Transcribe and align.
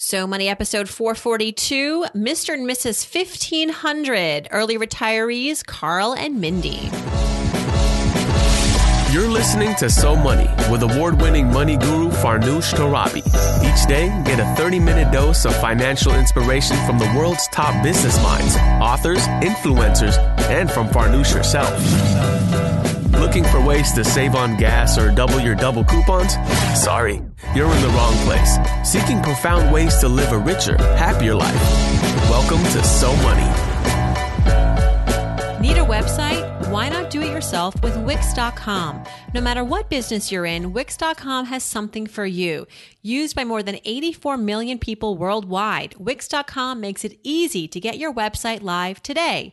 So 0.00 0.28
Money 0.28 0.48
episode 0.48 0.88
442, 0.88 2.06
Mr. 2.14 2.54
and 2.54 2.70
Mrs. 2.70 3.04
1500, 3.12 4.46
early 4.52 4.78
retirees, 4.78 5.66
Carl 5.66 6.14
and 6.14 6.40
Mindy. 6.40 6.88
You're 9.12 9.26
listening 9.28 9.74
to 9.74 9.90
So 9.90 10.14
Money 10.14 10.48
with 10.70 10.84
award 10.84 11.20
winning 11.20 11.52
money 11.52 11.76
guru 11.76 12.10
Farnoosh 12.10 12.74
Torabi. 12.74 13.26
Each 13.64 13.88
day, 13.88 14.06
get 14.24 14.38
a 14.38 14.54
30 14.54 14.78
minute 14.78 15.12
dose 15.12 15.44
of 15.44 15.56
financial 15.60 16.14
inspiration 16.14 16.76
from 16.86 17.00
the 17.00 17.12
world's 17.16 17.48
top 17.48 17.82
business 17.82 18.22
minds, 18.22 18.54
authors, 18.80 19.26
influencers, 19.42 20.16
and 20.48 20.70
from 20.70 20.86
Farnoosh 20.90 21.32
herself. 21.32 22.77
Looking 23.28 23.44
for 23.44 23.60
ways 23.60 23.92
to 23.92 24.02
save 24.02 24.34
on 24.34 24.56
gas 24.56 24.96
or 24.96 25.10
double 25.14 25.38
your 25.38 25.54
double 25.54 25.84
coupons? 25.84 26.32
Sorry, 26.74 27.20
you're 27.54 27.70
in 27.70 27.82
the 27.82 27.88
wrong 27.88 28.14
place. 28.24 28.56
Seeking 28.90 29.20
profound 29.22 29.70
ways 29.70 29.98
to 29.98 30.08
live 30.08 30.32
a 30.32 30.38
richer, 30.38 30.78
happier 30.78 31.34
life. 31.34 31.62
Welcome 32.30 32.62
to 32.72 32.82
So 32.82 33.14
Money. 33.16 33.42
Need 35.60 35.76
a 35.76 35.84
website? 35.84 36.70
Why 36.70 36.88
not 36.88 37.10
do 37.10 37.20
it 37.20 37.30
yourself 37.30 37.74
with 37.82 37.98
Wix.com? 37.98 39.04
No 39.34 39.42
matter 39.42 39.62
what 39.62 39.90
business 39.90 40.32
you're 40.32 40.46
in, 40.46 40.72
Wix.com 40.72 41.44
has 41.46 41.62
something 41.62 42.06
for 42.06 42.24
you. 42.24 42.66
Used 43.02 43.36
by 43.36 43.44
more 43.44 43.62
than 43.62 43.78
84 43.84 44.38
million 44.38 44.78
people 44.78 45.18
worldwide, 45.18 45.94
Wix.com 45.98 46.80
makes 46.80 47.04
it 47.04 47.18
easy 47.22 47.68
to 47.68 47.78
get 47.78 47.98
your 47.98 48.14
website 48.14 48.62
live 48.62 49.02
today. 49.02 49.52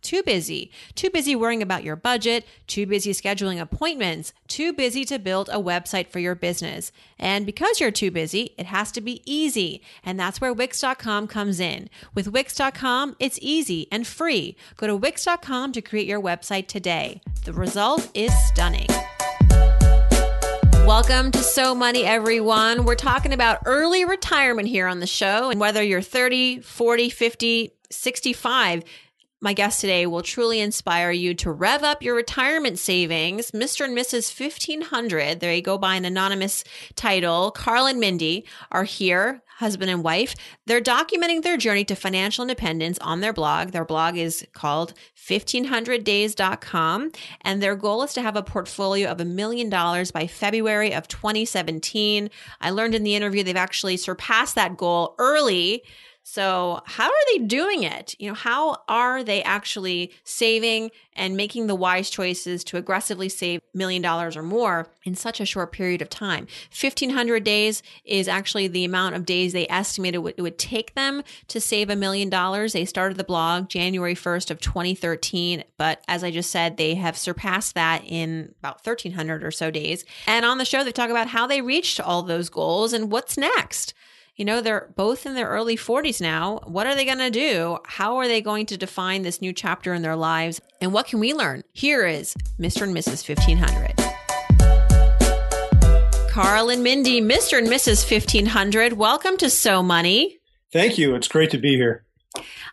too 0.01 0.23
busy. 0.23 0.71
Too 0.95 1.09
busy 1.09 1.35
worrying 1.35 1.61
about 1.61 1.83
your 1.83 1.95
budget, 1.95 2.45
too 2.67 2.85
busy 2.85 3.11
scheduling 3.11 3.59
appointments, 3.59 4.33
too 4.47 4.73
busy 4.73 5.05
to 5.05 5.19
build 5.19 5.49
a 5.49 5.61
website 5.61 6.09
for 6.09 6.19
your 6.19 6.35
business. 6.35 6.91
And 7.19 7.45
because 7.45 7.79
you're 7.79 7.91
too 7.91 8.11
busy, 8.11 8.53
it 8.57 8.65
has 8.65 8.91
to 8.93 9.01
be 9.01 9.21
easy. 9.25 9.81
And 10.03 10.19
that's 10.19 10.41
where 10.41 10.53
Wix.com 10.53 11.27
comes 11.27 11.59
in. 11.59 11.89
With 12.13 12.27
Wix.com, 12.27 13.15
it's 13.19 13.39
easy 13.41 13.87
and 13.91 14.05
free. 14.07 14.55
Go 14.77 14.87
to 14.87 14.95
Wix.com 14.95 15.71
to 15.73 15.81
create 15.81 16.07
your 16.07 16.21
website 16.21 16.67
today. 16.67 17.21
The 17.45 17.53
result 17.53 18.09
is 18.13 18.33
stunning. 18.47 18.87
Welcome 20.85 21.31
to 21.31 21.39
So 21.39 21.73
Money, 21.73 22.03
everyone. 22.03 22.85
We're 22.85 22.95
talking 22.95 23.33
about 23.33 23.59
early 23.65 24.03
retirement 24.03 24.67
here 24.67 24.87
on 24.87 24.99
the 24.99 25.07
show. 25.07 25.49
And 25.49 25.59
whether 25.59 25.81
you're 25.81 26.01
30, 26.01 26.59
40, 26.59 27.09
50, 27.09 27.71
65, 27.89 28.83
my 29.41 29.53
guest 29.53 29.81
today 29.81 30.05
will 30.05 30.21
truly 30.21 30.59
inspire 30.59 31.09
you 31.09 31.33
to 31.33 31.51
rev 31.51 31.83
up 31.83 32.03
your 32.03 32.13
retirement 32.13 32.77
savings. 32.77 33.49
Mr. 33.51 33.85
and 33.85 33.97
Mrs. 33.97 34.39
1500, 34.39 35.39
they 35.39 35.61
go 35.61 35.79
by 35.79 35.95
an 35.95 36.05
anonymous 36.05 36.63
title. 36.95 37.49
Carl 37.49 37.87
and 37.87 37.99
Mindy 37.99 38.45
are 38.71 38.83
here, 38.83 39.41
husband 39.57 39.89
and 39.89 40.03
wife. 40.03 40.35
They're 40.67 40.79
documenting 40.79 41.41
their 41.41 41.57
journey 41.57 41.83
to 41.85 41.95
financial 41.95 42.43
independence 42.43 42.99
on 42.99 43.21
their 43.21 43.33
blog. 43.33 43.71
Their 43.71 43.83
blog 43.83 44.15
is 44.15 44.45
called 44.53 44.93
1500days.com. 45.17 47.11
And 47.41 47.63
their 47.63 47.75
goal 47.75 48.03
is 48.03 48.13
to 48.13 48.21
have 48.21 48.35
a 48.35 48.43
portfolio 48.43 49.09
of 49.09 49.19
a 49.19 49.25
million 49.25 49.69
dollars 49.69 50.11
by 50.11 50.27
February 50.27 50.93
of 50.93 51.07
2017. 51.07 52.29
I 52.59 52.69
learned 52.69 52.93
in 52.93 53.03
the 53.03 53.15
interview 53.15 53.43
they've 53.43 53.55
actually 53.55 53.97
surpassed 53.97 54.53
that 54.53 54.77
goal 54.77 55.15
early. 55.17 55.83
So, 56.23 56.81
how 56.85 57.07
are 57.07 57.25
they 57.31 57.39
doing 57.39 57.81
it? 57.81 58.15
You 58.19 58.29
know, 58.29 58.35
how 58.35 58.83
are 58.87 59.23
they 59.23 59.41
actually 59.41 60.11
saving 60.23 60.91
and 61.15 61.35
making 61.35 61.65
the 61.65 61.75
wise 61.75 62.11
choices 62.11 62.63
to 62.65 62.77
aggressively 62.77 63.27
save 63.27 63.61
million 63.73 64.03
dollars 64.03 64.37
or 64.37 64.43
more 64.43 64.87
in 65.03 65.15
such 65.15 65.39
a 65.39 65.45
short 65.45 65.71
period 65.71 65.99
of 66.01 66.09
time? 66.09 66.45
1500 66.79 67.43
days 67.43 67.81
is 68.05 68.27
actually 68.27 68.67
the 68.67 68.85
amount 68.85 69.15
of 69.15 69.25
days 69.25 69.51
they 69.51 69.67
estimated 69.67 70.23
it 70.37 70.41
would 70.41 70.59
take 70.59 70.93
them 70.93 71.23
to 71.47 71.59
save 71.59 71.89
a 71.89 71.95
million 71.95 72.29
dollars. 72.29 72.73
They 72.73 72.85
started 72.85 73.17
the 73.17 73.23
blog 73.23 73.67
January 73.67 74.15
1st 74.15 74.51
of 74.51 74.61
2013, 74.61 75.63
but 75.77 76.03
as 76.07 76.23
I 76.23 76.29
just 76.29 76.51
said, 76.51 76.77
they 76.77 76.95
have 76.95 77.17
surpassed 77.17 77.73
that 77.73 78.03
in 78.05 78.53
about 78.59 78.85
1300 78.85 79.43
or 79.43 79.51
so 79.51 79.71
days. 79.71 80.05
And 80.27 80.45
on 80.45 80.59
the 80.59 80.65
show, 80.65 80.83
they 80.83 80.91
talk 80.91 81.09
about 81.09 81.27
how 81.27 81.47
they 81.47 81.61
reached 81.61 81.99
all 81.99 82.21
those 82.21 82.49
goals 82.49 82.93
and 82.93 83.11
what's 83.11 83.37
next 83.37 83.95
you 84.35 84.45
know, 84.45 84.61
they're 84.61 84.91
both 84.95 85.25
in 85.25 85.35
their 85.35 85.47
early 85.49 85.75
40s 85.75 86.21
now. 86.21 86.61
What 86.65 86.87
are 86.87 86.95
they 86.95 87.05
going 87.05 87.17
to 87.17 87.29
do? 87.29 87.77
How 87.85 88.17
are 88.17 88.27
they 88.27 88.41
going 88.41 88.65
to 88.67 88.77
define 88.77 89.23
this 89.23 89.41
new 89.41 89.51
chapter 89.51 89.93
in 89.93 90.01
their 90.01 90.15
lives? 90.15 90.61
And 90.79 90.93
what 90.93 91.07
can 91.07 91.19
we 91.19 91.33
learn? 91.33 91.63
Here 91.73 92.05
is 92.05 92.33
Mr. 92.59 92.83
and 92.83 92.95
Mrs. 92.95 93.27
1500. 93.27 93.93
Carl 96.29 96.69
and 96.69 96.81
Mindy, 96.81 97.21
Mr. 97.21 97.57
and 97.57 97.67
Mrs. 97.67 98.09
1500, 98.09 98.93
welcome 98.93 99.35
to 99.37 99.49
So 99.49 99.83
Money. 99.83 100.39
Thank 100.71 100.97
you. 100.97 101.13
It's 101.15 101.27
great 101.27 101.51
to 101.51 101.57
be 101.57 101.75
here. 101.75 102.05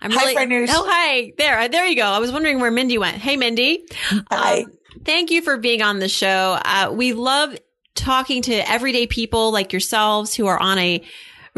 I'm 0.01 0.13
really, 0.13 0.37
hi, 0.37 0.47
Farnoosh. 0.47 0.69
Oh, 0.71 0.87
hi. 0.89 1.33
There, 1.37 1.69
there 1.69 1.85
you 1.87 1.97
go. 1.97 2.05
I 2.05 2.21
was 2.21 2.31
wondering 2.31 2.61
where 2.61 2.71
Mindy 2.71 2.99
went. 2.99 3.17
Hey, 3.17 3.37
Mindy. 3.37 3.85
Hi. 4.31 4.61
Um, 4.61 4.73
thank 5.05 5.33
you 5.33 5.43
for 5.43 5.57
being 5.57 5.83
on 5.83 5.99
the 5.99 6.09
show. 6.09 6.57
Uh, 6.65 6.93
we 6.95 7.15
love 7.15 7.59
talking 7.97 8.43
to 8.43 8.71
everyday 8.71 9.09
people 9.09 9.51
like 9.51 9.73
yourselves 9.73 10.35
who 10.35 10.47
are 10.47 10.61
on 10.63 10.79
a 10.79 11.03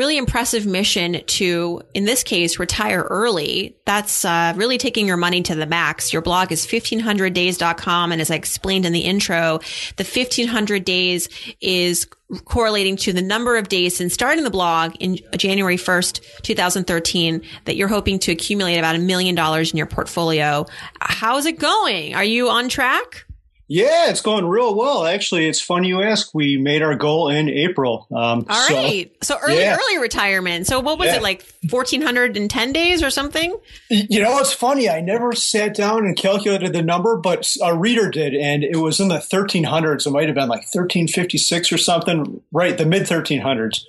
really 0.01 0.17
impressive 0.17 0.65
mission 0.65 1.21
to, 1.27 1.83
in 1.93 2.07
this 2.07 2.23
case, 2.23 2.59
retire 2.59 3.03
early. 3.03 3.77
That's 3.85 4.25
uh, 4.25 4.55
really 4.57 4.79
taking 4.79 5.07
your 5.07 5.19
money 5.19 5.43
to 5.43 5.55
the 5.55 5.67
max. 5.67 6.11
Your 6.11 6.23
blog 6.23 6.53
is 6.53 6.67
1500days.com. 6.67 8.11
And 8.11 8.19
as 8.19 8.31
I 8.31 8.37
explained 8.37 8.87
in 8.87 8.95
the 8.95 9.01
intro, 9.01 9.59
the 9.99 10.05
1500 10.05 10.87
days 10.87 11.29
is 11.61 12.09
correlating 12.47 12.97
to 12.97 13.13
the 13.13 13.21
number 13.21 13.59
of 13.59 13.69
days 13.69 13.95
since 13.95 14.15
starting 14.15 14.43
the 14.43 14.51
blog 14.51 14.97
in 15.01 15.19
January 15.37 15.77
1st, 15.77 16.43
2013, 16.45 17.43
that 17.67 17.77
you're 17.77 17.87
hoping 17.87 18.19
to 18.21 18.33
accumulate 18.33 18.79
about 18.79 18.97
a 18.97 18.99
million 18.99 19.35
dollars 19.35 19.71
in 19.71 19.77
your 19.77 19.87
portfolio. 19.87 20.65
How's 21.03 21.45
it 21.45 21.59
going? 21.59 22.15
Are 22.15 22.25
you 22.25 22.49
on 22.49 22.71
track? 22.71 23.27
Yeah, 23.73 24.11
it's 24.11 24.21
going 24.21 24.47
real 24.47 24.75
well. 24.75 25.07
Actually, 25.07 25.47
it's 25.47 25.61
funny 25.61 25.87
you 25.87 26.03
ask. 26.03 26.35
We 26.35 26.57
made 26.57 26.83
our 26.83 26.97
goal 26.97 27.29
in 27.29 27.49
April. 27.49 28.09
Um, 28.11 28.45
All 28.49 28.67
so, 28.67 28.75
right. 28.75 29.13
So 29.23 29.39
early, 29.41 29.61
yeah. 29.61 29.77
early 29.77 29.99
retirement. 29.99 30.67
So 30.67 30.81
what 30.81 30.99
was 30.99 31.07
yeah. 31.07 31.19
it 31.19 31.23
like? 31.23 31.43
Fourteen 31.69 32.03
hundred 32.03 32.37
and 32.37 32.51
ten 32.51 32.73
days 32.73 33.01
or 33.01 33.11
something? 33.11 33.57
You 33.89 34.23
know, 34.23 34.37
it's 34.39 34.53
funny. 34.53 34.89
I 34.89 35.01
never 35.01 35.33
sat 35.35 35.77
down 35.77 36.05
and 36.05 36.17
calculated 36.17 36.73
the 36.73 36.83
number, 36.83 37.17
but 37.17 37.49
a 37.63 37.73
reader 37.77 38.11
did, 38.11 38.35
and 38.35 38.65
it 38.65 38.79
was 38.79 38.99
in 38.99 39.07
the 39.07 39.21
thirteen 39.21 39.63
hundreds. 39.63 40.05
It 40.05 40.11
might 40.11 40.27
have 40.27 40.35
been 40.35 40.49
like 40.49 40.65
thirteen 40.65 41.07
fifty 41.07 41.39
six 41.39 41.71
or 41.71 41.79
something. 41.79 42.43
Right, 42.51 42.77
the 42.77 42.87
mid 42.87 43.07
thirteen 43.07 43.41
hundreds. 43.41 43.87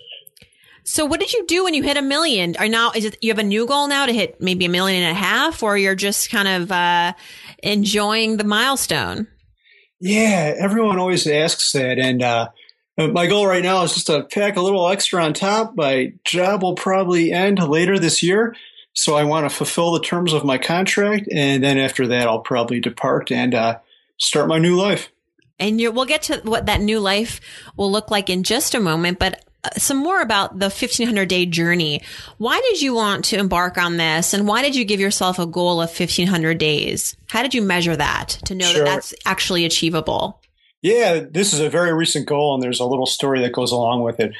So 0.83 1.05
what 1.05 1.19
did 1.19 1.33
you 1.33 1.43
do 1.47 1.63
when 1.63 1.73
you 1.73 1.81
hit 1.81 1.97
a 1.97 2.03
million? 2.03 2.55
Are 2.57 2.69
now 2.69 2.91
is 2.91 3.05
it 3.05 3.17
you 3.21 3.31
have 3.31 3.39
a 3.39 3.43
new 3.43 3.65
goal 3.65 3.87
now 3.87 4.05
to 4.05 4.13
hit 4.13 4.39
maybe 4.39 4.65
a 4.65 4.69
million 4.69 5.01
and 5.01 5.17
a 5.17 5.19
half, 5.19 5.63
or 5.63 5.75
you're 5.75 5.95
just 5.95 6.29
kind 6.29 6.47
of 6.47 6.71
uh, 6.71 7.13
enjoying 7.63 8.37
the 8.37 8.43
milestone? 8.43 9.25
Yeah, 10.01 10.55
everyone 10.57 10.97
always 10.97 11.27
asks 11.27 11.71
that. 11.73 11.99
And 11.99 12.23
uh, 12.23 12.49
my 12.97 13.27
goal 13.27 13.45
right 13.45 13.63
now 13.63 13.83
is 13.83 13.93
just 13.93 14.07
to 14.07 14.23
pack 14.23 14.57
a 14.57 14.61
little 14.61 14.87
extra 14.89 15.23
on 15.23 15.33
top. 15.33 15.75
My 15.75 16.13
job 16.25 16.63
will 16.63 16.75
probably 16.75 17.31
end 17.31 17.59
later 17.59 17.99
this 17.99 18.23
year. 18.23 18.55
So 18.93 19.15
I 19.15 19.23
want 19.23 19.49
to 19.49 19.55
fulfill 19.55 19.93
the 19.93 20.01
terms 20.01 20.33
of 20.33 20.43
my 20.43 20.57
contract. 20.57 21.27
And 21.31 21.63
then 21.63 21.77
after 21.77 22.07
that, 22.07 22.27
I'll 22.27 22.39
probably 22.39 22.79
depart 22.79 23.31
and 23.31 23.53
uh, 23.53 23.77
start 24.17 24.49
my 24.49 24.57
new 24.57 24.75
life. 24.75 25.11
And 25.59 25.77
we'll 25.77 26.05
get 26.05 26.23
to 26.23 26.41
what 26.43 26.65
that 26.65 26.81
new 26.81 26.99
life 26.99 27.39
will 27.77 27.91
look 27.91 28.09
like 28.09 28.29
in 28.29 28.41
just 28.41 28.73
a 28.73 28.79
moment. 28.79 29.19
But 29.19 29.45
some 29.77 29.97
more 29.97 30.21
about 30.21 30.57
the 30.59 30.65
1500 30.65 31.27
day 31.27 31.45
journey. 31.45 32.01
Why 32.37 32.59
did 32.61 32.81
you 32.81 32.93
want 32.93 33.25
to 33.25 33.37
embark 33.37 33.77
on 33.77 33.97
this? 33.97 34.33
And 34.33 34.47
why 34.47 34.61
did 34.61 34.75
you 34.75 34.85
give 34.85 34.99
yourself 34.99 35.39
a 35.39 35.45
goal 35.45 35.81
of 35.81 35.89
1500 35.89 36.57
days? 36.57 37.15
How 37.27 37.43
did 37.43 37.53
you 37.53 37.61
measure 37.61 37.95
that 37.95 38.39
to 38.45 38.55
know 38.55 38.65
sure. 38.65 38.83
that 38.83 38.85
that's 38.85 39.13
actually 39.25 39.65
achievable? 39.65 40.41
Yeah, 40.81 41.19
this 41.29 41.53
is 41.53 41.59
a 41.59 41.69
very 41.69 41.93
recent 41.93 42.27
goal, 42.27 42.55
and 42.55 42.63
there's 42.63 42.79
a 42.79 42.85
little 42.85 43.05
story 43.05 43.41
that 43.41 43.53
goes 43.53 43.71
along 43.71 44.01
with 44.01 44.19
it. 44.19 44.33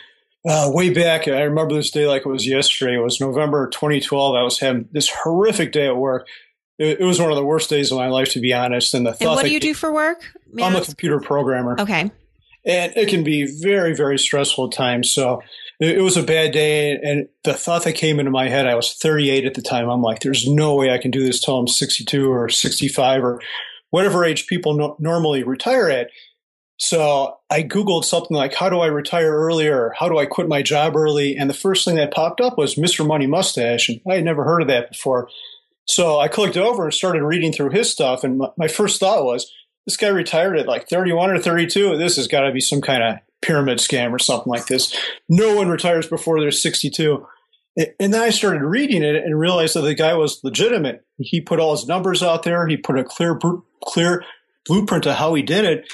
Uh, 0.44 0.72
way 0.74 0.92
back, 0.92 1.28
I 1.28 1.42
remember 1.42 1.76
this 1.76 1.92
day 1.92 2.08
like 2.08 2.26
it 2.26 2.30
was 2.30 2.48
yesterday. 2.48 2.96
It 2.96 3.04
was 3.04 3.22
November 3.22 3.70
2012. 3.70 4.36
I 4.36 4.42
was 4.42 4.60
having 4.60 4.90
this 4.92 5.08
horrific 5.08 5.72
day 5.72 5.86
at 5.86 5.96
work. 5.96 6.28
It, 6.80 7.00
it 7.00 7.04
was 7.04 7.20
one 7.20 7.30
of 7.30 7.36
the 7.36 7.46
worst 7.46 7.70
days 7.70 7.92
of 7.92 8.00
my 8.00 8.08
life, 8.08 8.32
to 8.32 8.40
be 8.40 8.54
honest. 8.54 8.96
And 8.96 9.06
the 9.06 9.16
and 9.20 9.30
what 9.30 9.46
do 9.46 9.52
you 9.52 9.60
do 9.60 9.76
for 9.76 9.94
work? 9.94 10.34
I'm 10.60 10.76
a 10.76 10.82
computer 10.82 11.20
programmer. 11.20 11.80
Okay 11.80 12.10
and 12.66 12.94
it 12.96 13.10
can 13.10 13.24
be 13.24 13.46
very 13.62 13.96
very 13.96 14.18
stressful 14.18 14.70
times 14.70 15.12
so 15.12 15.42
it, 15.82 16.02
was 16.02 16.16
a 16.16 16.24
bad 16.24 16.52
day. 16.52 16.92
And 16.92 17.28
the 17.44 17.54
thought 17.54 17.84
that 17.84 17.94
came 17.94 18.20
into 18.20 18.32
my 18.32 18.48
head, 18.48 18.68
I 18.68 18.76
was 18.76 18.94
38 18.94 19.46
at 19.46 19.56
the 19.56 19.62
time. 19.62 19.90
I'm 19.90 20.02
like, 20.02 20.20
there's 20.20 20.48
no 20.48 20.76
way 20.76 20.92
I 20.92 21.00
can 21.00 21.12
do 21.12 21.26
this 21.26 21.42
till 21.42 21.58
I'm 21.58 21.68
62 21.68 22.32
or 22.32 22.50
65 22.50 23.24
or 23.24 23.42
whatever 23.90 24.24
age 24.24 24.46
people 24.46 24.76
no- 24.76 24.96
normally 25.00 25.44
retire 25.44 25.90
at. 25.90 26.12
So 26.78 27.38
I 27.50 27.64
Googled 27.64 28.06
something 28.06 28.36
like, 28.36 28.54
how 28.54 28.70
do 28.70 28.80
I 28.80 28.88
retire 28.88 29.32
earlier? 29.32 29.94
How 29.98 30.08
do 30.08 30.18
I 30.18 30.26
quit 30.26 30.48
my 30.48 30.62
job 30.62 30.96
early? 30.96 31.36
And 31.36 31.50
the 31.50 31.56
first 31.56 31.84
thing 31.84 31.96
that 31.96 32.14
popped 32.14 32.42
up 32.42 32.58
was 32.58 32.76
Mr. 32.76 33.06
Money 33.06 33.28
Mustache. 33.28 33.90
And 33.90 34.02
I 34.10 34.16
had 34.16 34.26
never 34.26 34.44
heard 34.44 34.62
of 34.62 34.68
that 34.68 34.92
before. 34.92 35.30
So 35.86 36.20
I 36.20 36.28
clicked 36.28 36.58
over 36.58 36.86
and 36.86 36.94
started 36.94 37.24
reading 37.24 37.52
through 37.52 37.72
his 37.72 37.92
stuff. 37.92 38.24
And 38.24 38.42
my 38.56 38.68
first 38.68 39.00
thought 39.00 39.26
was, 39.26 39.52
this 39.86 39.98
guy 39.98 40.08
retired 40.08 40.58
at 40.58 40.68
like 40.68 40.88
31 40.88 41.32
or 41.32 41.40
32. 41.40 41.98
This 41.98 42.16
has 42.18 42.28
got 42.28 42.42
to 42.42 42.52
be 42.52 42.62
some 42.62 42.82
kind 42.82 43.04
of 43.04 43.16
pyramid 43.42 43.80
scam 43.80 44.12
or 44.12 44.20
something 44.20 44.52
like 44.52 44.68
this. 44.68 44.96
No 45.28 45.56
one 45.56 45.70
retires 45.70 46.08
before 46.08 46.40
they're 46.40 46.52
62. 46.52 47.26
And 47.78 48.14
then 48.14 48.22
I 48.22 48.30
started 48.30 48.64
reading 48.64 49.02
it 49.02 49.16
and 49.16 49.40
realized 49.40 49.76
that 49.76 49.82
the 49.82 49.96
guy 49.96 50.14
was 50.14 50.44
legitimate. 50.44 51.06
He 51.18 51.42
put 51.42 51.60
all 51.60 51.72
his 51.72 51.88
numbers 51.88 52.22
out 52.22 52.44
there. 52.44 52.68
He 52.68 52.78
put 52.78 53.00
a 53.00 53.04
clear, 53.04 53.40
clear 53.84 54.24
blueprint 54.66 55.06
of 55.06 55.16
how 55.16 55.34
he 55.34 55.42
did 55.42 55.66
it 55.66 55.88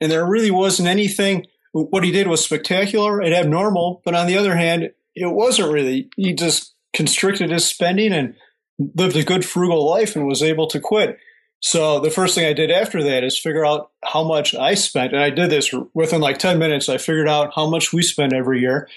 and 0.00 0.10
there 0.10 0.26
really 0.26 0.50
wasn't 0.50 0.88
anything. 0.88 1.46
What 1.72 2.04
he 2.04 2.10
did 2.10 2.26
was 2.26 2.44
spectacular 2.44 3.20
and 3.20 3.34
abnormal, 3.34 4.02
but 4.04 4.14
on 4.14 4.26
the 4.26 4.38
other 4.38 4.56
hand, 4.56 4.90
it 5.14 5.26
wasn't 5.26 5.72
really. 5.72 6.10
He 6.16 6.34
just 6.34 6.74
constricted 6.92 7.50
his 7.50 7.66
spending 7.66 8.12
and 8.12 8.34
lived 8.78 9.16
a 9.16 9.24
good 9.24 9.44
frugal 9.44 9.88
life 9.88 10.16
and 10.16 10.26
was 10.26 10.42
able 10.42 10.66
to 10.68 10.80
quit. 10.80 11.18
So 11.60 12.00
the 12.00 12.10
first 12.10 12.34
thing 12.34 12.44
I 12.44 12.52
did 12.52 12.70
after 12.70 13.02
that 13.02 13.24
is 13.24 13.38
figure 13.38 13.64
out 13.64 13.90
how 14.04 14.22
much 14.22 14.54
I 14.54 14.74
spent, 14.74 15.12
and 15.12 15.22
I 15.22 15.30
did 15.30 15.50
this 15.50 15.72
within 15.94 16.20
like 16.20 16.38
ten 16.38 16.58
minutes. 16.58 16.88
I 16.88 16.98
figured 16.98 17.28
out 17.28 17.52
how 17.54 17.68
much 17.68 17.92
we 17.92 18.02
spend 18.02 18.32
every 18.32 18.60
year, 18.60 18.88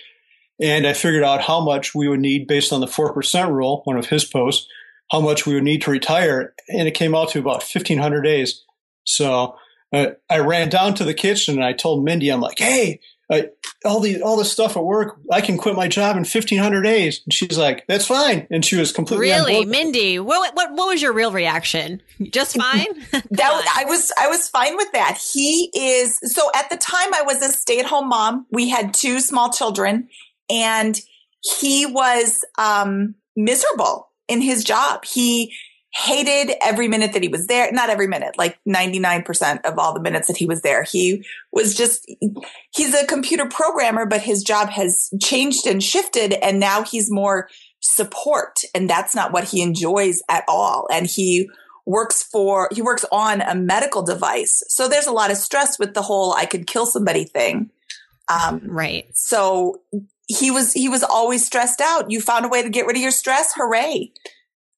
and 0.59 0.85
I 0.85 0.93
figured 0.93 1.23
out 1.23 1.41
how 1.41 1.61
much 1.61 1.95
we 1.95 2.07
would 2.07 2.19
need 2.19 2.47
based 2.47 2.71
on 2.73 2.81
the 2.81 2.87
four 2.87 3.13
percent 3.13 3.51
rule, 3.51 3.81
one 3.85 3.97
of 3.97 4.07
his 4.09 4.25
posts, 4.25 4.67
how 5.09 5.21
much 5.21 5.45
we 5.45 5.55
would 5.55 5.63
need 5.63 5.81
to 5.83 5.91
retire, 5.91 6.53
and 6.67 6.87
it 6.87 6.91
came 6.91 7.15
out 7.15 7.29
to 7.29 7.39
about 7.39 7.63
fifteen 7.63 7.97
hundred 7.97 8.23
days. 8.23 8.63
So 9.05 9.55
uh, 9.91 10.11
I 10.29 10.39
ran 10.39 10.69
down 10.69 10.93
to 10.95 11.03
the 11.03 11.15
kitchen 11.15 11.55
and 11.55 11.65
I 11.65 11.73
told 11.73 12.03
Mindy, 12.03 12.29
I'm 12.29 12.41
like, 12.41 12.59
hey, 12.59 12.99
uh, 13.31 13.43
all 13.85 13.99
the 13.99 14.21
all 14.21 14.35
the 14.35 14.45
stuff 14.45 14.75
at 14.75 14.83
work, 14.83 15.17
I 15.31 15.41
can 15.41 15.57
quit 15.57 15.75
my 15.75 15.87
job 15.87 16.15
in 16.15 16.21
1500 16.21 16.81
days. 16.81 17.21
And 17.25 17.33
she's 17.33 17.57
like, 17.57 17.87
that's 17.87 18.05
fine. 18.05 18.45
And 18.51 18.63
she 18.63 18.75
was 18.75 18.91
completely 18.91 19.27
really, 19.27 19.65
Mindy. 19.65 20.19
What, 20.19 20.55
what 20.55 20.71
what 20.73 20.87
was 20.89 21.01
your 21.01 21.13
real 21.13 21.31
reaction? 21.31 22.01
Just 22.31 22.57
fine. 22.57 22.87
that 23.11 23.73
I 23.77 23.85
was 23.85 24.11
I 24.17 24.27
was 24.27 24.49
fine 24.49 24.75
with 24.75 24.91
that. 24.91 25.17
He 25.17 25.71
is 25.73 26.19
so 26.23 26.49
at 26.55 26.69
the 26.69 26.77
time 26.77 27.13
I 27.13 27.21
was 27.21 27.41
a 27.41 27.49
stay 27.49 27.79
at 27.79 27.85
home 27.85 28.09
mom. 28.09 28.45
We 28.51 28.69
had 28.69 28.93
two 28.93 29.19
small 29.19 29.49
children, 29.51 30.09
and 30.49 30.99
he 31.59 31.85
was 31.85 32.43
um, 32.57 33.15
miserable 33.35 34.09
in 34.27 34.41
his 34.41 34.63
job. 34.63 35.05
He 35.05 35.53
hated 35.91 36.55
every 36.61 36.87
minute 36.87 37.13
that 37.13 37.23
he 37.23 37.29
was 37.29 37.47
there. 37.47 37.71
Not 37.71 37.89
every 37.89 38.07
minute, 38.07 38.37
like 38.37 38.59
99% 38.67 39.61
of 39.65 39.79
all 39.79 39.93
the 39.93 39.99
minutes 39.99 40.27
that 40.27 40.37
he 40.37 40.45
was 40.45 40.61
there. 40.61 40.83
He 40.83 41.25
was 41.51 41.75
just, 41.75 42.09
he's 42.75 42.93
a 42.93 43.05
computer 43.07 43.47
programmer, 43.47 44.05
but 44.05 44.21
his 44.21 44.43
job 44.43 44.69
has 44.69 45.09
changed 45.21 45.65
and 45.65 45.83
shifted. 45.83 46.33
And 46.33 46.59
now 46.59 46.83
he's 46.83 47.09
more 47.09 47.49
support. 47.79 48.59
And 48.75 48.89
that's 48.89 49.15
not 49.15 49.31
what 49.31 49.45
he 49.45 49.61
enjoys 49.61 50.21
at 50.29 50.43
all. 50.47 50.87
And 50.91 51.07
he 51.07 51.49
works 51.85 52.21
for, 52.21 52.69
he 52.71 52.83
works 52.83 53.05
on 53.11 53.41
a 53.41 53.55
medical 53.55 54.03
device. 54.03 54.61
So 54.67 54.87
there's 54.87 55.07
a 55.07 55.11
lot 55.11 55.31
of 55.31 55.37
stress 55.37 55.79
with 55.79 55.95
the 55.95 56.03
whole 56.03 56.33
I 56.33 56.45
could 56.45 56.67
kill 56.67 56.85
somebody 56.85 57.23
thing. 57.23 57.71
Um, 58.27 58.61
right. 58.63 59.07
So 59.13 59.81
he 60.27 60.51
was, 60.51 60.71
he 60.71 60.87
was 60.87 61.01
always 61.01 61.43
stressed 61.43 61.81
out. 61.81 62.11
You 62.11 62.21
found 62.21 62.45
a 62.45 62.49
way 62.49 62.61
to 62.61 62.69
get 62.69 62.85
rid 62.85 62.95
of 62.95 63.01
your 63.01 63.09
stress. 63.09 63.53
Hooray 63.55 64.11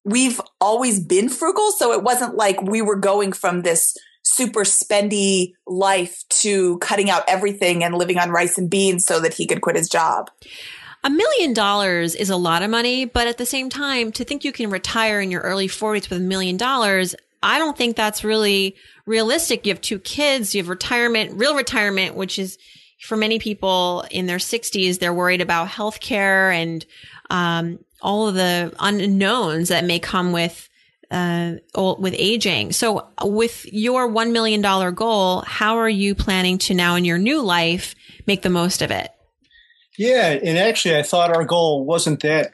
we've 0.03 0.42
always 0.59 1.00
been 1.00 1.30
frugal. 1.30 1.71
So 1.71 1.92
it 1.92 2.03
wasn't 2.03 2.36
like 2.36 2.62
we 2.62 2.81
were 2.81 2.95
going 2.95 3.33
from 3.33 3.62
this 3.62 3.95
super 4.24 4.62
spendy 4.62 5.53
life 5.65 6.24
to 6.30 6.77
cutting 6.80 7.09
out 7.09 7.24
everything 7.27 7.83
and 7.83 7.95
living 7.95 8.18
on 8.18 8.30
rice 8.30 8.57
and 8.57 8.69
beans 8.69 9.06
so 9.06 9.19
that 9.19 9.33
he 9.33 9.48
could 9.48 9.62
quit 9.62 9.75
his 9.75 9.89
job. 9.89 10.30
A 11.03 11.09
million 11.09 11.53
dollars 11.53 12.13
is 12.13 12.30
a 12.30 12.36
lot 12.36 12.62
of 12.62 12.69
money, 12.69 13.06
but 13.06 13.27
at 13.27 13.39
the 13.39 13.45
same 13.45 13.69
time, 13.69 14.12
to 14.13 14.24
think 14.24 14.44
you 14.44 14.51
can 14.51 14.69
retire 14.69 15.19
in 15.19 15.31
your 15.31 15.42
early 15.42 15.68
40s 15.68 16.09
with 16.09 16.19
a 16.19 16.24
million 16.24 16.57
dollars, 16.57 17.15
I 17.42 17.57
don't 17.57 17.75
think 17.75 17.95
that's 17.95 18.24
really 18.24 18.75
realistic. 19.07 19.65
You 19.65 19.74
have 19.74 19.81
two 19.81 19.97
kids, 19.97 20.54
you 20.54 20.62
have 20.62 20.69
retirement, 20.69 21.39
real 21.39 21.56
retirement, 21.56 22.15
which 22.15 22.38
is 22.38 22.59
for 23.01 23.18
many 23.18 23.39
people 23.39 24.06
in 24.12 24.27
their 24.27 24.38
60s, 24.38 25.00
they're 25.00 25.13
worried 25.13 25.42
about 25.42 25.69
healthcare 25.69 26.54
and 26.54 26.86
um, 27.31 27.80
all 28.01 28.27
of 28.27 28.36
the 28.36 28.74
unknowns 28.80 29.69
that 29.69 29.86
may 29.86 30.00
come 30.00 30.31
with 30.31 30.68
uh, 31.09 31.56
with 31.75 32.15
aging. 32.18 32.71
So, 32.71 33.09
with 33.21 33.65
your 33.71 34.07
one 34.07 34.31
million 34.31 34.62
dollar 34.62 34.92
goal, 34.92 35.42
how 35.42 35.77
are 35.77 35.89
you 35.89 36.15
planning 36.15 36.57
to 36.59 36.74
now 36.74 36.95
in 36.95 37.06
your 37.06 37.18
new 37.18 37.42
life 37.42 37.95
make 38.27 38.42
the 38.42 38.50
most 38.50 38.81
of 38.81 38.92
it? 38.92 39.12
Yeah, 39.98 40.30
and 40.30 40.57
actually, 40.57 40.98
I 40.98 41.03
thought 41.03 41.36
our 41.36 41.45
goal 41.45 41.86
wasn't 41.86 42.21
that 42.21 42.53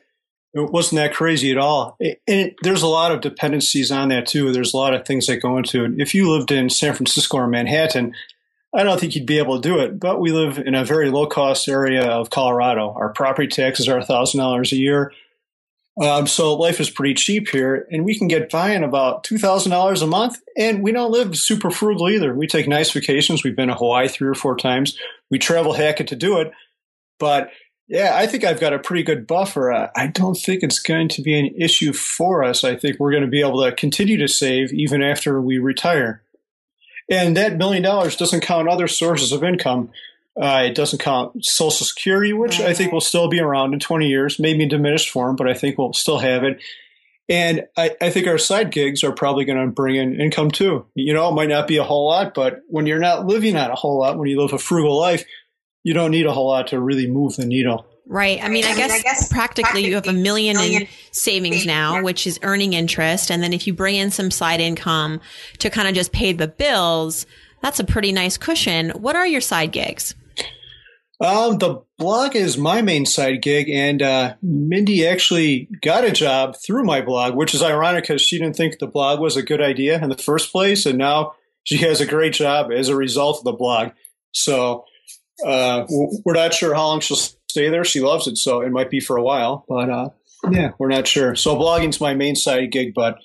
it 0.53 0.71
wasn't 0.71 0.97
that 0.97 1.13
crazy 1.13 1.51
at 1.51 1.57
all. 1.57 1.95
It, 1.99 2.21
it, 2.25 2.55
there's 2.63 2.81
a 2.81 2.87
lot 2.87 3.11
of 3.11 3.21
dependencies 3.21 3.91
on 3.91 4.09
that 4.09 4.25
too. 4.25 4.51
There's 4.51 4.73
a 4.73 4.77
lot 4.77 4.93
of 4.93 5.05
things 5.05 5.27
that 5.27 5.37
go 5.37 5.57
into 5.57 5.85
it. 5.85 5.91
If 5.97 6.15
you 6.15 6.31
lived 6.31 6.51
in 6.51 6.69
San 6.69 6.95
Francisco 6.95 7.37
or 7.37 7.47
Manhattan, 7.47 8.15
I 8.73 8.83
don't 8.83 8.99
think 8.99 9.15
you'd 9.15 9.27
be 9.27 9.37
able 9.37 9.61
to 9.61 9.69
do 9.69 9.79
it. 9.79 9.99
But 9.99 10.19
we 10.19 10.31
live 10.31 10.57
in 10.57 10.73
a 10.73 10.85
very 10.85 11.09
low 11.09 11.27
cost 11.27 11.67
area 11.67 12.03
of 12.03 12.29
Colorado. 12.29 12.91
Our 12.91 13.13
property 13.13 13.47
taxes 13.47 13.87
are 13.87 14.01
thousand 14.01 14.39
dollars 14.39 14.71
a 14.71 14.77
year. 14.77 15.11
Um, 16.01 16.27
so 16.27 16.53
life 16.55 16.79
is 16.79 16.89
pretty 16.89 17.15
cheap 17.15 17.49
here, 17.49 17.87
and 17.91 18.05
we 18.05 18.17
can 18.17 18.27
get 18.27 18.51
by 18.51 18.71
in 18.71 18.83
about 18.83 19.23
two 19.23 19.37
thousand 19.37 19.71
dollars 19.71 20.01
a 20.01 20.07
month. 20.07 20.39
And 20.57 20.83
we 20.83 20.91
don't 20.91 21.11
live 21.11 21.37
super 21.37 21.71
frugal 21.71 22.09
either. 22.09 22.35
We 22.35 22.47
take 22.47 22.67
nice 22.67 22.91
vacations. 22.91 23.43
We've 23.43 23.55
been 23.55 23.69
to 23.69 23.75
Hawaii 23.75 24.07
three 24.07 24.29
or 24.29 24.35
four 24.35 24.55
times. 24.55 24.97
We 25.31 25.39
travel 25.39 25.73
Hackett 25.73 26.07
to 26.09 26.15
do 26.15 26.39
it, 26.39 26.51
but 27.19 27.49
yeah, 27.87 28.11
I 28.15 28.27
think 28.27 28.43
I've 28.43 28.59
got 28.59 28.73
a 28.73 28.79
pretty 28.79 29.03
good 29.03 29.25
buffer. 29.25 29.71
Uh, 29.71 29.89
I 29.95 30.07
don't 30.07 30.35
think 30.35 30.61
it's 30.61 30.79
going 30.79 31.07
to 31.09 31.21
be 31.21 31.39
an 31.39 31.55
issue 31.57 31.93
for 31.93 32.43
us. 32.43 32.65
I 32.65 32.75
think 32.75 32.99
we're 32.99 33.11
going 33.11 33.23
to 33.23 33.29
be 33.29 33.39
able 33.39 33.63
to 33.63 33.71
continue 33.71 34.17
to 34.17 34.27
save 34.27 34.73
even 34.73 35.01
after 35.01 35.39
we 35.39 35.57
retire. 35.57 36.21
And 37.09 37.37
that 37.37 37.55
million 37.55 37.83
dollars 37.83 38.17
doesn't 38.17 38.41
count 38.41 38.67
other 38.67 38.89
sources 38.89 39.31
of 39.31 39.41
income. 39.41 39.89
Uh, 40.39 40.63
it 40.65 40.75
doesn't 40.75 40.99
count 40.99 41.43
Social 41.43 41.85
Security, 41.85 42.31
which 42.31 42.59
I 42.59 42.73
think 42.73 42.91
will 42.91 43.01
still 43.01 43.27
be 43.27 43.39
around 43.39 43.73
in 43.73 43.79
20 43.79 44.07
years, 44.07 44.39
maybe 44.39 44.63
in 44.63 44.69
diminished 44.69 45.09
form, 45.09 45.35
but 45.35 45.47
I 45.47 45.53
think 45.53 45.77
we'll 45.77 45.93
still 45.93 46.19
have 46.19 46.43
it. 46.43 46.61
And 47.29 47.65
I, 47.75 47.95
I 47.99 48.09
think 48.09 48.27
our 48.27 48.37
side 48.37 48.71
gigs 48.71 49.03
are 49.03 49.11
probably 49.11 49.45
going 49.45 49.59
to 49.59 49.67
bring 49.67 49.95
in 49.95 50.19
income 50.19 50.51
too. 50.51 50.85
You 50.95 51.13
know, 51.13 51.27
it 51.27 51.33
might 51.33 51.49
not 51.49 51.67
be 51.67 51.77
a 51.77 51.83
whole 51.83 52.07
lot, 52.07 52.33
but 52.33 52.61
when 52.67 52.85
you're 52.85 52.99
not 52.99 53.25
living 53.25 53.55
on 53.57 53.71
a 53.71 53.75
whole 53.75 53.99
lot, 53.99 54.17
when 54.17 54.29
you 54.29 54.39
live 54.39 54.53
a 54.53 54.57
frugal 54.57 54.97
life, 54.97 55.25
you 55.83 55.93
don't 55.93 56.11
need 56.11 56.25
a 56.25 56.31
whole 56.31 56.47
lot 56.47 56.67
to 56.67 56.79
really 56.79 57.07
move 57.07 57.35
the 57.35 57.45
needle. 57.45 57.85
Right. 58.05 58.41
I 58.41 58.47
mean, 58.47 58.63
I, 58.63 58.75
guess, 58.75 58.91
I 58.91 59.01
guess 59.01 59.27
practically, 59.27 59.63
practically, 59.63 59.89
you 59.89 59.95
have 59.95 60.07
a 60.07 60.13
million, 60.13 60.55
million 60.55 60.83
in 60.83 60.87
savings 61.11 61.65
now, 61.65 62.01
which 62.01 62.25
is 62.25 62.39
earning 62.43 62.73
interest. 62.73 63.29
And 63.29 63.43
then 63.43 63.51
if 63.51 63.67
you 63.67 63.73
bring 63.73 63.95
in 63.95 64.11
some 64.11 64.31
side 64.31 64.61
income 64.61 65.19
to 65.59 65.69
kind 65.69 65.89
of 65.89 65.95
just 65.95 66.13
pay 66.13 66.31
the 66.31 66.47
bills, 66.47 67.25
that's 67.61 67.81
a 67.81 67.83
pretty 67.83 68.13
nice 68.13 68.37
cushion. 68.37 68.91
What 68.91 69.17
are 69.17 69.27
your 69.27 69.41
side 69.41 69.73
gigs? 69.73 70.15
Um, 71.19 71.57
the 71.57 71.81
blog 71.97 72.35
is 72.35 72.57
my 72.57 72.81
main 72.81 73.05
side 73.05 73.41
gig, 73.41 73.69
and 73.69 74.01
uh, 74.01 74.35
Mindy 74.41 75.07
actually 75.07 75.67
got 75.81 76.03
a 76.03 76.11
job 76.11 76.55
through 76.63 76.83
my 76.83 77.01
blog, 77.01 77.35
which 77.35 77.55
is 77.55 77.63
ironic 77.63 78.03
because 78.03 78.21
she 78.21 78.37
didn't 78.37 78.55
think 78.55 78.77
the 78.77 78.87
blog 78.87 79.19
was 79.19 79.35
a 79.35 79.41
good 79.41 79.61
idea 79.61 80.01
in 80.01 80.09
the 80.09 80.17
first 80.17 80.51
place, 80.51 80.85
and 80.85 80.97
now 80.97 81.33
she 81.63 81.77
has 81.77 81.99
a 81.99 82.05
great 82.05 82.33
job 82.33 82.71
as 82.71 82.87
a 82.87 82.95
result 82.95 83.39
of 83.39 83.45
the 83.45 83.51
blog. 83.51 83.91
So 84.31 84.85
uh, 85.45 85.85
we're 86.23 86.33
not 86.33 86.53
sure 86.53 86.75
how 86.75 86.85
long 86.85 86.99
she'll 86.99 87.17
stay 87.17 87.69
there. 87.69 87.83
She 87.83 87.99
loves 87.99 88.27
it, 88.27 88.37
so 88.37 88.61
it 88.61 88.71
might 88.71 88.91
be 88.91 88.99
for 88.99 89.17
a 89.17 89.23
while, 89.23 89.65
but 89.67 89.89
uh, 89.89 90.09
yeah, 90.51 90.71
we're 90.77 90.89
not 90.89 91.07
sure. 91.07 91.35
So 91.35 91.55
blogging's 91.55 91.99
my 91.99 92.13
main 92.13 92.35
side 92.35 92.71
gig, 92.71 92.93
but 92.93 93.17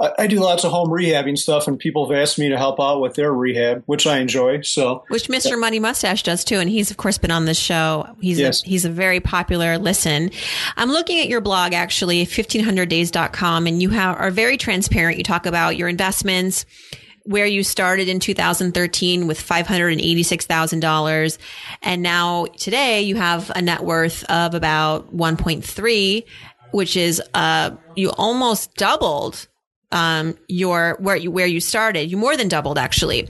I, 0.00 0.12
I, 0.20 0.26
do 0.26 0.40
lots 0.40 0.64
of 0.64 0.70
home 0.70 0.88
rehabbing 0.88 1.38
stuff, 1.38 1.66
and 1.66 1.78
people 1.78 2.08
have 2.08 2.16
asked 2.16 2.38
me 2.38 2.48
to 2.48 2.58
help 2.58 2.80
out 2.80 3.00
with 3.00 3.14
their 3.14 3.32
rehab, 3.32 3.82
which 3.86 4.06
I 4.06 4.18
enjoy. 4.18 4.62
So, 4.62 5.04
which 5.08 5.28
Mr. 5.28 5.58
Money 5.58 5.78
Mustache 5.78 6.22
does 6.22 6.44
too, 6.44 6.58
and 6.58 6.68
he's 6.68 6.90
of 6.90 6.96
course 6.96 7.18
been 7.18 7.30
on 7.30 7.44
this 7.44 7.58
show. 7.58 8.08
He's 8.20 8.38
yes. 8.38 8.62
a, 8.62 8.68
he's 8.68 8.84
a 8.84 8.90
very 8.90 9.20
popular 9.20 9.78
listen. 9.78 10.30
I'm 10.76 10.90
looking 10.90 11.20
at 11.20 11.28
your 11.28 11.40
blog 11.40 11.72
actually, 11.72 12.26
1500days.com, 12.26 13.66
and 13.66 13.82
you 13.82 13.90
have, 13.90 14.16
are 14.16 14.30
very 14.30 14.56
transparent. 14.56 15.18
You 15.18 15.24
talk 15.24 15.46
about 15.46 15.76
your 15.76 15.88
investments 15.88 16.66
where 17.26 17.46
you 17.46 17.64
started 17.64 18.08
in 18.08 18.20
2013 18.20 19.26
with 19.26 19.40
$586,000 19.40 21.38
and 21.82 22.02
now 22.02 22.44
today 22.56 23.02
you 23.02 23.16
have 23.16 23.50
a 23.50 23.60
net 23.60 23.82
worth 23.82 24.22
of 24.30 24.54
about 24.54 25.12
1.3 25.14 26.24
which 26.70 26.96
is 26.96 27.20
uh 27.34 27.70
you 27.96 28.10
almost 28.12 28.74
doubled 28.76 29.48
um, 29.96 30.36
your 30.46 30.96
where 31.00 31.16
you 31.16 31.30
where 31.30 31.46
you 31.46 31.58
started. 31.58 32.10
You 32.10 32.18
more 32.18 32.36
than 32.36 32.48
doubled 32.48 32.78
actually. 32.78 33.28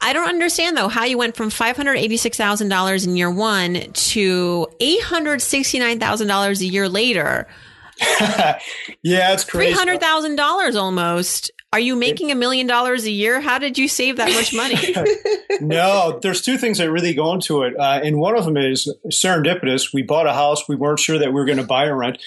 I 0.00 0.12
don't 0.12 0.28
understand 0.28 0.76
though 0.76 0.88
how 0.88 1.04
you 1.04 1.16
went 1.16 1.36
from 1.36 1.50
five 1.50 1.76
hundred 1.76 1.94
eighty 1.94 2.16
six 2.16 2.36
thousand 2.36 2.68
dollars 2.68 3.06
in 3.06 3.16
year 3.16 3.30
one 3.30 3.74
to 3.92 4.66
eight 4.80 5.02
hundred 5.02 5.40
sixty 5.40 5.78
nine 5.78 6.00
thousand 6.00 6.26
dollars 6.26 6.60
a 6.60 6.66
year 6.66 6.88
later. 6.88 7.46
yeah, 8.20 9.32
it's 9.32 9.44
crazy. 9.44 9.68
Three 9.68 9.78
hundred 9.78 10.00
thousand 10.00 10.34
dollars 10.34 10.74
almost. 10.74 11.52
Are 11.72 11.80
you 11.80 11.96
making 11.96 12.30
a 12.30 12.34
million 12.34 12.66
dollars 12.66 13.06
a 13.06 13.10
year? 13.10 13.40
How 13.40 13.58
did 13.58 13.78
you 13.78 13.88
save 13.88 14.16
that 14.16 14.30
much 14.30 14.52
money? 14.52 14.76
no, 15.62 16.18
there's 16.20 16.42
two 16.42 16.58
things 16.58 16.76
that 16.76 16.90
really 16.90 17.14
go 17.14 17.32
into 17.32 17.62
it, 17.62 17.74
uh, 17.78 18.00
and 18.02 18.18
one 18.18 18.36
of 18.36 18.44
them 18.44 18.58
is 18.58 18.92
serendipitous. 19.06 19.94
We 19.94 20.02
bought 20.02 20.26
a 20.26 20.34
house. 20.34 20.68
We 20.68 20.76
weren't 20.76 20.98
sure 20.98 21.18
that 21.18 21.28
we 21.28 21.34
were 21.34 21.46
going 21.46 21.56
to 21.56 21.64
buy 21.64 21.86
or 21.86 21.96
rent. 21.96 22.18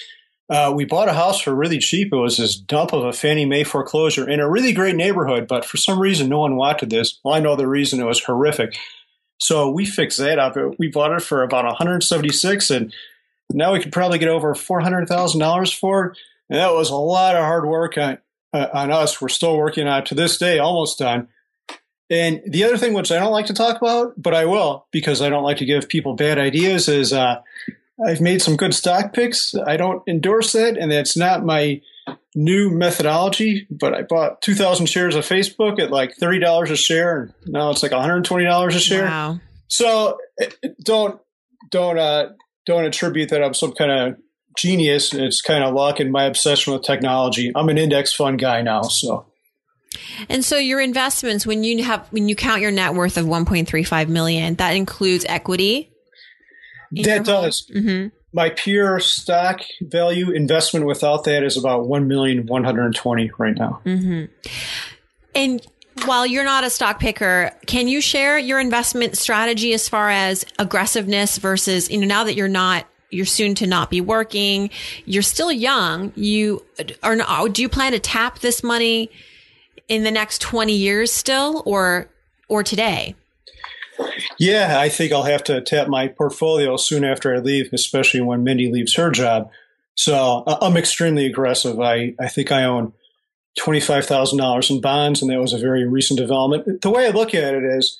Uh, 0.48 0.72
we 0.74 0.84
bought 0.84 1.08
a 1.08 1.12
house 1.12 1.40
for 1.40 1.54
really 1.54 1.78
cheap. 1.78 2.12
It 2.12 2.16
was 2.16 2.36
this 2.36 2.54
dump 2.54 2.92
of 2.92 3.04
a 3.04 3.12
Fannie 3.12 3.46
Mae 3.46 3.64
foreclosure 3.64 4.28
in 4.28 4.38
a 4.38 4.48
really 4.48 4.72
great 4.72 4.94
neighborhood, 4.94 5.48
but 5.48 5.64
for 5.64 5.76
some 5.76 5.98
reason, 5.98 6.28
no 6.28 6.38
one 6.38 6.56
wanted 6.56 6.90
this. 6.90 7.18
Well, 7.24 7.34
I 7.34 7.40
know 7.40 7.56
the 7.56 7.66
reason. 7.66 8.00
It 8.00 8.04
was 8.04 8.22
horrific. 8.22 8.76
So 9.38 9.70
we 9.70 9.86
fixed 9.86 10.18
that 10.18 10.38
up. 10.38 10.56
We 10.78 10.88
bought 10.88 11.12
it 11.12 11.22
for 11.22 11.42
about 11.42 11.64
176, 11.64 12.70
and 12.70 12.94
now 13.52 13.72
we 13.72 13.80
could 13.80 13.92
probably 13.92 14.18
get 14.18 14.28
over 14.28 14.54
$400,000 14.54 15.78
for 15.78 16.06
it. 16.06 16.18
And 16.48 16.60
that 16.60 16.72
was 16.72 16.90
a 16.90 16.96
lot 16.96 17.34
of 17.34 17.42
hard 17.42 17.66
work 17.66 17.98
on, 17.98 18.18
uh, 18.52 18.68
on 18.72 18.92
us. 18.92 19.20
We're 19.20 19.28
still 19.28 19.56
working 19.56 19.88
on 19.88 20.02
it 20.02 20.06
to 20.06 20.14
this 20.14 20.38
day, 20.38 20.60
almost 20.60 21.00
done. 21.00 21.28
And 22.08 22.40
the 22.46 22.62
other 22.62 22.78
thing, 22.78 22.94
which 22.94 23.10
I 23.10 23.18
don't 23.18 23.32
like 23.32 23.46
to 23.46 23.54
talk 23.54 23.78
about, 23.78 24.14
but 24.16 24.32
I 24.32 24.44
will 24.44 24.86
because 24.92 25.20
I 25.20 25.28
don't 25.28 25.42
like 25.42 25.56
to 25.56 25.64
give 25.64 25.88
people 25.88 26.14
bad 26.14 26.38
ideas, 26.38 26.88
is 26.88 27.12
uh, 27.12 27.42
I've 28.04 28.20
made 28.20 28.42
some 28.42 28.56
good 28.56 28.74
stock 28.74 29.12
picks. 29.12 29.54
I 29.54 29.76
don't 29.76 30.02
endorse 30.06 30.52
that, 30.52 30.76
and 30.76 30.92
that's 30.92 31.16
not 31.16 31.44
my 31.44 31.80
new 32.34 32.70
methodology. 32.70 33.66
But 33.70 33.94
I 33.94 34.02
bought 34.02 34.42
2,000 34.42 34.86
shares 34.86 35.14
of 35.14 35.24
Facebook 35.24 35.80
at 35.80 35.90
like 35.90 36.16
$30 36.16 36.70
a 36.70 36.76
share, 36.76 37.22
and 37.22 37.32
now 37.46 37.70
it's 37.70 37.82
like 37.82 37.92
$120 37.92 38.66
a 38.66 38.78
share. 38.78 39.04
Wow. 39.06 39.40
So 39.68 40.18
don't 40.84 41.20
don't 41.70 41.98
uh, 41.98 42.30
don't 42.66 42.84
attribute 42.84 43.30
that 43.30 43.42
I'm 43.42 43.54
some 43.54 43.72
kind 43.72 43.90
of 43.90 44.16
genius. 44.56 45.14
It's 45.14 45.40
kind 45.40 45.64
of 45.64 45.74
luck 45.74 45.98
and 45.98 46.12
my 46.12 46.24
obsession 46.24 46.74
with 46.74 46.82
technology. 46.82 47.50
I'm 47.54 47.68
an 47.68 47.78
index 47.78 48.12
fund 48.12 48.38
guy 48.38 48.62
now, 48.62 48.82
so. 48.82 49.26
And 50.28 50.44
so 50.44 50.58
your 50.58 50.80
investments, 50.80 51.46
when 51.46 51.64
you 51.64 51.82
have 51.84 52.06
when 52.10 52.28
you 52.28 52.36
count 52.36 52.60
your 52.60 52.70
net 52.70 52.94
worth 52.94 53.16
of 53.16 53.24
1.35 53.24 54.08
million, 54.08 54.54
that 54.56 54.72
includes 54.76 55.24
equity 55.26 55.90
that 56.92 57.24
does. 57.24 57.66
Mm-hmm. 57.74 58.08
My 58.32 58.50
pure 58.50 59.00
stock 59.00 59.60
value 59.80 60.30
investment 60.30 60.86
without 60.86 61.24
that 61.24 61.42
is 61.42 61.56
about 61.56 61.86
one 61.86 62.06
million 62.08 62.46
one 62.46 62.64
hundred 62.64 62.94
twenty 62.94 63.30
right 63.38 63.56
now. 63.56 63.80
Mm-hmm. 63.84 64.32
And 65.34 65.66
while 66.04 66.26
you're 66.26 66.44
not 66.44 66.64
a 66.64 66.70
stock 66.70 67.00
picker, 67.00 67.50
can 67.66 67.88
you 67.88 68.00
share 68.00 68.38
your 68.38 68.60
investment 68.60 69.16
strategy 69.16 69.72
as 69.72 69.88
far 69.88 70.10
as 70.10 70.44
aggressiveness 70.58 71.38
versus 71.38 71.90
you 71.90 71.98
know 71.98 72.06
now 72.06 72.24
that 72.24 72.34
you're 72.34 72.48
not 72.48 72.86
you're 73.10 73.24
soon 73.24 73.54
to 73.54 73.66
not 73.66 73.88
be 73.88 74.00
working, 74.00 74.70
you're 75.04 75.22
still 75.22 75.52
young. 75.52 76.12
You 76.16 76.64
are. 77.02 77.48
Do 77.48 77.62
you 77.62 77.68
plan 77.68 77.92
to 77.92 77.98
tap 77.98 78.40
this 78.40 78.62
money 78.62 79.10
in 79.88 80.04
the 80.04 80.10
next 80.10 80.40
twenty 80.40 80.74
years 80.74 81.12
still, 81.12 81.62
or 81.64 82.08
or 82.48 82.62
today? 82.62 83.14
Yeah, 84.38 84.78
I 84.78 84.88
think 84.88 85.12
I'll 85.12 85.22
have 85.22 85.44
to 85.44 85.60
tap 85.60 85.88
my 85.88 86.08
portfolio 86.08 86.76
soon 86.76 87.04
after 87.04 87.34
I 87.34 87.38
leave, 87.38 87.70
especially 87.72 88.20
when 88.20 88.44
Mindy 88.44 88.70
leaves 88.70 88.94
her 88.96 89.10
job. 89.10 89.50
So 89.94 90.44
I'm 90.46 90.76
extremely 90.76 91.26
aggressive. 91.26 91.80
I, 91.80 92.14
I 92.20 92.28
think 92.28 92.52
I 92.52 92.64
own 92.64 92.92
$25,000 93.58 94.70
in 94.70 94.80
bonds, 94.80 95.22
and 95.22 95.30
that 95.30 95.40
was 95.40 95.52
a 95.52 95.58
very 95.58 95.86
recent 95.86 96.18
development. 96.18 96.82
The 96.82 96.90
way 96.90 97.06
I 97.06 97.10
look 97.10 97.34
at 97.34 97.54
it 97.54 97.64
is 97.64 97.98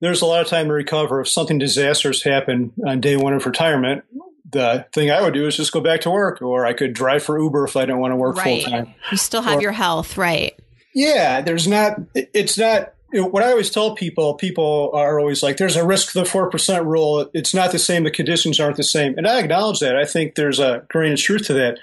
there's 0.00 0.22
a 0.22 0.26
lot 0.26 0.40
of 0.40 0.48
time 0.48 0.68
to 0.68 0.72
recover. 0.72 1.20
If 1.20 1.28
something 1.28 1.58
disastrous 1.58 2.22
happened 2.22 2.72
on 2.86 3.00
day 3.00 3.16
one 3.16 3.34
of 3.34 3.46
retirement, 3.46 4.04
the 4.50 4.86
thing 4.92 5.10
I 5.10 5.20
would 5.20 5.34
do 5.34 5.46
is 5.46 5.56
just 5.56 5.72
go 5.72 5.80
back 5.80 6.00
to 6.02 6.10
work, 6.10 6.40
or 6.40 6.64
I 6.64 6.72
could 6.72 6.94
drive 6.94 7.22
for 7.22 7.38
Uber 7.38 7.64
if 7.64 7.76
I 7.76 7.84
don't 7.84 8.00
want 8.00 8.12
to 8.12 8.16
work 8.16 8.36
right. 8.36 8.62
full 8.62 8.70
time. 8.70 8.94
You 9.10 9.16
still 9.18 9.42
have 9.42 9.58
or, 9.58 9.62
your 9.62 9.72
health, 9.72 10.16
right? 10.16 10.58
Yeah, 10.94 11.42
there's 11.42 11.66
not, 11.66 12.00
it's 12.14 12.56
not 12.56 12.94
know, 13.20 13.26
what 13.26 13.42
I 13.42 13.50
always 13.50 13.70
tell 13.70 13.94
people, 13.94 14.34
people 14.34 14.90
are 14.94 15.18
always 15.18 15.42
like, 15.42 15.56
there's 15.56 15.76
a 15.76 15.86
risk 15.86 16.12
the 16.12 16.22
4% 16.22 16.86
rule. 16.86 17.30
It's 17.32 17.54
not 17.54 17.72
the 17.72 17.78
same. 17.78 18.04
The 18.04 18.10
conditions 18.10 18.60
aren't 18.60 18.76
the 18.76 18.82
same. 18.82 19.16
And 19.16 19.26
I 19.26 19.38
acknowledge 19.38 19.80
that. 19.80 19.96
I 19.96 20.04
think 20.04 20.34
there's 20.34 20.58
a 20.58 20.84
grain 20.88 21.12
of 21.12 21.18
truth 21.18 21.46
to 21.46 21.54
that. 21.54 21.78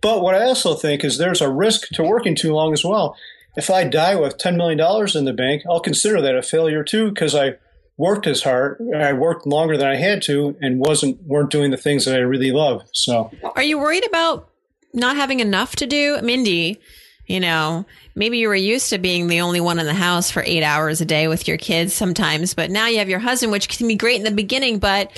But 0.00 0.22
what 0.22 0.34
I 0.34 0.44
also 0.44 0.74
think 0.74 1.04
is 1.04 1.18
there's 1.18 1.40
a 1.40 1.50
risk 1.50 1.88
to 1.88 2.02
working 2.02 2.34
too 2.34 2.52
long 2.52 2.72
as 2.72 2.84
well. 2.84 3.16
If 3.56 3.68
I 3.68 3.84
die 3.84 4.14
with 4.14 4.38
$10 4.38 4.56
million 4.56 4.78
in 5.14 5.24
the 5.24 5.32
bank, 5.32 5.62
I'll 5.68 5.80
consider 5.80 6.20
that 6.22 6.36
a 6.36 6.42
failure 6.42 6.84
too 6.84 7.10
because 7.10 7.34
I 7.34 7.56
worked 8.00 8.26
as 8.26 8.42
hard. 8.42 8.80
I 8.96 9.12
worked 9.12 9.46
longer 9.46 9.76
than 9.76 9.86
I 9.86 9.96
had 9.96 10.22
to 10.22 10.56
and 10.60 10.80
wasn't 10.80 11.22
weren't 11.24 11.50
doing 11.50 11.70
the 11.70 11.76
things 11.76 12.06
that 12.06 12.14
I 12.14 12.20
really 12.20 12.50
love. 12.50 12.82
So, 12.92 13.30
are 13.54 13.62
you 13.62 13.78
worried 13.78 14.06
about 14.06 14.48
not 14.94 15.16
having 15.16 15.40
enough 15.40 15.76
to 15.76 15.86
do, 15.86 16.20
Mindy? 16.22 16.80
You 17.26 17.40
know, 17.40 17.84
maybe 18.14 18.38
you 18.38 18.48
were 18.48 18.54
used 18.54 18.90
to 18.90 18.98
being 18.98 19.26
the 19.26 19.40
only 19.40 19.60
one 19.60 19.78
in 19.78 19.86
the 19.86 19.94
house 19.94 20.30
for 20.30 20.42
eight 20.44 20.62
hours 20.62 21.00
a 21.00 21.04
day 21.04 21.28
with 21.28 21.48
your 21.48 21.56
kids 21.56 21.94
sometimes, 21.94 22.54
but 22.54 22.70
now 22.70 22.86
you 22.86 22.98
have 22.98 23.08
your 23.08 23.18
husband, 23.18 23.52
which 23.52 23.68
can 23.68 23.88
be 23.88 23.96
great 23.96 24.16
in 24.16 24.24
the 24.24 24.30
beginning, 24.30 24.78
but 24.78 25.10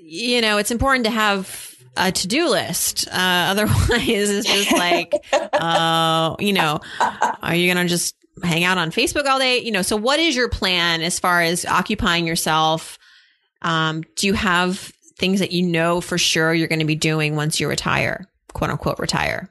you 0.00 0.40
know, 0.40 0.56
it's 0.56 0.70
important 0.70 1.04
to 1.04 1.10
have 1.10 1.76
a 1.96 2.12
to-do 2.12 2.48
list. 2.48 3.08
Uh, 3.08 3.12
otherwise 3.50 3.90
it's 4.08 4.48
just 4.48 4.72
like, 4.72 5.12
uh, 5.32 6.36
you 6.38 6.52
know, 6.52 6.80
are 7.00 7.54
you 7.54 7.72
going 7.72 7.84
to 7.84 7.88
just 7.88 8.14
hang 8.42 8.64
out 8.64 8.78
on 8.78 8.90
Facebook 8.90 9.26
all 9.26 9.38
day? 9.38 9.58
You 9.58 9.72
know, 9.72 9.82
so 9.82 9.96
what 9.96 10.20
is 10.20 10.36
your 10.36 10.48
plan 10.48 11.02
as 11.02 11.18
far 11.18 11.42
as 11.42 11.66
occupying 11.66 12.26
yourself? 12.26 12.98
Um, 13.62 14.04
do 14.16 14.26
you 14.26 14.34
have 14.34 14.92
things 15.18 15.40
that 15.40 15.52
you 15.52 15.66
know 15.66 16.00
for 16.00 16.16
sure 16.16 16.54
you're 16.54 16.68
going 16.68 16.78
to 16.78 16.84
be 16.84 16.94
doing 16.94 17.34
once 17.34 17.58
you 17.58 17.68
retire, 17.68 18.26
quote 18.52 18.70
unquote, 18.70 18.98
retire? 18.98 19.48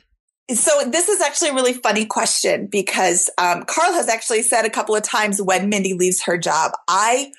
So 0.50 0.89
this 0.89 1.10
is 1.10 1.20
actually 1.20 1.50
a 1.50 1.54
really 1.56 1.74
funny 1.74 2.06
question 2.06 2.68
because 2.68 3.30
um, 3.38 3.63
Carl 3.63 3.92
has 3.94 4.08
actually 4.08 4.44
said 4.44 4.66
a 4.66 4.70
couple 4.70 4.96
of 4.96 5.04
times 5.04 5.42
when 5.42 5.68
Mindy 5.68 5.94
leaves 5.94 6.24
her 6.24 6.38
job, 6.38 6.72
I 6.88 7.32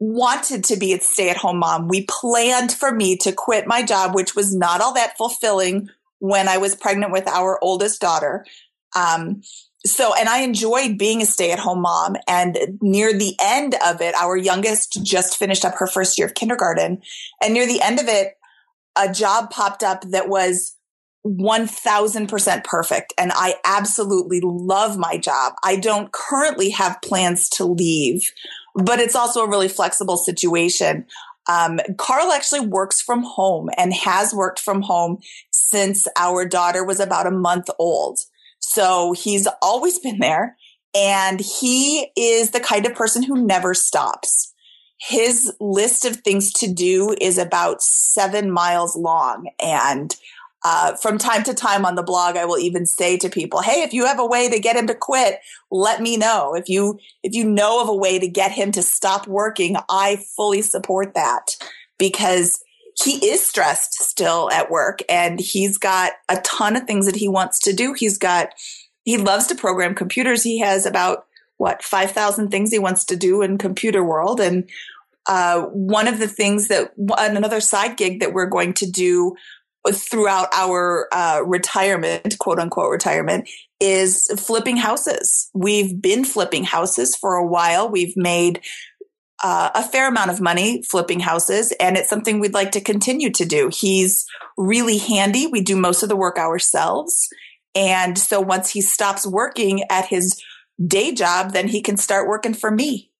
wanted 0.00 0.64
to 0.64 0.76
be 0.76 0.92
a 0.92 1.00
stay-at-home 1.00 1.58
mom. 1.58 1.86
We 1.86 2.04
planned 2.06 2.72
for 2.72 2.92
me 2.92 3.16
to 3.18 3.30
quit 3.30 3.68
my 3.68 3.84
job, 3.84 4.12
which 4.14 4.34
was 4.34 4.54
not 4.54 4.80
all 4.80 4.94
that 4.94 5.16
fulfilling 5.16 5.88
when 6.18 6.48
I 6.48 6.58
was 6.58 6.74
pregnant 6.74 7.12
with 7.12 7.28
our 7.28 7.62
oldest 7.62 8.00
daughter. 8.00 8.44
Um, 8.96 9.42
so, 9.86 10.12
and 10.18 10.28
I 10.28 10.40
enjoyed 10.40 10.98
being 10.98 11.22
a 11.22 11.26
stay-at-home 11.26 11.82
mom. 11.82 12.16
And 12.26 12.58
near 12.80 13.16
the 13.16 13.36
end 13.40 13.76
of 13.86 14.00
it, 14.00 14.16
our 14.16 14.36
youngest 14.36 14.98
just 15.04 15.36
finished 15.36 15.64
up 15.64 15.74
her 15.76 15.86
first 15.86 16.18
year 16.18 16.26
of 16.26 16.34
kindergarten, 16.34 17.02
and 17.40 17.54
near 17.54 17.66
the 17.66 17.80
end 17.80 18.00
of 18.00 18.08
it, 18.08 18.36
a 18.98 19.12
job 19.12 19.50
popped 19.50 19.84
up 19.84 20.02
that 20.10 20.28
was 20.28 20.74
1000% 21.26 22.64
perfect. 22.64 23.14
And 23.16 23.32
I 23.34 23.54
absolutely 23.64 24.40
love 24.42 24.98
my 24.98 25.16
job. 25.16 25.54
I 25.62 25.76
don't 25.76 26.12
currently 26.12 26.70
have 26.70 27.00
plans 27.02 27.48
to 27.50 27.64
leave, 27.64 28.30
but 28.74 29.00
it's 29.00 29.14
also 29.14 29.40
a 29.40 29.48
really 29.48 29.68
flexible 29.68 30.18
situation. 30.18 31.06
Um, 31.48 31.80
Carl 31.96 32.32
actually 32.32 32.66
works 32.66 33.00
from 33.00 33.22
home 33.22 33.68
and 33.76 33.92
has 33.94 34.34
worked 34.34 34.60
from 34.60 34.82
home 34.82 35.18
since 35.50 36.06
our 36.16 36.46
daughter 36.46 36.84
was 36.84 37.00
about 37.00 37.26
a 37.26 37.30
month 37.30 37.68
old. 37.78 38.20
So 38.60 39.12
he's 39.12 39.46
always 39.62 39.98
been 39.98 40.18
there 40.18 40.56
and 40.94 41.40
he 41.40 42.10
is 42.16 42.50
the 42.50 42.60
kind 42.60 42.86
of 42.86 42.94
person 42.94 43.22
who 43.22 43.46
never 43.46 43.74
stops. 43.74 44.52
His 44.98 45.52
list 45.60 46.04
of 46.04 46.16
things 46.16 46.52
to 46.54 46.72
do 46.72 47.14
is 47.20 47.36
about 47.36 47.82
seven 47.82 48.50
miles 48.50 48.96
long 48.96 49.50
and 49.60 50.14
uh, 50.64 50.96
from 50.96 51.18
time 51.18 51.42
to 51.42 51.52
time 51.52 51.84
on 51.84 51.94
the 51.94 52.02
blog, 52.02 52.36
I 52.36 52.46
will 52.46 52.58
even 52.58 52.86
say 52.86 53.18
to 53.18 53.28
people, 53.28 53.60
"Hey, 53.60 53.82
if 53.82 53.92
you 53.92 54.06
have 54.06 54.18
a 54.18 54.26
way 54.26 54.48
to 54.48 54.58
get 54.58 54.76
him 54.76 54.86
to 54.86 54.94
quit, 54.94 55.40
let 55.70 56.00
me 56.00 56.16
know. 56.16 56.54
If 56.54 56.68
you 56.68 56.98
if 57.22 57.34
you 57.34 57.44
know 57.44 57.82
of 57.82 57.88
a 57.88 57.94
way 57.94 58.18
to 58.18 58.26
get 58.26 58.50
him 58.50 58.72
to 58.72 58.82
stop 58.82 59.26
working, 59.26 59.76
I 59.90 60.24
fully 60.36 60.62
support 60.62 61.14
that 61.14 61.56
because 61.98 62.64
he 62.96 63.26
is 63.26 63.44
stressed 63.44 63.94
still 63.94 64.50
at 64.50 64.70
work, 64.70 65.00
and 65.08 65.38
he's 65.38 65.76
got 65.76 66.12
a 66.30 66.40
ton 66.40 66.76
of 66.76 66.84
things 66.84 67.04
that 67.06 67.16
he 67.16 67.28
wants 67.28 67.58
to 67.60 67.74
do. 67.74 67.92
He's 67.92 68.16
got 68.16 68.54
he 69.04 69.18
loves 69.18 69.46
to 69.48 69.54
program 69.54 69.94
computers. 69.94 70.42
He 70.42 70.60
has 70.60 70.86
about 70.86 71.26
what 71.58 71.82
five 71.82 72.12
thousand 72.12 72.50
things 72.50 72.70
he 72.70 72.78
wants 72.78 73.04
to 73.06 73.16
do 73.16 73.42
in 73.42 73.58
computer 73.58 74.02
world, 74.02 74.40
and 74.40 74.68
uh, 75.26 75.62
one 75.62 76.06
of 76.06 76.18
the 76.18 76.28
things 76.28 76.68
that 76.68 76.92
another 77.18 77.60
side 77.60 77.96
gig 77.96 78.20
that 78.20 78.32
we're 78.32 78.46
going 78.46 78.74
to 78.74 78.86
do 78.90 79.34
throughout 79.92 80.48
our 80.54 81.08
uh, 81.12 81.42
retirement, 81.44 82.38
quote 82.38 82.58
unquote 82.58 82.90
retirement, 82.90 83.48
is 83.80 84.26
flipping 84.38 84.76
houses. 84.76 85.50
We've 85.52 86.00
been 86.00 86.24
flipping 86.24 86.64
houses 86.64 87.16
for 87.16 87.34
a 87.34 87.46
while. 87.46 87.88
We've 87.88 88.16
made 88.16 88.62
uh, 89.42 89.70
a 89.74 89.82
fair 89.82 90.08
amount 90.08 90.30
of 90.30 90.40
money 90.40 90.82
flipping 90.82 91.20
houses, 91.20 91.72
and 91.78 91.96
it's 91.96 92.08
something 92.08 92.40
we'd 92.40 92.54
like 92.54 92.72
to 92.72 92.80
continue 92.80 93.30
to 93.32 93.44
do. 93.44 93.70
He's 93.72 94.24
really 94.56 94.98
handy. 94.98 95.46
We 95.46 95.60
do 95.60 95.76
most 95.76 96.02
of 96.02 96.08
the 96.08 96.16
work 96.16 96.38
ourselves. 96.38 97.28
And 97.74 98.16
so 98.16 98.40
once 98.40 98.70
he 98.70 98.80
stops 98.80 99.26
working 99.26 99.82
at 99.90 100.06
his 100.06 100.40
day 100.84 101.12
job, 101.12 101.52
then 101.52 101.68
he 101.68 101.82
can 101.82 101.96
start 101.96 102.28
working 102.28 102.54
for 102.54 102.70
me. 102.70 103.10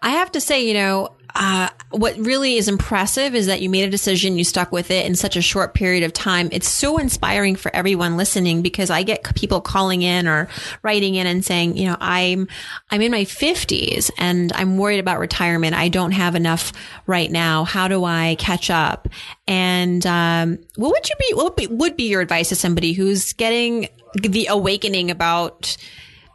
I 0.00 0.10
have 0.10 0.32
to 0.32 0.40
say, 0.40 0.66
you 0.66 0.74
know, 0.74 1.14
uh, 1.34 1.68
what 1.90 2.14
really 2.18 2.56
is 2.56 2.68
impressive 2.68 3.34
is 3.34 3.46
that 3.46 3.62
you 3.62 3.70
made 3.70 3.84
a 3.84 3.90
decision, 3.90 4.36
you 4.36 4.44
stuck 4.44 4.70
with 4.70 4.90
it 4.90 5.06
in 5.06 5.14
such 5.14 5.34
a 5.34 5.40
short 5.40 5.72
period 5.72 6.02
of 6.02 6.12
time. 6.12 6.50
It's 6.52 6.68
so 6.68 6.98
inspiring 6.98 7.56
for 7.56 7.74
everyone 7.74 8.18
listening 8.18 8.60
because 8.60 8.90
I 8.90 9.02
get 9.02 9.34
people 9.34 9.62
calling 9.62 10.02
in 10.02 10.28
or 10.28 10.48
writing 10.82 11.14
in 11.14 11.26
and 11.26 11.42
saying, 11.42 11.78
you 11.78 11.86
know, 11.86 11.96
I'm, 12.00 12.48
I'm 12.90 13.00
in 13.00 13.10
my 13.10 13.24
fifties 13.24 14.10
and 14.18 14.52
I'm 14.52 14.76
worried 14.76 14.98
about 14.98 15.20
retirement. 15.20 15.74
I 15.74 15.88
don't 15.88 16.12
have 16.12 16.34
enough 16.34 16.72
right 17.06 17.30
now. 17.30 17.64
How 17.64 17.88
do 17.88 18.04
I 18.04 18.36
catch 18.38 18.68
up? 18.68 19.08
And, 19.48 20.04
um, 20.06 20.58
what 20.76 20.90
would 20.90 21.08
you 21.08 21.16
be, 21.18 21.34
what 21.34 21.70
would 21.70 21.96
be 21.96 22.08
your 22.08 22.20
advice 22.20 22.50
to 22.50 22.56
somebody 22.56 22.92
who's 22.92 23.32
getting 23.32 23.88
the 24.20 24.48
awakening 24.48 25.10
about 25.10 25.78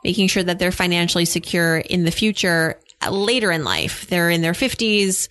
making 0.04 0.28
sure 0.28 0.42
that 0.42 0.58
they're 0.58 0.72
financially 0.72 1.26
secure 1.26 1.78
in 1.78 2.04
the 2.04 2.12
future 2.12 2.80
later 3.10 3.52
in 3.52 3.64
life. 3.64 4.08
They're 4.08 4.30
in 4.30 4.42
their 4.42 4.54
50s, 4.54 5.28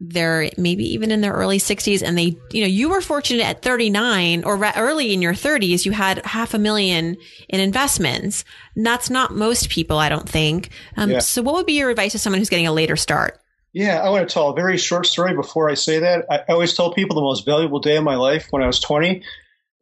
they're 0.00 0.50
maybe 0.56 0.84
even 0.94 1.10
in 1.10 1.20
their 1.20 1.32
early 1.32 1.58
60s 1.58 2.02
and 2.02 2.16
they 2.16 2.36
you 2.52 2.62
know 2.62 2.66
you 2.66 2.88
were 2.88 3.02
fortunate 3.02 3.44
at 3.44 3.60
39 3.60 4.44
or 4.44 4.58
early 4.76 5.12
in 5.12 5.20
your 5.20 5.34
30s 5.34 5.84
you 5.84 5.92
had 5.92 6.24
half 6.24 6.54
a 6.54 6.58
million 6.58 7.16
in 7.50 7.60
investments. 7.60 8.44
That's 8.74 9.10
not 9.10 9.34
most 9.34 9.68
people 9.68 9.98
i 9.98 10.08
don't 10.08 10.28
think. 10.28 10.70
Um, 10.96 11.10
yeah. 11.10 11.18
so 11.18 11.42
what 11.42 11.54
would 11.54 11.66
be 11.66 11.74
your 11.74 11.90
advice 11.90 12.12
to 12.12 12.18
someone 12.18 12.40
who's 12.40 12.48
getting 12.48 12.66
a 12.66 12.72
later 12.72 12.96
start? 12.96 13.38
Yeah 13.74 14.00
i 14.00 14.08
want 14.08 14.26
to 14.26 14.32
tell 14.32 14.48
a 14.48 14.54
very 14.54 14.78
short 14.78 15.04
story 15.04 15.34
before 15.34 15.68
i 15.68 15.74
say 15.74 15.98
that. 15.98 16.24
I 16.30 16.40
always 16.48 16.74
tell 16.74 16.94
people 16.94 17.14
the 17.14 17.20
most 17.20 17.44
valuable 17.44 17.78
day 17.78 17.96
of 17.96 18.04
my 18.04 18.16
life 18.16 18.46
when 18.50 18.62
i 18.62 18.66
was 18.66 18.80
20 18.80 19.22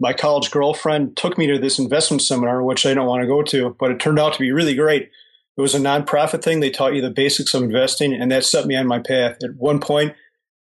my 0.01 0.13
college 0.13 0.51
girlfriend 0.51 1.17
took 1.17 1.39
me 1.39 1.47
to 1.47 1.59
this 1.59 1.79
investment 1.79 2.23
seminar 2.23 2.65
which 2.65 2.87
i 2.87 2.93
don't 2.93 3.07
want 3.07 3.23
to 3.23 3.29
go 3.29 3.43
to 3.43 3.77
but 3.79 3.93
it 3.93 4.01
turned 4.01 4.19
out 4.19 4.33
to 4.33 4.41
be 4.41 4.51
really 4.51 4.75
great 4.75 5.11
it 5.59 5.61
was 5.61 5.75
a 5.75 5.81
nonprofit 5.81 6.41
thing. 6.41 6.61
They 6.61 6.71
taught 6.71 6.95
you 6.95 7.03
the 7.03 7.11
basics 7.11 7.53
of 7.53 7.65
investing, 7.65 8.15
and 8.15 8.31
that 8.31 8.45
set 8.45 8.67
me 8.67 8.77
on 8.77 8.87
my 8.87 9.01
path. 9.01 9.39
At 9.43 9.57
one 9.57 9.81
point, 9.81 10.15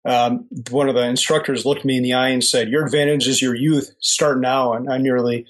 um, 0.09 0.47
one 0.71 0.89
of 0.89 0.95
the 0.95 1.05
instructors 1.05 1.67
looked 1.67 1.85
me 1.85 1.97
in 1.97 2.05
the 2.05 2.13
eye 2.13 2.29
and 2.29 2.43
said, 2.43 2.69
"Your 2.69 2.85
advantage 2.85 3.27
is 3.27 3.43
your 3.43 3.57
youth. 3.57 3.91
Start 3.99 4.41
now." 4.41 4.75
And 4.75 4.89
I 4.89 4.99
nearly, 4.99 5.45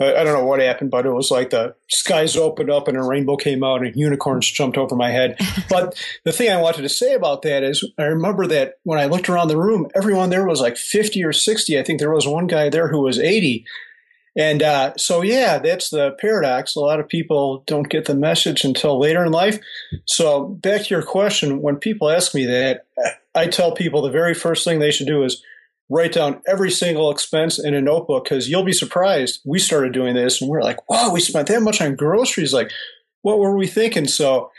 I 0.00 0.24
don't 0.24 0.36
know 0.36 0.44
what 0.44 0.58
happened, 0.58 0.90
but 0.90 1.06
it 1.06 1.12
was 1.12 1.30
like 1.30 1.50
the 1.50 1.76
skies 1.88 2.36
opened 2.36 2.70
up 2.70 2.88
and 2.88 2.96
a 2.96 3.04
rainbow 3.04 3.36
came 3.36 3.62
out 3.62 3.86
and 3.86 3.94
unicorns 3.94 4.50
jumped 4.50 4.76
over 4.76 4.96
my 4.96 5.10
head. 5.10 5.38
but 5.70 5.96
the 6.24 6.32
thing 6.32 6.50
I 6.50 6.60
wanted 6.60 6.82
to 6.82 6.88
say 6.88 7.14
about 7.14 7.42
that 7.42 7.62
is, 7.62 7.88
I 7.98 8.02
remember 8.02 8.48
that 8.48 8.80
when 8.82 8.98
I 8.98 9.06
looked 9.06 9.28
around 9.28 9.46
the 9.46 9.56
room, 9.56 9.90
everyone 9.94 10.30
there 10.30 10.44
was 10.44 10.60
like 10.60 10.76
fifty 10.76 11.22
or 11.22 11.32
sixty. 11.32 11.78
I 11.78 11.84
think 11.84 12.00
there 12.00 12.12
was 12.12 12.26
one 12.26 12.48
guy 12.48 12.68
there 12.68 12.88
who 12.88 13.00
was 13.00 13.20
eighty. 13.20 13.64
And 14.36 14.62
uh, 14.62 14.96
so, 14.96 15.22
yeah, 15.22 15.58
that's 15.58 15.90
the 15.90 16.12
paradox. 16.18 16.74
A 16.74 16.80
lot 16.80 17.00
of 17.00 17.08
people 17.08 17.64
don't 17.66 17.88
get 17.88 18.06
the 18.06 18.14
message 18.14 18.64
until 18.64 18.98
later 18.98 19.24
in 19.24 19.32
life. 19.32 19.58
So, 20.06 20.46
back 20.46 20.84
to 20.84 20.94
your 20.94 21.02
question, 21.02 21.60
when 21.60 21.76
people 21.76 22.08
ask 22.08 22.34
me 22.34 22.46
that, 22.46 22.86
I 23.34 23.46
tell 23.46 23.72
people 23.72 24.02
the 24.02 24.10
very 24.10 24.34
first 24.34 24.64
thing 24.64 24.78
they 24.78 24.90
should 24.90 25.06
do 25.06 25.22
is 25.22 25.42
write 25.90 26.12
down 26.12 26.40
every 26.46 26.70
single 26.70 27.10
expense 27.10 27.58
in 27.58 27.74
a 27.74 27.82
notebook 27.82 28.24
because 28.24 28.48
you'll 28.48 28.64
be 28.64 28.72
surprised. 28.72 29.40
We 29.44 29.58
started 29.58 29.92
doing 29.92 30.14
this 30.14 30.40
and 30.40 30.50
we're 30.50 30.62
like, 30.62 30.88
wow, 30.88 31.12
we 31.12 31.20
spent 31.20 31.48
that 31.48 31.62
much 31.62 31.82
on 31.82 31.96
groceries. 31.96 32.54
Like, 32.54 32.70
what 33.20 33.38
were 33.38 33.56
we 33.56 33.66
thinking? 33.66 34.06
So, 34.06 34.50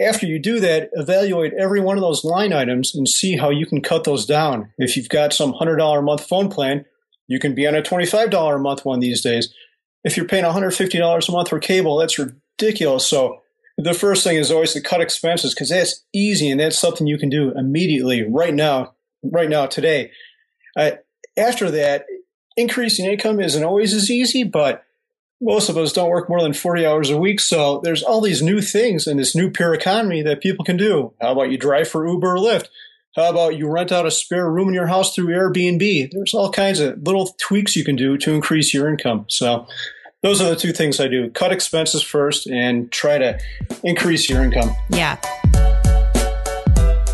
after 0.00 0.26
you 0.26 0.38
do 0.38 0.60
that, 0.60 0.90
evaluate 0.92 1.54
every 1.54 1.80
one 1.80 1.96
of 1.96 2.02
those 2.02 2.24
line 2.24 2.52
items 2.52 2.94
and 2.94 3.08
see 3.08 3.36
how 3.36 3.50
you 3.50 3.66
can 3.66 3.80
cut 3.80 4.04
those 4.04 4.26
down. 4.26 4.70
If 4.78 4.96
you've 4.96 5.08
got 5.08 5.32
some 5.32 5.52
$100 5.52 5.98
a 5.98 6.02
month 6.02 6.26
phone 6.26 6.50
plan, 6.50 6.84
you 7.32 7.38
can 7.38 7.54
be 7.54 7.66
on 7.66 7.74
a 7.74 7.80
$25 7.80 8.54
a 8.54 8.58
month 8.58 8.84
one 8.84 9.00
these 9.00 9.22
days. 9.22 9.54
If 10.04 10.18
you're 10.18 10.26
paying 10.26 10.44
$150 10.44 11.28
a 11.28 11.32
month 11.32 11.48
for 11.48 11.58
cable, 11.58 11.96
that's 11.96 12.18
ridiculous. 12.18 13.06
So 13.06 13.40
the 13.78 13.94
first 13.94 14.22
thing 14.22 14.36
is 14.36 14.50
always 14.50 14.74
to 14.74 14.82
cut 14.82 15.00
expenses 15.00 15.54
because 15.54 15.70
that's 15.70 16.04
easy 16.12 16.50
and 16.50 16.60
that's 16.60 16.78
something 16.78 17.06
you 17.06 17.16
can 17.16 17.30
do 17.30 17.50
immediately 17.56 18.22
right 18.22 18.52
now, 18.52 18.92
right 19.22 19.48
now, 19.48 19.64
today. 19.64 20.10
Uh, 20.76 20.90
after 21.38 21.70
that, 21.70 22.04
increasing 22.54 23.06
income 23.06 23.40
isn't 23.40 23.64
always 23.64 23.94
as 23.94 24.10
easy, 24.10 24.44
but 24.44 24.84
most 25.40 25.70
of 25.70 25.78
us 25.78 25.94
don't 25.94 26.10
work 26.10 26.28
more 26.28 26.42
than 26.42 26.52
40 26.52 26.84
hours 26.84 27.08
a 27.08 27.16
week. 27.16 27.40
So 27.40 27.80
there's 27.82 28.02
all 28.02 28.20
these 28.20 28.42
new 28.42 28.60
things 28.60 29.06
in 29.06 29.16
this 29.16 29.34
new 29.34 29.50
pure 29.50 29.72
economy 29.72 30.20
that 30.20 30.42
people 30.42 30.66
can 30.66 30.76
do. 30.76 31.14
How 31.18 31.32
about 31.32 31.50
you 31.50 31.56
drive 31.56 31.88
for 31.88 32.06
Uber 32.06 32.34
or 32.34 32.38
Lyft? 32.38 32.68
How 33.14 33.28
about 33.28 33.58
you 33.58 33.68
rent 33.68 33.92
out 33.92 34.06
a 34.06 34.10
spare 34.10 34.50
room 34.50 34.68
in 34.68 34.74
your 34.74 34.86
house 34.86 35.14
through 35.14 35.26
Airbnb? 35.26 36.12
There's 36.12 36.32
all 36.32 36.50
kinds 36.50 36.80
of 36.80 37.02
little 37.02 37.34
tweaks 37.38 37.76
you 37.76 37.84
can 37.84 37.94
do 37.94 38.16
to 38.16 38.32
increase 38.32 38.72
your 38.72 38.88
income. 38.88 39.26
So 39.28 39.66
those 40.22 40.40
are 40.40 40.48
the 40.48 40.56
two 40.56 40.72
things 40.72 40.98
I 40.98 41.08
do. 41.08 41.28
Cut 41.30 41.52
expenses 41.52 42.02
first 42.02 42.46
and 42.46 42.90
try 42.90 43.18
to 43.18 43.38
increase 43.84 44.30
your 44.30 44.42
income. 44.42 44.74
Yeah. 44.88 45.18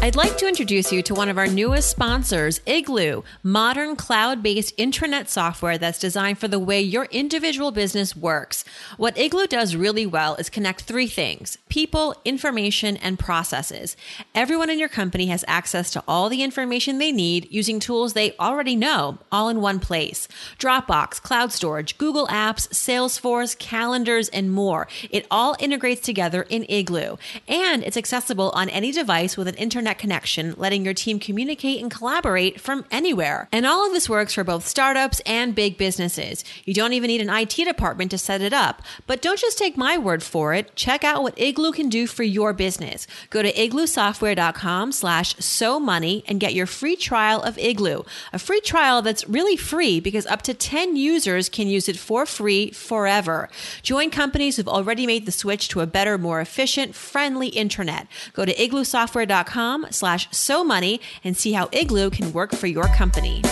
I'd 0.00 0.14
like 0.14 0.38
to 0.38 0.46
introduce 0.46 0.92
you 0.92 1.02
to 1.02 1.14
one 1.14 1.28
of 1.28 1.38
our 1.38 1.48
newest 1.48 1.90
sponsors, 1.90 2.60
Igloo, 2.66 3.24
modern 3.42 3.96
cloud 3.96 4.44
based 4.44 4.76
intranet 4.76 5.28
software 5.28 5.76
that's 5.76 5.98
designed 5.98 6.38
for 6.38 6.46
the 6.46 6.60
way 6.60 6.80
your 6.80 7.06
individual 7.06 7.72
business 7.72 8.14
works. 8.14 8.64
What 8.96 9.18
Igloo 9.18 9.48
does 9.48 9.74
really 9.74 10.06
well 10.06 10.36
is 10.36 10.50
connect 10.50 10.82
three 10.82 11.08
things 11.08 11.58
people, 11.68 12.14
information, 12.24 12.96
and 12.98 13.18
processes. 13.18 13.96
Everyone 14.36 14.70
in 14.70 14.78
your 14.78 14.88
company 14.88 15.26
has 15.26 15.44
access 15.48 15.90
to 15.90 16.04
all 16.06 16.28
the 16.28 16.44
information 16.44 16.98
they 16.98 17.10
need 17.10 17.48
using 17.50 17.80
tools 17.80 18.12
they 18.12 18.36
already 18.38 18.76
know, 18.76 19.18
all 19.32 19.48
in 19.48 19.60
one 19.60 19.80
place 19.80 20.28
Dropbox, 20.60 21.20
cloud 21.20 21.50
storage, 21.50 21.98
Google 21.98 22.28
Apps, 22.28 22.68
Salesforce, 22.68 23.58
calendars, 23.58 24.28
and 24.28 24.52
more. 24.52 24.86
It 25.10 25.26
all 25.28 25.56
integrates 25.58 26.02
together 26.02 26.42
in 26.48 26.64
Igloo, 26.68 27.16
and 27.48 27.82
it's 27.82 27.96
accessible 27.96 28.50
on 28.50 28.68
any 28.68 28.92
device 28.92 29.36
with 29.36 29.48
an 29.48 29.56
internet 29.56 29.87
connection, 29.96 30.54
letting 30.58 30.84
your 30.84 30.92
team 30.92 31.18
communicate 31.18 31.80
and 31.80 31.90
collaborate 31.90 32.60
from 32.60 32.84
anywhere. 32.90 33.48
And 33.52 33.64
all 33.64 33.86
of 33.86 33.92
this 33.92 34.08
works 34.08 34.34
for 34.34 34.44
both 34.44 34.66
startups 34.66 35.20
and 35.24 35.54
big 35.54 35.78
businesses. 35.78 36.44
You 36.64 36.74
don't 36.74 36.92
even 36.92 37.08
need 37.08 37.22
an 37.22 37.30
IT 37.30 37.54
department 37.54 38.10
to 38.10 38.18
set 38.18 38.42
it 38.42 38.52
up. 38.52 38.82
But 39.06 39.22
don't 39.22 39.38
just 39.38 39.56
take 39.56 39.76
my 39.76 39.96
word 39.96 40.22
for 40.22 40.52
it. 40.52 40.76
Check 40.76 41.04
out 41.04 41.22
what 41.22 41.40
Igloo 41.40 41.72
can 41.72 41.88
do 41.88 42.06
for 42.06 42.24
your 42.24 42.52
business. 42.52 43.06
Go 43.30 43.42
to 43.42 43.52
igloosoftware.com 43.52 44.92
slash 44.92 45.34
money 45.80 46.24
and 46.26 46.40
get 46.40 46.54
your 46.54 46.66
free 46.66 46.96
trial 46.96 47.42
of 47.42 47.56
Igloo. 47.58 48.02
A 48.32 48.38
free 48.38 48.60
trial 48.60 49.02
that's 49.02 49.28
really 49.28 49.56
free 49.56 50.00
because 50.00 50.26
up 50.26 50.42
to 50.42 50.54
10 50.54 50.96
users 50.96 51.48
can 51.48 51.68
use 51.68 51.88
it 51.88 51.96
for 51.96 52.26
free 52.26 52.70
forever. 52.70 53.48
Join 53.82 54.10
companies 54.10 54.56
who've 54.56 54.68
already 54.68 55.06
made 55.06 55.26
the 55.26 55.32
switch 55.32 55.68
to 55.68 55.80
a 55.80 55.86
better, 55.86 56.18
more 56.18 56.40
efficient, 56.40 56.94
friendly 56.94 57.50
intranet. 57.50 58.06
Go 58.32 58.44
to 58.44 58.54
igloosoftware.com 58.54 59.77
slash 59.90 60.28
so 60.30 60.64
money 60.64 61.00
and 61.24 61.36
see 61.36 61.52
how 61.52 61.68
Igloo 61.72 62.10
can 62.10 62.32
work 62.32 62.52
for 62.54 62.66
your 62.66 62.84
company. 62.88 63.42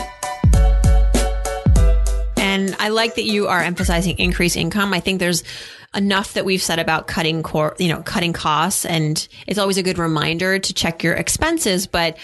And 2.37 2.75
I 2.79 2.89
like 2.89 3.17
that 3.17 3.25
you 3.25 3.49
are 3.49 3.61
emphasizing 3.61 4.19
increased 4.19 4.57
income. 4.57 4.95
I 4.95 5.01
think 5.01 5.21
there's 5.21 5.43
enough 5.95 6.35
that 6.35 6.45
we've 6.45 6.63
said 6.63 6.79
about 6.79 7.07
cutting 7.07 7.43
core, 7.43 7.75
you 7.79 7.89
know, 7.89 8.03
cutting 8.03 8.33
costs. 8.33 8.85
And 8.85 9.27
it's 9.47 9.59
always 9.59 9.79
a 9.79 9.83
good 9.83 9.99
reminder 9.99 10.59
to 10.59 10.75
check 10.75 11.03
your 11.03 11.15
expenses, 11.15 11.87
but 11.87 12.17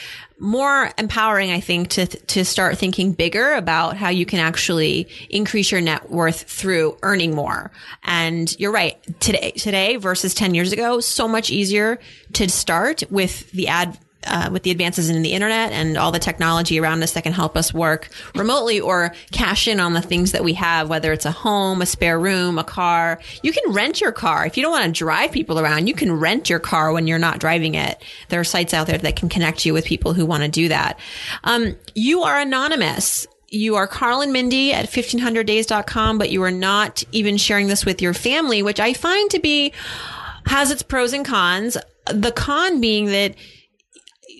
more 0.42 0.90
empowering, 0.98 1.52
I 1.52 1.60
think, 1.60 1.90
to, 1.90 2.06
to 2.06 2.44
start 2.44 2.76
thinking 2.76 3.12
bigger 3.12 3.52
about 3.52 3.96
how 3.96 4.08
you 4.08 4.26
can 4.26 4.40
actually 4.40 5.08
increase 5.30 5.70
your 5.70 5.80
net 5.80 6.10
worth 6.10 6.42
through 6.42 6.98
earning 7.02 7.32
more. 7.32 7.70
And 8.02 8.52
you're 8.58 8.72
right. 8.72 8.98
Today, 9.20 9.52
today 9.52 9.96
versus 9.96 10.34
10 10.34 10.54
years 10.54 10.72
ago, 10.72 10.98
so 10.98 11.28
much 11.28 11.50
easier 11.50 12.00
to 12.32 12.48
start 12.48 13.04
with 13.08 13.52
the 13.52 13.68
ad 13.68 13.96
uh, 14.26 14.50
with 14.52 14.62
the 14.62 14.70
advances 14.70 15.10
in 15.10 15.22
the 15.22 15.32
internet 15.32 15.72
and 15.72 15.96
all 15.96 16.12
the 16.12 16.18
technology 16.18 16.78
around 16.78 17.02
us 17.02 17.12
that 17.12 17.22
can 17.22 17.32
help 17.32 17.56
us 17.56 17.72
work 17.72 18.08
remotely 18.34 18.80
or 18.80 19.14
cash 19.30 19.68
in 19.68 19.80
on 19.80 19.92
the 19.92 20.02
things 20.02 20.32
that 20.32 20.44
we 20.44 20.54
have, 20.54 20.88
whether 20.88 21.12
it's 21.12 21.26
a 21.26 21.30
home, 21.30 21.82
a 21.82 21.86
spare 21.86 22.18
room, 22.18 22.58
a 22.58 22.64
car. 22.64 23.20
You 23.42 23.52
can 23.52 23.72
rent 23.72 24.00
your 24.00 24.12
car. 24.12 24.46
If 24.46 24.56
you 24.56 24.62
don't 24.62 24.72
want 24.72 24.84
to 24.84 24.98
drive 24.98 25.32
people 25.32 25.58
around, 25.58 25.86
you 25.86 25.94
can 25.94 26.12
rent 26.12 26.50
your 26.50 26.60
car 26.60 26.92
when 26.92 27.06
you're 27.06 27.18
not 27.18 27.38
driving 27.38 27.74
it. 27.74 28.02
There 28.28 28.40
are 28.40 28.44
sites 28.44 28.74
out 28.74 28.86
there 28.86 28.98
that 28.98 29.16
can 29.16 29.28
connect 29.28 29.66
you 29.66 29.72
with 29.72 29.84
people 29.84 30.12
who 30.12 30.26
want 30.26 30.42
to 30.42 30.48
do 30.48 30.68
that. 30.68 30.98
Um, 31.44 31.76
you 31.94 32.22
are 32.22 32.38
anonymous 32.38 33.26
you 33.52 33.76
are 33.76 33.86
Carl 33.86 34.22
and 34.22 34.32
Mindy 34.32 34.72
at 34.72 34.88
1500days.com, 34.88 36.16
but 36.16 36.30
you 36.30 36.42
are 36.42 36.50
not 36.50 37.04
even 37.12 37.36
sharing 37.36 37.68
this 37.68 37.84
with 37.84 38.00
your 38.00 38.14
family, 38.14 38.62
which 38.62 38.80
I 38.80 38.94
find 38.94 39.30
to 39.30 39.38
be 39.38 39.74
has 40.46 40.70
its 40.70 40.82
pros 40.82 41.12
and 41.12 41.24
cons. 41.24 41.76
The 42.06 42.32
con 42.32 42.80
being 42.80 43.06
that 43.06 43.34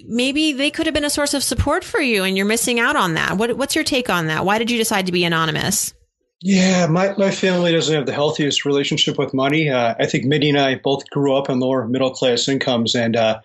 maybe 0.06 0.52
they 0.52 0.70
could 0.70 0.86
have 0.86 0.94
been 0.94 1.04
a 1.04 1.10
source 1.10 1.34
of 1.34 1.42
support 1.42 1.84
for 1.84 2.00
you 2.00 2.24
and 2.24 2.36
you're 2.36 2.46
missing 2.46 2.80
out 2.80 2.96
on 2.96 3.14
that. 3.14 3.36
What, 3.36 3.56
what's 3.56 3.74
your 3.74 3.84
take 3.84 4.10
on 4.10 4.26
that? 4.26 4.44
Why 4.44 4.58
did 4.58 4.70
you 4.70 4.78
decide 4.78 5.06
to 5.06 5.12
be 5.12 5.24
anonymous? 5.24 5.94
Yeah, 6.40 6.86
my, 6.86 7.14
my 7.16 7.30
family 7.30 7.72
doesn't 7.72 7.94
have 7.94 8.06
the 8.06 8.12
healthiest 8.12 8.64
relationship 8.64 9.16
with 9.16 9.32
money. 9.32 9.70
Uh, 9.70 9.94
I 9.98 10.06
think 10.06 10.24
Mindy 10.24 10.48
and 10.48 10.58
I 10.58 10.74
both 10.74 11.08
grew 11.10 11.36
up 11.36 11.48
on 11.48 11.60
lower 11.60 11.86
middle 11.86 12.10
class 12.10 12.48
incomes, 12.48 12.96
and 12.96 13.14
uh, 13.14 13.38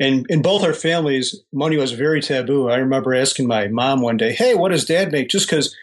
and 0.00 0.24
in 0.30 0.40
both 0.40 0.64
our 0.64 0.72
families, 0.72 1.42
money 1.52 1.76
was 1.76 1.92
very 1.92 2.22
taboo. 2.22 2.70
I 2.70 2.76
remember 2.76 3.14
asking 3.14 3.48
my 3.48 3.68
mom 3.68 4.00
one 4.00 4.16
day, 4.16 4.32
"Hey, 4.32 4.54
what 4.54 4.70
does 4.70 4.86
Dad 4.86 5.12
make?" 5.12 5.28
Just 5.28 5.46
because 5.46 5.76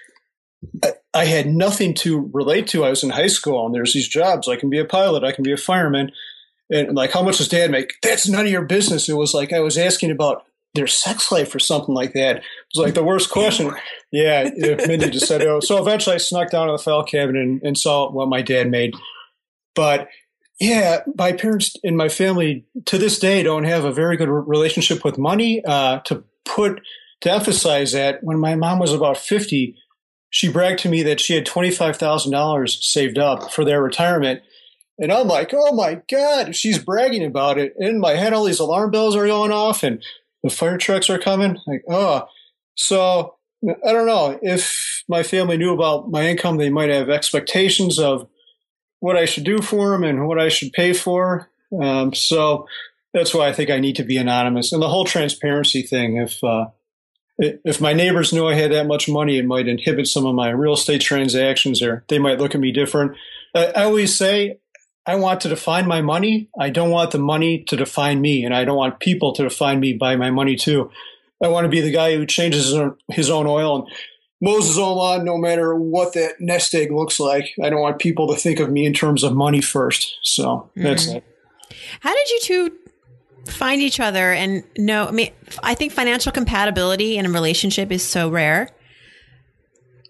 I 1.14 1.26
had 1.26 1.48
nothing 1.48 1.94
to 1.96 2.30
relate 2.34 2.68
to. 2.70 2.84
I 2.84 2.90
was 2.90 3.04
in 3.04 3.10
high 3.10 3.28
school 3.28 3.66
and 3.66 3.74
there's 3.74 3.94
these 3.94 4.08
jobs. 4.08 4.48
I 4.48 4.56
can 4.56 4.70
be 4.70 4.80
a 4.80 4.86
pilot. 4.86 5.24
I 5.24 5.32
can 5.32 5.44
be 5.44 5.52
a 5.52 5.58
fireman. 5.58 6.12
And 6.70 6.96
like, 6.96 7.12
how 7.12 7.24
much 7.24 7.38
does 7.38 7.48
dad 7.48 7.72
make? 7.72 7.92
That's 8.04 8.28
none 8.28 8.46
of 8.46 8.52
your 8.52 8.66
business. 8.66 9.10
It 9.10 9.18
was 9.18 9.34
like 9.34 9.54
I 9.54 9.60
was 9.60 9.78
asking 9.78 10.12
about 10.12 10.44
their 10.76 10.88
sex 10.88 11.32
life 11.32 11.56
or 11.56 11.60
something 11.60 11.96
like 11.96 12.14
that. 12.14 12.38
It 12.38 12.44
was 12.76 12.86
like 12.86 12.94
the 12.94 13.04
worst 13.04 13.32
question. 13.32 13.74
Yeah, 14.12 14.50
Mindy 14.56 15.10
just 15.10 15.28
said, 15.28 15.42
oh. 15.42 15.60
So 15.60 15.80
eventually 15.82 16.16
I 16.16 16.20
snuck 16.20 16.52
down 16.52 16.68
to 16.68 16.74
the 16.74 16.78
file 16.78 17.04
cabinet 17.04 17.42
and, 17.42 17.62
and 17.64 17.78
saw 17.78 18.12
what 18.12 18.30
my 18.30 18.44
dad 18.44 18.70
made. 18.70 18.94
But 19.74 20.10
yeah, 20.60 21.02
my 21.16 21.32
parents 21.32 21.76
and 21.84 21.98
my 21.98 22.10
family 22.10 22.66
to 22.86 22.98
this 22.98 23.18
day 23.18 23.42
don't 23.44 23.64
have 23.64 23.86
a 23.86 23.92
very 23.92 24.18
good 24.18 24.30
relationship 24.30 25.04
with 25.04 25.18
money. 25.18 25.64
Uh, 25.66 26.00
to 26.02 26.24
put 26.46 26.82
to 27.22 27.32
emphasize 27.32 27.94
that, 27.94 28.24
when 28.24 28.40
my 28.40 28.56
mom 28.56 28.78
was 28.78 28.94
about 28.94 29.18
fifty, 29.18 29.76
she 30.30 30.52
bragged 30.52 30.80
to 30.80 30.90
me 30.90 31.02
that 31.04 31.20
she 31.20 31.34
had 31.34 31.46
twenty 31.46 31.72
five 31.72 31.98
thousand 31.98 32.32
dollars 32.32 32.78
saved 32.86 33.18
up 33.18 33.52
for 33.52 33.66
their 33.66 33.82
retirement, 33.82 34.42
and 35.00 35.12
I'm 35.12 35.28
like, 35.28 35.54
oh 35.54 35.74
my 35.74 36.02
god, 36.10 36.56
she's 36.56 36.78
bragging 36.78 37.26
about 37.26 37.58
it. 37.58 37.74
In 37.80 38.00
my 38.00 38.16
head, 38.16 38.34
all 38.34 38.44
these 38.44 38.60
alarm 38.60 38.92
bells 38.92 39.16
are 39.16 39.26
going 39.26 39.52
off, 39.52 39.82
and 39.84 40.04
the 40.44 40.50
fire 40.50 40.78
trucks 40.78 41.10
are 41.10 41.20
coming. 41.20 41.58
Like, 41.66 41.84
oh, 41.90 42.28
so 42.76 43.36
I 43.66 43.92
don't 43.92 44.08
know 44.08 44.38
if 44.42 45.04
my 45.08 45.24
family 45.24 45.58
knew 45.58 45.74
about 45.74 46.10
my 46.10 46.28
income, 46.28 46.58
they 46.58 46.70
might 46.70 46.90
have 46.90 47.10
expectations 47.10 48.00
of 48.00 48.28
what 49.00 49.18
I 49.18 49.26
should 49.26 49.46
do 49.46 49.60
for 49.62 49.92
them 49.92 50.04
and 50.04 50.28
what 50.28 50.40
I 50.40 50.50
should 50.50 50.74
pay 50.74 50.94
for. 50.94 51.50
Um, 51.82 52.14
so 52.14 52.68
that's 53.14 53.34
why 53.34 53.48
I 53.48 53.54
think 53.54 53.70
I 53.70 53.80
need 53.80 53.96
to 53.98 54.04
be 54.04 54.18
anonymous. 54.18 54.72
And 54.72 54.82
the 54.82 54.90
whole 54.90 55.06
transparency 55.06 55.82
thing, 55.82 56.18
if 56.18 56.44
uh, 56.44 56.68
if 57.38 57.80
my 57.80 57.94
neighbors 57.94 58.34
knew 58.34 58.48
I 58.48 58.56
had 58.56 58.72
that 58.74 58.88
much 58.88 59.08
money, 59.08 59.38
it 59.38 59.46
might 59.46 59.68
inhibit 59.68 60.08
some 60.08 60.26
of 60.26 60.36
my 60.36 60.50
real 60.50 60.74
estate 60.74 61.02
transactions, 61.02 61.82
or 61.82 62.04
they 62.10 62.20
might 62.20 62.40
look 62.40 62.54
at 62.54 62.62
me 62.62 62.72
different. 62.72 63.14
I 63.56 63.84
always 63.84 64.16
say 64.16 64.60
I 65.10 65.16
want 65.16 65.42
to 65.42 65.50
define 65.50 65.88
my 65.88 66.02
money. 66.02 66.50
I 66.60 66.70
don't 66.70 66.92
want 66.92 67.10
the 67.10 67.18
money 67.18 67.64
to 67.64 67.76
define 67.76 68.22
me, 68.22 68.44
and 68.44 68.54
I 68.54 68.64
don't 68.64 68.78
want 68.78 69.00
people 69.00 69.34
to 69.34 69.44
define 69.44 69.80
me 69.80 69.94
by 69.94 70.16
my 70.16 70.30
money 70.30 70.56
too. 70.56 70.92
I 71.44 71.48
want 71.48 71.66
to 71.66 71.70
be 71.70 71.82
the 71.82 71.92
guy 71.92 72.16
who 72.16 72.28
changes 72.28 72.66
his 72.66 72.74
own, 72.76 72.96
his 73.10 73.30
own 73.32 73.48
oil 73.48 73.78
and 73.78 73.88
Moses 74.40 74.78
lawn, 74.78 75.26
no 75.26 75.36
matter 75.36 75.74
what 75.74 76.14
that 76.14 76.40
nest 76.40 76.76
egg 76.76 76.92
looks 76.92 77.20
like. 77.20 77.56
I 77.62 77.72
don't 77.72 77.82
want 77.82 77.98
people 77.98 78.28
to 78.28 78.40
think 78.40 78.60
of 78.60 78.70
me 78.70 78.86
in 78.86 78.94
terms 78.94 79.24
of 79.24 79.34
money 79.34 79.62
first. 79.62 80.20
So 80.22 80.70
that's 80.76 81.08
mm-hmm. 81.08 81.18
it. 81.18 81.24
How 82.02 82.14
did 82.14 82.30
you 82.30 82.40
two 82.44 82.72
find 83.52 83.82
each 83.82 84.00
other 84.00 84.32
and 84.32 84.64
know? 84.78 85.08
I 85.08 85.12
mean, 85.12 85.32
I 85.64 85.74
think 85.74 85.92
financial 85.92 86.32
compatibility 86.32 87.18
in 87.18 87.26
a 87.26 87.32
relationship 87.32 87.92
is 87.92 88.04
so 88.04 88.30
rare. 88.30 88.70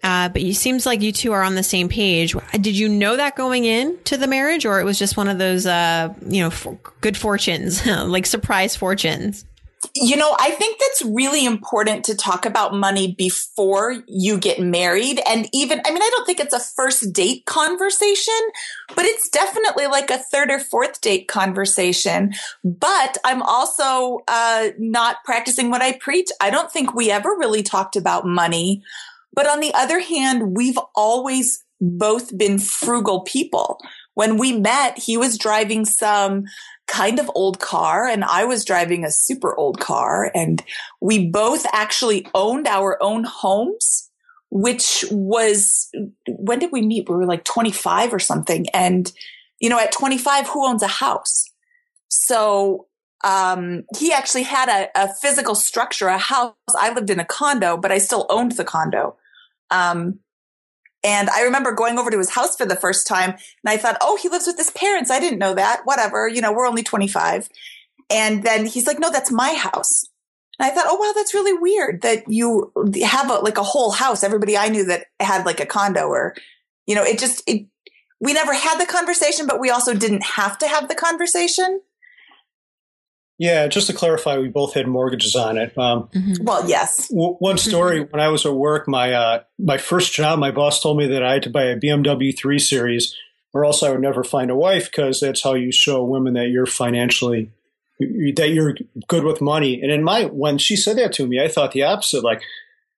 Uh, 0.02 0.28
but 0.30 0.40
it 0.40 0.54
seems 0.54 0.86
like 0.86 1.02
you 1.02 1.12
two 1.12 1.32
are 1.32 1.42
on 1.42 1.54
the 1.54 1.62
same 1.62 1.88
page. 1.88 2.34
Did 2.52 2.78
you 2.78 2.88
know 2.88 3.16
that 3.16 3.36
going 3.36 3.64
into 3.64 4.16
the 4.16 4.26
marriage, 4.26 4.64
or 4.64 4.80
it 4.80 4.84
was 4.84 4.98
just 4.98 5.16
one 5.16 5.28
of 5.28 5.38
those, 5.38 5.66
uh, 5.66 6.14
you 6.26 6.42
know, 6.42 6.78
good 7.00 7.16
fortunes, 7.16 7.86
like 7.86 8.26
surprise 8.26 8.76
fortunes? 8.76 9.44
You 9.94 10.16
know, 10.16 10.36
I 10.38 10.50
think 10.50 10.78
that's 10.78 11.02
really 11.04 11.46
important 11.46 12.04
to 12.04 12.14
talk 12.14 12.44
about 12.44 12.74
money 12.74 13.14
before 13.14 13.96
you 14.06 14.38
get 14.38 14.60
married. 14.60 15.20
And 15.26 15.48
even, 15.54 15.80
I 15.84 15.90
mean, 15.90 16.02
I 16.02 16.10
don't 16.12 16.26
think 16.26 16.38
it's 16.38 16.54
a 16.54 16.60
first 16.60 17.12
date 17.14 17.46
conversation, 17.46 18.38
but 18.94 19.06
it's 19.06 19.30
definitely 19.30 19.86
like 19.86 20.10
a 20.10 20.18
third 20.18 20.50
or 20.50 20.60
fourth 20.60 21.00
date 21.00 21.28
conversation. 21.28 22.34
But 22.62 23.16
I'm 23.24 23.42
also 23.42 24.20
uh, 24.28 24.68
not 24.78 25.24
practicing 25.24 25.70
what 25.70 25.80
I 25.80 25.96
preach. 25.96 26.28
I 26.40 26.50
don't 26.50 26.70
think 26.70 26.94
we 26.94 27.10
ever 27.10 27.30
really 27.30 27.62
talked 27.62 27.96
about 27.96 28.26
money. 28.26 28.82
But 29.40 29.48
on 29.48 29.60
the 29.60 29.72
other 29.72 30.00
hand, 30.00 30.54
we've 30.54 30.78
always 30.94 31.64
both 31.80 32.36
been 32.36 32.58
frugal 32.58 33.22
people. 33.22 33.80
When 34.12 34.36
we 34.36 34.52
met, 34.52 34.98
he 34.98 35.16
was 35.16 35.38
driving 35.38 35.86
some 35.86 36.44
kind 36.86 37.18
of 37.18 37.30
old 37.34 37.58
car 37.58 38.06
and 38.06 38.22
I 38.22 38.44
was 38.44 38.66
driving 38.66 39.02
a 39.02 39.10
super 39.10 39.56
old 39.56 39.80
car 39.80 40.30
and 40.34 40.62
we 41.00 41.30
both 41.30 41.64
actually 41.72 42.26
owned 42.34 42.66
our 42.66 43.02
own 43.02 43.24
homes, 43.24 44.10
which 44.50 45.06
was, 45.10 45.88
when 46.28 46.58
did 46.58 46.70
we 46.70 46.82
meet? 46.82 47.08
We 47.08 47.16
were 47.16 47.24
like 47.24 47.44
25 47.44 48.12
or 48.12 48.18
something. 48.18 48.66
And, 48.74 49.10
you 49.58 49.70
know, 49.70 49.78
at 49.78 49.90
25, 49.90 50.48
who 50.48 50.66
owns 50.66 50.82
a 50.82 50.86
house? 50.86 51.46
So, 52.08 52.88
um, 53.24 53.84
he 53.98 54.12
actually 54.12 54.42
had 54.42 54.68
a, 54.68 54.88
a 54.94 55.14
physical 55.14 55.54
structure, 55.54 56.08
a 56.08 56.18
house. 56.18 56.52
I 56.76 56.92
lived 56.92 57.08
in 57.08 57.20
a 57.20 57.24
condo, 57.24 57.78
but 57.78 57.90
I 57.90 57.96
still 57.96 58.26
owned 58.28 58.52
the 58.52 58.64
condo. 58.64 59.16
Um, 59.70 60.20
and 61.02 61.30
I 61.30 61.42
remember 61.42 61.72
going 61.72 61.98
over 61.98 62.10
to 62.10 62.18
his 62.18 62.30
house 62.30 62.56
for 62.56 62.66
the 62.66 62.76
first 62.76 63.06
time 63.06 63.30
and 63.30 63.40
I 63.66 63.76
thought, 63.76 63.96
oh, 64.00 64.18
he 64.20 64.28
lives 64.28 64.46
with 64.46 64.58
his 64.58 64.70
parents. 64.70 65.10
I 65.10 65.20
didn't 65.20 65.38
know 65.38 65.54
that. 65.54 65.82
Whatever. 65.84 66.28
You 66.28 66.40
know, 66.40 66.52
we're 66.52 66.68
only 66.68 66.82
25. 66.82 67.48
And 68.10 68.42
then 68.42 68.66
he's 68.66 68.86
like, 68.86 68.98
no, 68.98 69.10
that's 69.10 69.30
my 69.30 69.54
house. 69.54 70.04
And 70.58 70.70
I 70.70 70.74
thought, 70.74 70.86
oh, 70.88 70.96
wow, 70.96 71.12
that's 71.14 71.32
really 71.32 71.54
weird 71.54 72.02
that 72.02 72.24
you 72.28 72.70
have 73.02 73.30
a, 73.30 73.34
like 73.36 73.56
a 73.56 73.62
whole 73.62 73.92
house. 73.92 74.22
Everybody 74.22 74.58
I 74.58 74.68
knew 74.68 74.84
that 74.86 75.06
had 75.18 75.46
like 75.46 75.60
a 75.60 75.66
condo 75.66 76.08
or, 76.08 76.34
you 76.86 76.94
know, 76.94 77.04
it 77.04 77.18
just, 77.18 77.42
it, 77.46 77.66
we 78.20 78.34
never 78.34 78.52
had 78.52 78.78
the 78.78 78.84
conversation, 78.84 79.46
but 79.46 79.58
we 79.58 79.70
also 79.70 79.94
didn't 79.94 80.24
have 80.24 80.58
to 80.58 80.68
have 80.68 80.88
the 80.88 80.94
conversation. 80.94 81.80
Yeah, 83.40 83.68
just 83.68 83.86
to 83.86 83.94
clarify, 83.94 84.36
we 84.36 84.48
both 84.48 84.74
had 84.74 84.86
mortgages 84.86 85.34
on 85.34 85.56
it. 85.56 85.72
Um, 85.78 86.10
mm-hmm. 86.14 86.44
Well, 86.44 86.68
yes. 86.68 87.08
W- 87.08 87.36
one 87.38 87.56
story: 87.56 88.02
when 88.02 88.20
I 88.20 88.28
was 88.28 88.44
at 88.44 88.52
work, 88.52 88.86
my 88.86 89.14
uh, 89.14 89.42
my 89.58 89.78
first 89.78 90.12
job, 90.12 90.38
my 90.38 90.50
boss 90.50 90.82
told 90.82 90.98
me 90.98 91.06
that 91.06 91.22
I 91.22 91.32
had 91.32 91.44
to 91.44 91.50
buy 91.50 91.64
a 91.64 91.76
BMW 91.80 92.36
3 92.36 92.58
Series, 92.58 93.16
or 93.54 93.64
else 93.64 93.82
I 93.82 93.92
would 93.92 94.02
never 94.02 94.24
find 94.24 94.50
a 94.50 94.54
wife 94.54 94.90
because 94.90 95.20
that's 95.20 95.42
how 95.42 95.54
you 95.54 95.72
show 95.72 96.04
women 96.04 96.34
that 96.34 96.48
you're 96.48 96.66
financially 96.66 97.50
that 97.98 98.50
you're 98.52 98.74
good 99.08 99.24
with 99.24 99.40
money. 99.40 99.80
And 99.80 99.90
in 99.90 100.04
my 100.04 100.26
when 100.26 100.58
she 100.58 100.76
said 100.76 100.98
that 100.98 101.14
to 101.14 101.26
me, 101.26 101.42
I 101.42 101.48
thought 101.48 101.72
the 101.72 101.84
opposite. 101.84 102.22
Like, 102.22 102.42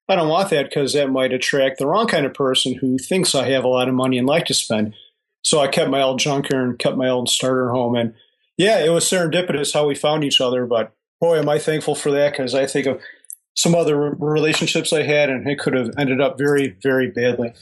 I 0.09 0.17
don't 0.17 0.27
want 0.27 0.49
that 0.49 0.65
because 0.65 0.91
that 0.91 1.09
might 1.09 1.31
attract 1.31 1.79
the 1.79 1.87
wrong 1.87 2.07
kind 2.07 2.25
of 2.25 2.33
person 2.33 2.73
who 2.73 2.97
thinks 2.97 3.33
I 3.33 3.47
have 3.51 3.63
a 3.63 3.69
lot 3.69 3.87
of 3.87 3.95
money 3.95 4.17
and 4.17 4.27
like 4.27 4.47
to 4.47 4.53
spend. 4.53 4.93
So 5.41 5.61
I 5.61 5.69
kept 5.69 5.89
my 5.89 6.01
old 6.01 6.19
junker 6.19 6.61
and 6.61 6.77
kept 6.77 6.97
my 6.97 7.07
old 7.07 7.29
starter 7.29 7.69
home 7.69 7.95
and 7.95 8.13
yeah, 8.57 8.83
it 8.83 8.89
was 8.89 9.05
serendipitous 9.05 9.73
how 9.73 9.87
we 9.87 9.95
found 9.95 10.23
each 10.23 10.41
other. 10.41 10.65
But 10.65 10.93
boy, 11.19 11.39
am 11.39 11.49
I 11.49 11.59
thankful 11.59 11.95
for 11.95 12.11
that 12.11 12.33
because 12.33 12.53
I 12.53 12.65
think 12.65 12.87
of 12.87 13.01
some 13.55 13.75
other 13.75 13.97
relationships 13.97 14.91
I 14.91 15.03
had, 15.03 15.29
and 15.29 15.47
it 15.47 15.59
could 15.59 15.73
have 15.73 15.91
ended 15.97 16.19
up 16.19 16.37
very, 16.37 16.75
very 16.81 17.11
badly. 17.11 17.53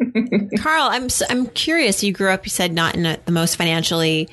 Carl, 0.58 0.88
I'm 0.90 1.08
I'm 1.28 1.46
curious. 1.48 2.02
You 2.02 2.12
grew 2.12 2.30
up, 2.30 2.46
you 2.46 2.50
said, 2.50 2.72
not 2.72 2.94
in 2.94 3.06
a, 3.06 3.18
the 3.24 3.32
most 3.32 3.56
financially 3.56 4.28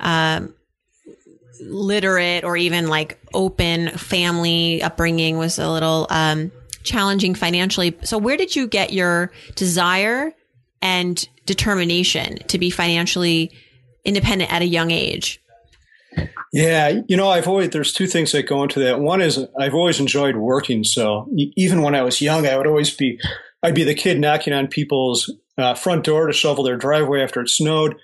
um, 0.00 0.54
literate 1.60 2.44
or 2.44 2.56
even 2.56 2.88
like 2.88 3.18
open 3.34 3.90
family 3.90 4.82
upbringing. 4.82 5.38
Was 5.38 5.58
a 5.58 5.70
little 5.70 6.06
um, 6.10 6.50
challenging 6.82 7.34
financially. 7.34 7.96
So, 8.02 8.18
where 8.18 8.36
did 8.36 8.56
you 8.56 8.66
get 8.66 8.92
your 8.92 9.30
desire 9.54 10.32
and 10.82 11.28
determination 11.46 12.38
to 12.48 12.58
be 12.58 12.70
financially 12.70 13.52
independent 14.04 14.52
at 14.52 14.62
a 14.62 14.66
young 14.66 14.90
age? 14.90 15.40
Yeah, 16.52 17.02
you 17.08 17.16
know, 17.16 17.28
I've 17.28 17.46
always 17.48 17.70
there's 17.70 17.92
two 17.92 18.06
things 18.06 18.32
that 18.32 18.48
go 18.48 18.62
into 18.62 18.80
that. 18.80 19.00
One 19.00 19.20
is 19.20 19.44
I've 19.58 19.74
always 19.74 20.00
enjoyed 20.00 20.36
working. 20.36 20.84
So 20.84 21.28
even 21.56 21.82
when 21.82 21.94
I 21.94 22.02
was 22.02 22.20
young, 22.20 22.46
I 22.46 22.56
would 22.56 22.66
always 22.66 22.94
be 22.94 23.20
I'd 23.62 23.74
be 23.74 23.84
the 23.84 23.94
kid 23.94 24.18
knocking 24.18 24.52
on 24.52 24.68
people's 24.68 25.32
uh, 25.58 25.74
front 25.74 26.04
door 26.04 26.26
to 26.26 26.32
shovel 26.32 26.64
their 26.64 26.76
driveway 26.76 27.22
after 27.22 27.40
it 27.40 27.50
snowed. 27.50 27.96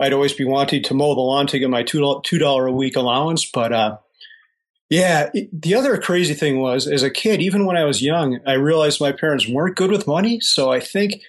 I'd 0.00 0.12
always 0.12 0.32
be 0.32 0.44
wanting 0.44 0.82
to 0.84 0.94
mow 0.94 1.14
the 1.14 1.20
lawn 1.20 1.46
to 1.48 1.58
get 1.58 1.70
my 1.70 1.82
two 1.82 2.20
two 2.24 2.38
dollar 2.38 2.66
a 2.66 2.72
week 2.72 2.96
allowance. 2.96 3.50
But 3.50 3.72
uh, 3.72 3.98
yeah, 4.90 5.30
it, 5.34 5.48
the 5.60 5.74
other 5.74 5.98
crazy 5.98 6.34
thing 6.34 6.60
was 6.60 6.86
as 6.86 7.02
a 7.02 7.10
kid, 7.10 7.42
even 7.42 7.66
when 7.66 7.76
I 7.76 7.84
was 7.84 8.02
young, 8.02 8.38
I 8.46 8.52
realized 8.52 9.00
my 9.00 9.12
parents 9.12 9.48
weren't 9.48 9.76
good 9.76 9.90
with 9.90 10.06
money. 10.06 10.40
So 10.40 10.70
I 10.70 10.80
think 10.80 11.20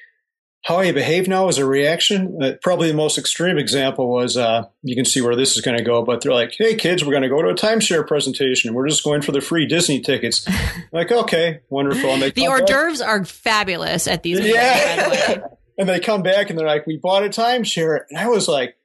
how 0.63 0.77
I 0.79 0.91
behave 0.91 1.27
now 1.27 1.47
is 1.47 1.57
a 1.57 1.65
reaction. 1.65 2.37
Uh, 2.41 2.53
probably 2.61 2.89
the 2.89 2.97
most 2.97 3.17
extreme 3.17 3.57
example 3.57 4.09
was 4.09 4.35
uh, 4.35 4.65
you 4.83 4.95
can 4.95 5.05
see 5.05 5.21
where 5.21 5.35
this 5.35 5.55
is 5.55 5.61
going 5.61 5.77
to 5.77 5.83
go, 5.83 6.03
but 6.03 6.21
they're 6.21 6.33
like, 6.33 6.53
"Hey 6.57 6.75
kids, 6.75 7.03
we're 7.03 7.11
going 7.11 7.23
to 7.23 7.29
go 7.29 7.41
to 7.41 7.49
a 7.49 7.55
timeshare 7.55 8.05
presentation. 8.05 8.73
We're 8.73 8.87
just 8.87 9.03
going 9.03 9.21
for 9.21 9.31
the 9.31 9.41
free 9.41 9.65
Disney 9.65 10.01
tickets." 10.01 10.47
like, 10.91 11.11
okay, 11.11 11.61
wonderful. 11.69 12.09
And 12.09 12.21
they 12.21 12.31
the 12.31 12.47
hors 12.47 12.61
d'oeuvres 12.61 13.01
are 13.01 13.23
fabulous 13.23 14.07
at 14.07 14.23
these. 14.23 14.39
Yeah. 14.39 15.47
and 15.77 15.87
they 15.87 15.99
come 15.99 16.23
back 16.23 16.49
and 16.49 16.59
they're 16.59 16.67
like, 16.67 16.85
"We 16.85 16.97
bought 16.97 17.23
a 17.23 17.29
timeshare," 17.29 18.01
and 18.09 18.17
I 18.19 18.27
was 18.27 18.47
like. 18.47 18.75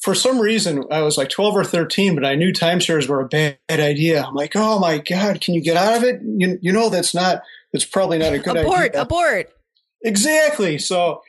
For 0.00 0.14
some 0.14 0.38
reason, 0.38 0.84
I 0.92 1.02
was 1.02 1.18
like 1.18 1.28
12 1.28 1.56
or 1.56 1.64
13, 1.64 2.14
but 2.14 2.24
I 2.24 2.36
knew 2.36 2.52
timeshares 2.52 3.08
were 3.08 3.20
a 3.20 3.26
bad 3.26 3.58
idea. 3.68 4.22
I'm 4.22 4.32
like, 4.32 4.52
oh 4.54 4.78
my 4.78 4.98
God, 4.98 5.40
can 5.40 5.54
you 5.54 5.60
get 5.60 5.76
out 5.76 5.96
of 5.96 6.04
it? 6.04 6.20
You, 6.22 6.56
you 6.62 6.72
know, 6.72 6.88
that's 6.88 7.16
not, 7.16 7.42
that's 7.72 7.84
probably 7.84 8.18
not 8.18 8.32
a 8.32 8.38
good 8.38 8.56
abort, 8.56 8.90
idea. 8.90 9.02
Abort, 9.02 9.52
Exactly. 10.04 10.78
So, 10.78 11.22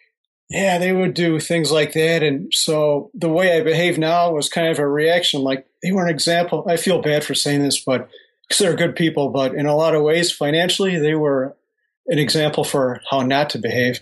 yeah, 0.50 0.78
they 0.78 0.94
would 0.94 1.14
do 1.14 1.40
things 1.40 1.72
like 1.72 1.94
that. 1.94 2.24
And 2.24 2.52
so 2.54 3.12
the 3.14 3.30
way 3.30 3.58
I 3.58 3.64
behave 3.64 3.98
now 3.98 4.32
was 4.32 4.50
kind 4.50 4.68
of 4.68 4.80
a 4.80 4.88
reaction. 4.88 5.42
Like 5.42 5.68
they 5.84 5.92
were 5.92 6.06
an 6.06 6.14
example. 6.14 6.66
I 6.68 6.78
feel 6.78 7.02
bad 7.02 7.24
for 7.24 7.36
saying 7.36 7.62
this, 7.62 7.80
but 7.84 8.10
because 8.48 8.60
they're 8.60 8.76
good 8.76 8.96
people, 8.96 9.30
but 9.30 9.54
in 9.54 9.68
a 9.68 9.76
lot 9.76 9.94
of 9.94 10.02
ways, 10.02 10.32
financially, 10.32 10.98
they 10.98 11.14
were 11.14 11.56
an 12.08 12.18
example 12.18 12.64
for 12.64 13.00
how 13.10 13.22
not 13.22 13.52
to 13.52 13.60
behave. 13.60 14.00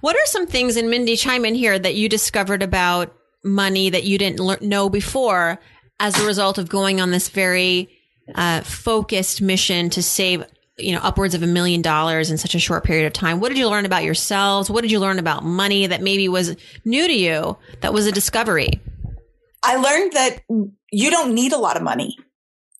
What 0.00 0.16
are 0.16 0.26
some 0.26 0.46
things, 0.46 0.76
and 0.76 0.90
Mindy, 0.90 1.16
chime 1.16 1.44
in 1.44 1.54
here, 1.54 1.78
that 1.78 1.94
you 1.94 2.08
discovered 2.08 2.62
about 2.62 3.14
money 3.42 3.90
that 3.90 4.04
you 4.04 4.18
didn't 4.18 4.40
le- 4.40 4.60
know 4.60 4.90
before 4.90 5.58
as 5.98 6.18
a 6.18 6.26
result 6.26 6.58
of 6.58 6.68
going 6.68 7.00
on 7.00 7.10
this 7.10 7.28
very 7.28 7.88
uh, 8.34 8.60
focused 8.60 9.40
mission 9.40 9.90
to 9.90 10.02
save 10.02 10.44
you 10.82 10.92
know 10.92 11.00
upwards 11.02 11.34
of 11.34 11.42
a 11.42 11.46
million 11.46 11.82
dollars 11.82 12.30
in 12.30 12.38
such 12.38 12.54
a 12.54 12.58
short 12.58 12.84
period 12.84 13.06
of 13.06 13.12
time. 13.12 13.40
What 13.40 13.48
did 13.48 13.58
you 13.58 13.68
learn 13.68 13.86
about 13.86 14.04
yourselves? 14.04 14.70
What 14.70 14.82
did 14.82 14.90
you 14.90 15.00
learn 15.00 15.18
about 15.18 15.44
money 15.44 15.86
that 15.86 16.02
maybe 16.02 16.28
was 16.28 16.56
new 16.84 17.06
to 17.06 17.14
you 17.14 17.56
that 17.80 17.92
was 17.92 18.06
a 18.06 18.12
discovery? 18.12 18.80
I 19.62 19.76
learned 19.76 20.12
that 20.12 20.42
you 20.90 21.10
don't 21.10 21.34
need 21.34 21.52
a 21.52 21.58
lot 21.58 21.76
of 21.76 21.82
money. 21.82 22.16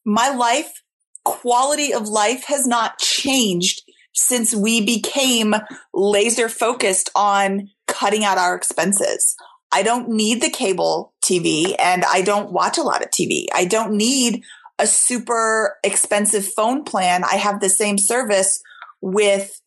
My 0.04 0.30
life 0.30 0.82
quality 1.24 1.92
of 1.92 2.08
life 2.08 2.44
has 2.46 2.66
not 2.66 2.98
changed 2.98 3.82
since 4.14 4.54
we 4.54 4.84
became 4.84 5.54
laser 5.94 6.48
focused 6.48 7.10
on 7.14 7.68
cutting 7.86 8.24
out 8.24 8.38
our 8.38 8.54
expenses. 8.54 9.36
I 9.72 9.82
don't 9.82 10.08
need 10.08 10.42
the 10.42 10.50
cable 10.50 11.12
TV 11.24 11.74
and 11.78 12.04
I 12.04 12.22
don't 12.22 12.52
watch 12.52 12.76
a 12.76 12.82
lot 12.82 13.02
of 13.02 13.10
TV. 13.10 13.46
I 13.54 13.64
don't 13.64 13.92
need 13.92 14.42
a 14.80 14.86
super 14.86 15.76
expensive 15.84 16.46
phone 16.46 16.84
plan. 16.84 17.22
I 17.24 17.36
have 17.36 17.60
the 17.60 17.68
same 17.68 17.98
service 17.98 18.62
with 19.00 19.60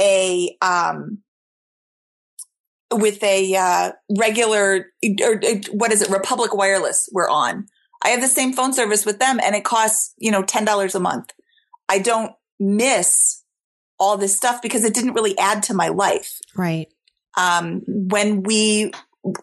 a 0.00 0.56
um, 0.62 1.18
with 2.90 3.22
a 3.22 3.54
uh, 3.54 3.92
regular 4.18 4.90
or, 5.22 5.40
what 5.72 5.92
is 5.92 6.02
it 6.02 6.10
Republic 6.10 6.54
Wireless 6.54 7.08
we're 7.12 7.28
on. 7.28 7.66
I 8.02 8.08
have 8.10 8.20
the 8.20 8.28
same 8.28 8.52
phone 8.52 8.72
service 8.72 9.04
with 9.04 9.18
them 9.18 9.40
and 9.42 9.54
it 9.54 9.64
costs, 9.64 10.14
you 10.18 10.30
know, 10.30 10.42
$10 10.42 10.94
a 10.94 11.00
month. 11.00 11.32
I 11.88 11.98
don't 11.98 12.32
miss 12.60 13.42
all 13.98 14.16
this 14.16 14.36
stuff 14.36 14.62
because 14.62 14.84
it 14.84 14.94
didn't 14.94 15.14
really 15.14 15.36
add 15.36 15.64
to 15.64 15.74
my 15.74 15.88
life. 15.88 16.40
Right. 16.56 16.86
Um, 17.36 17.82
when 17.86 18.42
we 18.42 18.92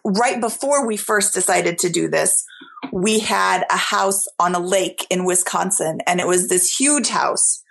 right 0.04 0.40
before 0.40 0.86
we 0.86 0.96
first 0.96 1.34
decided 1.34 1.78
to 1.78 1.90
do 1.90 2.08
this, 2.08 2.44
we 2.92 3.18
had 3.18 3.64
a 3.70 3.76
house 3.76 4.26
on 4.38 4.54
a 4.54 4.60
lake 4.60 5.06
in 5.10 5.24
Wisconsin 5.24 6.00
and 6.06 6.20
it 6.20 6.26
was 6.26 6.48
this 6.48 6.78
huge 6.78 7.08
house. 7.08 7.62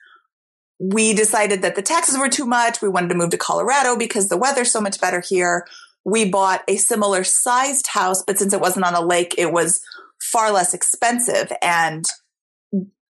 We 0.80 1.14
decided 1.14 1.62
that 1.62 1.76
the 1.76 1.82
taxes 1.82 2.18
were 2.18 2.30
too 2.30 2.46
much. 2.46 2.82
We 2.82 2.90
wanted 2.90 3.10
to 3.10 3.16
move 3.16 3.30
to 3.32 3.38
Colorado 3.38 3.98
because 3.98 4.30
the 4.30 4.38
weather's 4.38 4.72
so 4.72 4.82
much 4.82 5.00
better 5.00 5.22
here. 5.22 5.66
We 6.04 6.30
bought 6.30 6.64
a 6.68 6.76
similar 6.76 7.24
sized 7.24 7.88
house, 7.88 8.24
but 8.26 8.38
since 8.38 8.54
it 8.54 8.62
wasn't 8.62 8.86
on 8.86 8.94
a 8.94 9.02
lake, 9.02 9.36
it 9.38 9.52
was 9.52 9.82
far 10.22 10.52
less 10.52 10.74
expensive 10.74 11.52
and 11.62 12.06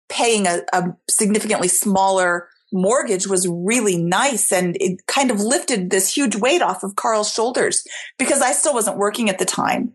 paying 0.09 0.47
a, 0.47 0.63
a 0.73 0.97
significantly 1.11 1.69
smaller 1.69 2.49
mortgage 2.73 3.27
was 3.27 3.49
really 3.49 3.97
nice 3.97 4.53
and 4.53 4.77
it 4.81 5.07
kind 5.07 5.31
of 5.31 5.41
lifted 5.41 5.91
this 5.91 6.15
huge 6.15 6.37
weight 6.37 6.63
off 6.63 6.83
of 6.83 6.97
Carl's 6.97 7.33
shoulders 7.33 7.85
because 8.19 8.41
I 8.43 8.53
still 8.53 8.75
wasn't 8.75 8.99
working 8.99 9.31
at 9.31 9.39
the 9.39 9.45
time. 9.45 9.93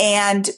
And 0.00 0.48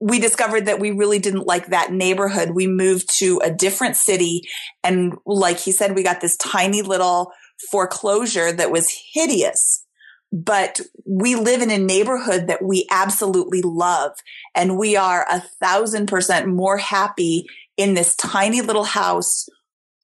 we 0.00 0.18
discovered 0.18 0.66
that 0.66 0.80
we 0.80 0.90
really 0.90 1.18
didn't 1.18 1.46
like 1.46 1.68
that 1.68 1.92
neighborhood. 1.92 2.50
We 2.50 2.66
moved 2.66 3.18
to 3.18 3.40
a 3.42 3.50
different 3.50 3.96
city. 3.96 4.42
And 4.82 5.14
like 5.24 5.58
he 5.58 5.72
said, 5.72 5.94
we 5.94 6.02
got 6.02 6.20
this 6.20 6.36
tiny 6.36 6.82
little 6.82 7.32
foreclosure 7.70 8.52
that 8.52 8.70
was 8.70 8.94
hideous. 9.14 9.84
But 10.30 10.80
we 11.06 11.36
live 11.36 11.62
in 11.62 11.70
a 11.70 11.78
neighborhood 11.78 12.48
that 12.48 12.62
we 12.62 12.86
absolutely 12.90 13.62
love. 13.62 14.12
And 14.54 14.76
we 14.76 14.96
are 14.96 15.24
a 15.30 15.40
thousand 15.40 16.06
percent 16.06 16.48
more 16.48 16.76
happy 16.76 17.46
in 17.76 17.94
this 17.94 18.16
tiny 18.16 18.60
little 18.60 18.84
house 18.84 19.48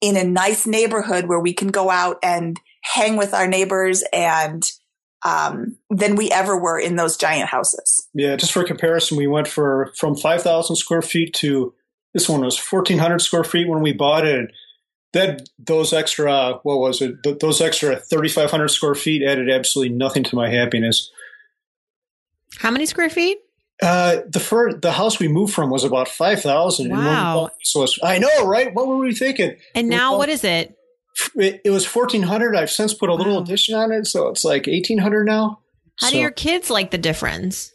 in 0.01 0.17
a 0.17 0.23
nice 0.23 0.65
neighborhood 0.65 1.27
where 1.27 1.39
we 1.39 1.53
can 1.53 1.69
go 1.69 1.89
out 1.89 2.17
and 2.23 2.59
hang 2.81 3.15
with 3.15 3.33
our 3.33 3.47
neighbors 3.47 4.03
and 4.11 4.69
um, 5.23 5.77
than 5.89 6.15
we 6.15 6.31
ever 6.31 6.57
were 6.57 6.79
in 6.79 6.95
those 6.95 7.15
giant 7.15 7.47
houses. 7.47 8.07
Yeah, 8.13 8.35
just 8.35 8.51
for 8.51 8.63
comparison, 8.63 9.17
we 9.17 9.27
went 9.27 9.47
for 9.47 9.93
from 9.95 10.15
5,000 10.15 10.75
square 10.75 11.03
feet 11.03 11.33
to 11.35 11.73
this 12.13 12.27
one 12.27 12.41
was 12.41 12.59
1,400 12.59 13.19
square 13.19 13.43
feet 13.43 13.69
when 13.69 13.81
we 13.81 13.93
bought 13.93 14.25
it. 14.25 14.51
That 15.13 15.49
those 15.59 15.93
extra, 15.93 16.59
what 16.63 16.79
was 16.79 17.01
it? 17.01 17.21
Th- 17.23 17.37
those 17.39 17.61
extra 17.61 17.97
3,500 17.97 18.69
square 18.69 18.95
feet 18.95 19.23
added 19.23 19.49
absolutely 19.49 19.95
nothing 19.95 20.23
to 20.23 20.35
my 20.35 20.49
happiness. 20.49 21.11
How 22.57 22.71
many 22.71 22.85
square 22.85 23.09
feet? 23.09 23.39
Uh, 23.81 24.21
the 24.27 24.39
first, 24.39 24.81
the 24.81 24.91
house 24.91 25.19
we 25.19 25.27
moved 25.27 25.53
from 25.53 25.71
was 25.71 25.83
about 25.83 26.07
five 26.07 26.41
thousand. 26.41 26.91
Wow! 26.91 27.49
So 27.63 27.85
I 28.03 28.19
know, 28.19 28.45
right? 28.45 28.73
What 28.73 28.87
were 28.87 28.97
we 28.97 29.13
thinking? 29.13 29.55
And 29.73 29.89
now, 29.89 30.17
what 30.17 30.29
is 30.29 30.43
it? 30.43 30.77
It, 31.35 31.61
it 31.65 31.71
was 31.71 31.85
fourteen 31.85 32.21
hundred. 32.21 32.55
I've 32.55 32.69
since 32.69 32.93
put 32.93 33.09
a 33.09 33.15
little 33.15 33.37
wow. 33.37 33.41
addition 33.41 33.73
on 33.73 33.91
it, 33.91 34.05
so 34.05 34.27
it's 34.27 34.43
like 34.43 34.67
eighteen 34.67 34.99
hundred 34.99 35.25
now. 35.25 35.59
How 35.99 36.07
so. 36.07 36.13
do 36.13 36.19
your 36.19 36.31
kids 36.31 36.69
like 36.69 36.91
the 36.91 36.99
difference? 36.99 37.71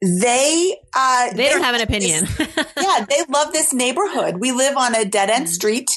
They 0.00 0.76
uh, 0.96 1.30
they, 1.30 1.36
they 1.36 1.48
don't 1.50 1.62
have 1.62 1.74
an 1.74 1.82
opinion. 1.82 2.26
yeah, 2.38 3.04
they 3.06 3.22
love 3.28 3.52
this 3.52 3.74
neighborhood. 3.74 4.38
We 4.38 4.50
live 4.52 4.78
on 4.78 4.94
a 4.94 5.04
dead 5.04 5.28
end 5.28 5.46
mm. 5.46 5.50
street 5.50 5.90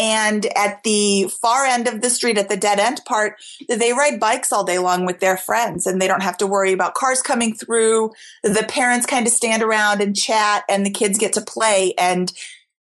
and 0.00 0.46
at 0.56 0.82
the 0.82 1.30
far 1.42 1.66
end 1.66 1.86
of 1.86 2.00
the 2.00 2.08
street, 2.08 2.38
at 2.38 2.48
the 2.48 2.56
dead 2.56 2.80
end 2.80 3.02
part, 3.04 3.34
they 3.68 3.92
ride 3.92 4.18
bikes 4.18 4.50
all 4.50 4.64
day 4.64 4.78
long 4.78 5.04
with 5.04 5.20
their 5.20 5.36
friends 5.36 5.86
and 5.86 6.00
they 6.00 6.08
don't 6.08 6.22
have 6.22 6.38
to 6.38 6.46
worry 6.46 6.72
about 6.72 6.94
cars 6.94 7.20
coming 7.20 7.54
through. 7.54 8.10
The 8.42 8.64
parents 8.66 9.04
kind 9.04 9.26
of 9.26 9.32
stand 9.32 9.62
around 9.62 10.00
and 10.00 10.16
chat 10.16 10.64
and 10.70 10.86
the 10.86 10.90
kids 10.90 11.18
get 11.18 11.34
to 11.34 11.42
play 11.42 11.92
and 11.98 12.32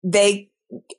they 0.05 0.49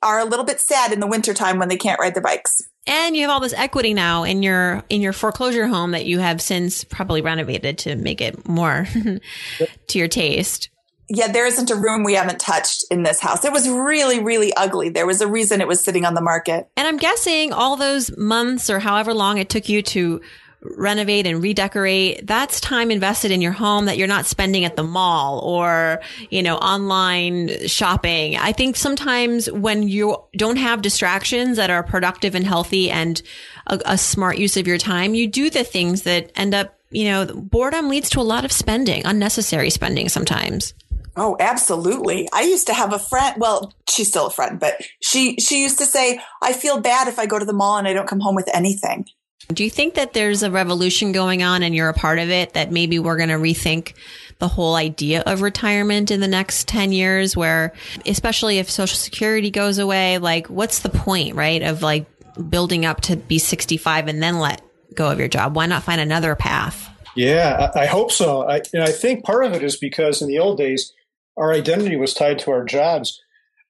are 0.02 0.18
a 0.18 0.26
little 0.26 0.44
bit 0.44 0.60
sad 0.60 0.92
in 0.92 1.00
the 1.00 1.06
wintertime 1.06 1.58
when 1.58 1.68
they 1.68 1.78
can't 1.78 1.98
ride 1.98 2.14
their 2.14 2.22
bikes. 2.22 2.68
And 2.86 3.16
you 3.16 3.22
have 3.22 3.30
all 3.30 3.40
this 3.40 3.54
equity 3.54 3.94
now 3.94 4.24
in 4.24 4.42
your 4.42 4.82
in 4.90 5.00
your 5.00 5.12
foreclosure 5.14 5.68
home 5.68 5.92
that 5.92 6.04
you 6.04 6.18
have 6.18 6.42
since 6.42 6.84
probably 6.84 7.22
renovated 7.22 7.78
to 7.78 7.96
make 7.96 8.20
it 8.20 8.46
more 8.46 8.86
to 9.88 9.98
your 9.98 10.08
taste 10.08 10.68
yeah, 11.12 11.26
there 11.26 11.44
isn't 11.44 11.70
a 11.70 11.74
room 11.74 12.04
we 12.04 12.14
haven't 12.14 12.38
touched 12.38 12.84
in 12.88 13.02
this 13.02 13.18
house. 13.18 13.44
It 13.44 13.52
was 13.52 13.68
really, 13.68 14.20
really 14.20 14.54
ugly. 14.54 14.90
There 14.90 15.06
was 15.06 15.20
a 15.20 15.26
reason 15.26 15.60
it 15.60 15.66
was 15.66 15.82
sitting 15.82 16.04
on 16.04 16.14
the 16.14 16.20
market. 16.20 16.68
And 16.76 16.86
I'm 16.86 16.98
guessing 16.98 17.52
all 17.52 17.76
those 17.76 18.16
months 18.16 18.70
or 18.70 18.78
however 18.78 19.12
long 19.12 19.36
it 19.38 19.48
took 19.48 19.68
you 19.68 19.82
to 19.82 20.20
renovate 20.62 21.26
and 21.26 21.42
redecorate, 21.42 22.26
that's 22.26 22.60
time 22.60 22.90
invested 22.90 23.30
in 23.30 23.40
your 23.40 23.50
home 23.50 23.86
that 23.86 23.98
you're 23.98 24.06
not 24.06 24.26
spending 24.26 24.64
at 24.64 24.76
the 24.76 24.84
mall 24.84 25.40
or, 25.40 26.00
you 26.28 26.42
know, 26.42 26.56
online 26.56 27.66
shopping. 27.66 28.36
I 28.36 28.52
think 28.52 28.76
sometimes 28.76 29.50
when 29.50 29.88
you 29.88 30.16
don't 30.36 30.58
have 30.58 30.82
distractions 30.82 31.56
that 31.56 31.70
are 31.70 31.82
productive 31.82 32.34
and 32.34 32.46
healthy 32.46 32.90
and 32.90 33.20
a, 33.66 33.80
a 33.84 33.98
smart 33.98 34.38
use 34.38 34.56
of 34.56 34.66
your 34.68 34.78
time, 34.78 35.14
you 35.14 35.26
do 35.26 35.50
the 35.50 35.64
things 35.64 36.02
that 36.02 36.30
end 36.36 36.54
up, 36.54 36.78
you 36.90 37.04
know, 37.06 37.26
boredom 37.26 37.88
leads 37.88 38.10
to 38.10 38.20
a 38.20 38.22
lot 38.22 38.44
of 38.44 38.52
spending, 38.52 39.04
unnecessary 39.06 39.70
spending 39.70 40.08
sometimes. 40.08 40.74
Oh, 41.22 41.36
absolutely. 41.38 42.30
I 42.32 42.40
used 42.40 42.66
to 42.68 42.72
have 42.72 42.94
a 42.94 42.98
friend. 42.98 43.36
Well, 43.38 43.74
she's 43.86 44.08
still 44.08 44.28
a 44.28 44.30
friend, 44.30 44.58
but 44.58 44.80
she 45.02 45.36
she 45.36 45.62
used 45.62 45.76
to 45.76 45.84
say, 45.84 46.18
"I 46.40 46.54
feel 46.54 46.80
bad 46.80 47.08
if 47.08 47.18
I 47.18 47.26
go 47.26 47.38
to 47.38 47.44
the 47.44 47.52
mall 47.52 47.76
and 47.76 47.86
I 47.86 47.92
don't 47.92 48.08
come 48.08 48.20
home 48.20 48.34
with 48.34 48.48
anything." 48.54 49.04
Do 49.52 49.62
you 49.62 49.68
think 49.68 49.94
that 49.94 50.14
there's 50.14 50.42
a 50.42 50.50
revolution 50.50 51.12
going 51.12 51.42
on 51.42 51.62
and 51.62 51.74
you're 51.74 51.90
a 51.90 51.94
part 51.94 52.18
of 52.18 52.30
it 52.30 52.54
that 52.54 52.72
maybe 52.72 52.98
we're 52.98 53.18
going 53.18 53.28
to 53.28 53.34
rethink 53.34 53.92
the 54.38 54.48
whole 54.48 54.76
idea 54.76 55.22
of 55.26 55.42
retirement 55.42 56.10
in 56.10 56.20
the 56.20 56.28
next 56.28 56.66
10 56.68 56.92
years 56.92 57.36
where 57.36 57.74
especially 58.06 58.58
if 58.58 58.70
social 58.70 58.96
security 58.96 59.50
goes 59.50 59.76
away, 59.76 60.16
like 60.16 60.46
what's 60.46 60.78
the 60.78 60.88
point, 60.88 61.34
right? 61.34 61.62
Of 61.62 61.82
like 61.82 62.06
building 62.48 62.86
up 62.86 63.02
to 63.02 63.16
be 63.16 63.38
65 63.38 64.08
and 64.08 64.22
then 64.22 64.38
let 64.38 64.62
go 64.94 65.10
of 65.10 65.18
your 65.18 65.28
job. 65.28 65.54
Why 65.54 65.66
not 65.66 65.82
find 65.82 66.00
another 66.00 66.34
path? 66.34 66.88
Yeah, 67.14 67.70
I, 67.74 67.80
I 67.80 67.86
hope 67.86 68.10
so. 68.10 68.48
I, 68.48 68.62
I 68.80 68.92
think 68.92 69.24
part 69.24 69.44
of 69.44 69.52
it 69.52 69.62
is 69.62 69.76
because 69.76 70.22
in 70.22 70.28
the 70.28 70.38
old 70.38 70.56
days, 70.56 70.92
our 71.36 71.52
identity 71.52 71.96
was 71.96 72.14
tied 72.14 72.38
to 72.40 72.50
our 72.50 72.64
jobs. 72.64 73.20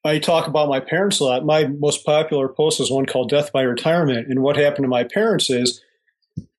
I 0.04 0.18
talk 0.18 0.46
about 0.46 0.68
my 0.68 0.80
parents 0.80 1.20
a 1.20 1.24
lot. 1.24 1.44
My 1.44 1.66
most 1.66 2.04
popular 2.04 2.48
post 2.48 2.80
is 2.80 2.90
one 2.90 3.06
called 3.06 3.28
Death 3.28 3.52
by 3.52 3.62
Retirement. 3.62 4.28
And 4.28 4.42
what 4.42 4.56
happened 4.56 4.84
to 4.84 4.88
my 4.88 5.04
parents 5.04 5.50
is, 5.50 5.82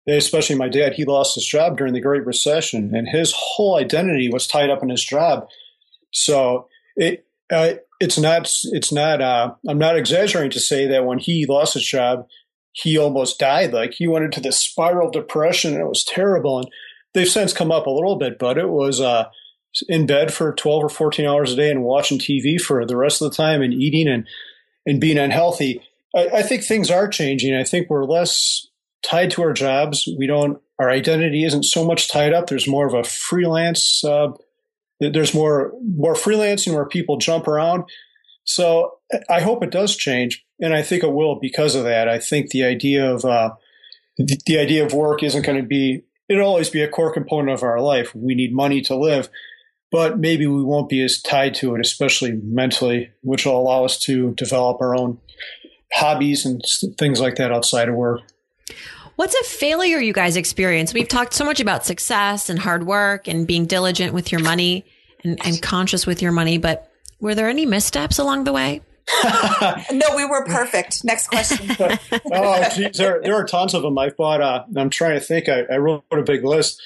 especially 0.07 0.57
my 0.57 0.69
dad, 0.69 0.95
he 0.95 1.05
lost 1.05 1.37
his 1.37 1.47
job 1.47 1.79
during 1.79 1.95
the 1.95 2.01
Great 2.01 2.27
Recession, 2.27 2.95
and 2.95 3.09
his 3.09 3.33
whole 3.35 3.77
identity 3.77 4.29
was 4.31 4.47
tied 4.47 4.69
up 4.71 4.83
in 4.83 4.91
his 4.91 5.05
job. 5.05 5.49
So 6.11 6.69
it 6.97 7.27
uh, 7.51 7.75
it's 7.99 8.19
not 8.19 8.51
it's 8.73 8.93
not 8.93 9.21
uh, 9.21 9.55
I'm 9.69 9.79
not 9.79 9.97
exaggerating 9.97 10.51
to 10.53 10.61
say 10.61 10.87
that 10.87 11.07
when 11.07 11.19
he 11.19 11.47
lost 11.47 11.75
his 11.75 11.85
job, 11.85 12.27
he 12.73 12.99
almost 12.99 13.39
died. 13.39 13.73
Like 13.73 13.95
he 13.95 14.09
went 14.09 14.25
into 14.25 14.41
this 14.41 14.59
spiral 14.59 15.11
depression, 15.11 15.73
and 15.73 15.81
it 15.81 15.89
was 15.89 16.05
terrible. 16.05 16.59
And 16.59 16.71
they've 17.15 17.29
since 17.29 17.53
come 17.53 17.73
up 17.73 17.87
a 17.87 17.91
little 17.91 18.17
bit, 18.17 18.39
but 18.39 18.59
it 18.59 18.69
was 18.69 19.01
uh, 19.01 19.29
in 19.89 20.07
bed 20.07 20.33
for 20.33 20.53
12 20.53 20.85
or 20.85 20.89
14 20.89 21.27
hours 21.27 21.53
a 21.53 21.57
day 21.57 21.71
and 21.71 21.83
watching 21.83 22.19
TV 22.19 22.61
for 22.61 22.85
the 22.85 22.97
rest 22.97 23.23
of 23.23 23.31
the 23.31 23.37
time 23.37 23.63
and 23.63 23.73
eating 23.73 24.09
and, 24.09 24.27
and 24.87 25.01
being 25.01 25.19
unhealthy. 25.19 25.83
I, 26.15 26.29
I 26.35 26.43
think 26.43 26.65
things 26.65 26.91
are 26.91 27.09
changing. 27.09 27.55
I 27.55 27.65
think 27.65 27.89
we're 27.89 28.05
less 28.05 28.67
tied 29.03 29.31
to 29.33 29.43
our 29.43 29.53
jobs. 29.53 30.09
We 30.19 30.27
don't, 30.27 30.61
our 30.79 30.91
identity 30.91 31.45
isn't 31.45 31.65
so 31.65 31.85
much 31.85 32.11
tied 32.11 32.33
up. 32.33 32.47
There's 32.47 32.69
more 32.69 32.87
of 32.87 32.95
a 32.95 33.05
freelance, 33.05 34.05
uh, 34.05 34.29
there's 34.99 35.33
more, 35.33 35.73
more 35.83 36.15
freelancing 36.15 36.75
where 36.75 36.85
people 36.85 37.17
jump 37.17 37.49
around. 37.49 37.85
So 38.45 38.99
I 39.31 39.41
hope 39.41 39.63
it 39.63 39.71
does 39.71 39.97
change. 39.97 40.45
And 40.61 40.75
I 40.75 40.83
think 40.83 41.03
it 41.03 41.13
will 41.13 41.39
because 41.41 41.75
of 41.75 41.85
that. 41.85 42.09
I 42.09 42.19
think 42.19 42.51
the 42.51 42.65
idea 42.65 43.11
of, 43.11 43.25
uh, 43.25 43.53
the, 44.19 44.39
the 44.45 44.59
idea 44.59 44.85
of 44.85 44.93
work 44.93 45.23
isn't 45.23 45.47
going 45.47 45.57
to 45.57 45.67
be, 45.67 46.03
it'll 46.29 46.47
always 46.47 46.69
be 46.69 46.83
a 46.83 46.89
core 46.89 47.13
component 47.13 47.51
of 47.51 47.63
our 47.63 47.81
life. 47.81 48.15
We 48.15 48.35
need 48.35 48.55
money 48.55 48.83
to 48.83 48.97
live, 48.97 49.31
but 49.91 50.19
maybe 50.19 50.47
we 50.47 50.63
won't 50.63 50.89
be 50.89 51.03
as 51.03 51.21
tied 51.21 51.55
to 51.57 51.75
it, 51.75 51.81
especially 51.81 52.33
mentally, 52.33 53.11
which 53.23 53.45
will 53.45 53.59
allow 53.59 53.85
us 53.85 53.99
to 54.05 54.33
develop 54.35 54.81
our 54.81 54.97
own 54.97 55.19
hobbies 55.93 56.47
and 56.47 56.63
things 56.97 57.21
like 57.21 57.37
that 57.37 57.53
outside 57.53 57.89
of 57.89 57.95
work. 57.95 58.23
What's 59.17 59.35
a 59.35 59.45
failure 59.45 59.99
you 59.99 60.13
guys 60.13 60.37
experience? 60.37 60.95
We've 60.95 61.09
talked 61.09 61.35
so 61.35 61.45
much 61.45 61.61
about 61.61 61.85
success 61.85 62.49
and 62.49 62.59
hard 62.59 62.87
work 62.87 63.29
and 63.29 63.47
being 63.47 63.67
diligent 63.67 64.15
with 64.15 64.33
your 64.33 64.41
money 64.41 64.85
and, 65.25 65.39
and 65.45 65.61
conscious 65.61 66.07
with 66.07 66.23
your 66.23 66.33
money, 66.33 66.57
but 66.57 66.91
were 67.21 67.35
there 67.35 67.49
any 67.49 67.67
missteps 67.67 68.19
along 68.19 68.45
the 68.45 68.53
way? 68.53 68.81
no, 69.93 70.17
we 70.17 70.25
were 70.25 70.45
perfect. 70.47 71.05
Next 71.05 71.29
question. 71.29 71.77
oh, 72.33 72.69
geez, 72.75 72.97
there, 72.97 73.21
there 73.21 73.35
are 73.35 73.45
tons 73.45 73.75
of 73.75 73.83
them. 73.83 73.99
I've 73.99 74.17
bought, 74.17 74.41
uh, 74.41 74.65
I'm 74.77 74.89
trying 74.89 75.15
to 75.15 75.21
think, 75.21 75.49
I, 75.49 75.63
I 75.71 75.77
wrote 75.77 76.05
a 76.11 76.23
big 76.23 76.45
list, 76.45 76.81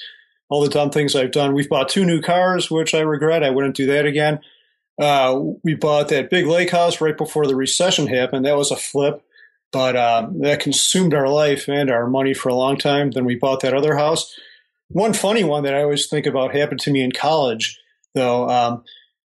all 0.49 0.61
the 0.61 0.69
dumb 0.69 0.91
things 0.91 1.15
I've 1.15 1.31
done. 1.31 1.53
We've 1.53 1.69
bought 1.69 1.89
two 1.89 2.05
new 2.05 2.21
cars, 2.21 2.69
which 2.69 2.93
I 2.93 2.99
regret. 2.99 3.43
I 3.43 3.49
wouldn't 3.49 3.75
do 3.75 3.87
that 3.87 4.05
again. 4.05 4.39
Uh, 5.01 5.41
we 5.63 5.73
bought 5.73 6.07
that 6.09 6.29
big 6.29 6.45
lake 6.45 6.69
house 6.69 7.01
right 7.01 7.17
before 7.17 7.47
the 7.47 7.55
recession 7.55 8.07
happened. 8.07 8.45
That 8.45 8.57
was 8.57 8.71
a 8.71 8.77
flip 8.77 9.25
but 9.75 9.97
uh, 9.97 10.29
that 10.39 10.61
consumed 10.61 11.13
our 11.13 11.27
life 11.27 11.67
and 11.67 11.91
our 11.91 12.07
money 12.07 12.33
for 12.33 12.47
a 12.47 12.55
long 12.55 12.77
time. 12.77 13.11
Then 13.11 13.25
we 13.25 13.35
bought 13.35 13.59
that 13.59 13.73
other 13.73 13.97
house. 13.97 14.33
One 14.87 15.11
funny 15.11 15.43
one 15.43 15.63
that 15.63 15.73
I 15.73 15.83
always 15.83 16.07
think 16.07 16.25
about 16.25 16.55
happened 16.55 16.79
to 16.81 16.91
me 16.91 17.01
in 17.01 17.11
college, 17.11 17.77
though. 18.13 18.47
Um, 18.49 18.85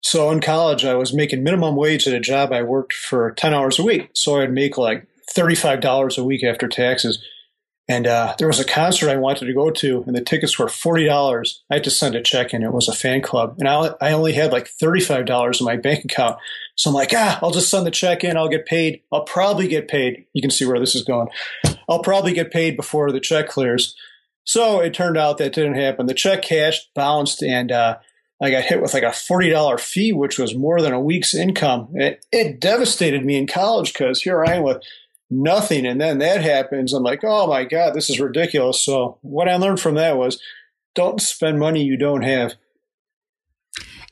so 0.00 0.30
in 0.30 0.40
college, 0.40 0.86
I 0.86 0.94
was 0.94 1.12
making 1.12 1.42
minimum 1.42 1.76
wage 1.76 2.08
at 2.08 2.14
a 2.14 2.20
job 2.20 2.54
I 2.54 2.62
worked 2.62 2.94
for 2.94 3.32
10 3.32 3.52
hours 3.52 3.78
a 3.78 3.82
week. 3.82 4.08
So 4.14 4.40
I'd 4.40 4.50
make 4.50 4.78
like 4.78 5.06
$35 5.36 6.16
a 6.16 6.24
week 6.24 6.42
after 6.42 6.68
taxes. 6.68 7.22
And 7.90 8.06
uh, 8.06 8.36
there 8.38 8.46
was 8.46 8.60
a 8.60 8.64
concert 8.64 9.10
I 9.10 9.16
wanted 9.16 9.46
to 9.46 9.52
go 9.52 9.68
to, 9.68 10.04
and 10.06 10.14
the 10.14 10.20
tickets 10.20 10.56
were 10.56 10.66
$40. 10.66 11.58
I 11.68 11.74
had 11.74 11.82
to 11.82 11.90
send 11.90 12.14
a 12.14 12.22
check 12.22 12.54
in. 12.54 12.62
It 12.62 12.72
was 12.72 12.86
a 12.86 12.92
fan 12.92 13.20
club. 13.20 13.56
And 13.58 13.68
I, 13.68 13.90
I 14.00 14.12
only 14.12 14.32
had 14.32 14.52
like 14.52 14.70
$35 14.80 15.58
in 15.58 15.66
my 15.66 15.76
bank 15.82 16.04
account. 16.04 16.36
So 16.76 16.90
I'm 16.90 16.94
like, 16.94 17.10
ah, 17.12 17.40
I'll 17.42 17.50
just 17.50 17.68
send 17.68 17.84
the 17.84 17.90
check 17.90 18.22
in. 18.22 18.36
I'll 18.36 18.48
get 18.48 18.64
paid. 18.64 19.02
I'll 19.12 19.24
probably 19.24 19.66
get 19.66 19.88
paid. 19.88 20.26
You 20.34 20.40
can 20.40 20.52
see 20.52 20.64
where 20.64 20.78
this 20.78 20.94
is 20.94 21.02
going. 21.02 21.30
I'll 21.88 21.98
probably 21.98 22.32
get 22.32 22.52
paid 22.52 22.76
before 22.76 23.10
the 23.10 23.18
check 23.18 23.48
clears. 23.48 23.96
So 24.44 24.78
it 24.78 24.94
turned 24.94 25.18
out 25.18 25.38
that 25.38 25.52
didn't 25.52 25.74
happen. 25.74 26.06
The 26.06 26.14
check 26.14 26.42
cashed, 26.42 26.94
bounced, 26.94 27.42
and 27.42 27.72
uh, 27.72 27.98
I 28.40 28.52
got 28.52 28.62
hit 28.62 28.80
with 28.80 28.94
like 28.94 29.02
a 29.02 29.06
$40 29.06 29.80
fee, 29.80 30.12
which 30.12 30.38
was 30.38 30.54
more 30.54 30.80
than 30.80 30.92
a 30.92 31.00
week's 31.00 31.34
income. 31.34 31.88
It, 31.94 32.24
it 32.30 32.60
devastated 32.60 33.24
me 33.24 33.36
in 33.36 33.48
college 33.48 33.92
because 33.92 34.22
here 34.22 34.44
I 34.44 34.54
am 34.54 34.62
with 34.62 34.80
nothing. 35.30 35.86
And 35.86 36.00
then 36.00 36.18
that 36.18 36.42
happens. 36.42 36.92
I'm 36.92 37.02
like, 37.02 37.20
oh 37.22 37.46
my 37.46 37.64
God, 37.64 37.94
this 37.94 38.10
is 38.10 38.20
ridiculous. 38.20 38.84
So 38.84 39.18
what 39.22 39.48
I 39.48 39.56
learned 39.56 39.80
from 39.80 39.94
that 39.94 40.16
was 40.16 40.40
don't 40.94 41.20
spend 41.20 41.58
money 41.58 41.84
you 41.84 41.96
don't 41.96 42.22
have. 42.22 42.54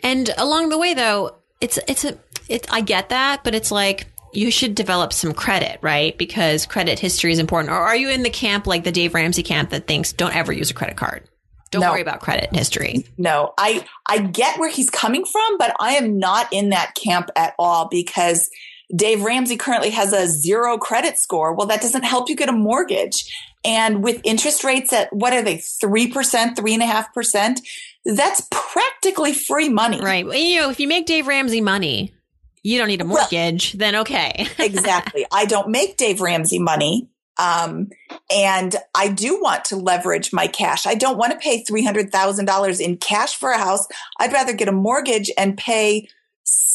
And 0.03 0.31
along 0.39 0.69
the 0.69 0.79
way, 0.79 0.95
though, 0.95 1.37
it's 1.61 1.79
it's 1.89 2.05
a 2.05 2.17
it, 2.49 2.67
I 2.73 2.81
get 2.81 3.09
that, 3.09 3.43
but 3.43 3.55
it's 3.55 3.73
like 3.73 4.07
you 4.33 4.51
should 4.51 4.75
develop 4.75 5.13
some 5.13 5.33
credit, 5.33 5.79
right? 5.83 6.17
Because 6.17 6.67
credit 6.67 6.99
history 6.99 7.33
is 7.33 7.39
important. 7.39 7.73
Or 7.73 7.79
are 7.79 7.97
you 7.97 8.11
in 8.11 8.23
the 8.23 8.31
camp 8.31 8.67
like 8.67 8.85
the 8.85 8.93
Dave 8.93 9.15
Ramsey 9.15 9.43
camp 9.43 9.71
that 9.71 9.87
thinks 9.87 10.13
don't 10.13 10.37
ever 10.37 10.53
use 10.53 10.71
a 10.71 10.75
credit 10.75 10.97
card? 10.97 11.29
Don't 11.71 11.83
no. 11.83 11.91
worry 11.91 12.01
about 12.01 12.21
credit 12.21 12.55
history. 12.55 13.05
No, 13.19 13.53
I 13.59 13.85
I 14.07 14.19
get 14.19 14.59
where 14.59 14.71
he's 14.71 14.89
coming 14.89 15.25
from, 15.25 15.59
but 15.59 15.75
I 15.81 15.95
am 15.95 16.19
not 16.19 16.51
in 16.53 16.71
that 16.71 16.95
camp 16.95 17.31
at 17.37 17.55
all 17.59 17.89
because 17.89 18.49
Dave 18.95 19.23
Ramsey 19.23 19.57
currently 19.57 19.91
has 19.91 20.13
a 20.13 20.27
zero 20.27 20.79
credit 20.79 21.19
score. 21.19 21.55
Well, 21.55 21.67
that 21.67 21.83
doesn't 21.83 22.05
help 22.05 22.29
you 22.29 22.37
get 22.37 22.49
a 22.49 22.53
mortgage. 22.53 23.35
And 23.65 24.03
with 24.03 24.21
interest 24.25 24.65
rates 24.65 24.93
at 24.93 25.13
what 25.13 25.33
are 25.33 25.43
they, 25.43 25.57
3%, 25.57 26.13
3.5%, 26.55 27.61
that's 28.05 28.49
practically 28.51 29.35
free 29.35 29.69
money. 29.69 30.01
Right. 30.01 30.25
You 30.25 30.61
know, 30.61 30.71
if 30.71 30.81
you 30.81 30.89
make 30.89 31.07
Dave 31.07 31.27
Ramsey 31.27 31.61
money, 31.61 32.15
you 32.63 32.79
don't 32.79 32.89
need 32.89 33.01
a 33.01 33.05
mortgage, 33.05 33.75
well, 33.75 33.79
then 33.79 33.97
okay. 33.97 34.47
exactly. 34.59 35.27
I 35.33 35.45
don't 35.45 35.69
make 35.69 35.97
Dave 35.97 36.21
Ramsey 36.21 36.59
money. 36.59 37.09
Um, 37.39 37.91
and 38.33 38.75
I 38.97 39.09
do 39.09 39.41
want 39.41 39.67
to 39.67 39.77
leverage 39.77 40.33
my 40.33 40.49
cash. 40.49 40.87
I 40.87 40.95
don't 40.95 41.17
want 41.17 41.33
to 41.33 41.39
pay 41.39 41.63
$300,000 41.63 42.81
in 42.81 42.97
cash 42.97 43.37
for 43.37 43.51
a 43.51 43.59
house. 43.59 43.87
I'd 44.19 44.33
rather 44.33 44.53
get 44.53 44.69
a 44.69 44.73
mortgage 44.73 45.31
and 45.39 45.57
pay 45.57 46.09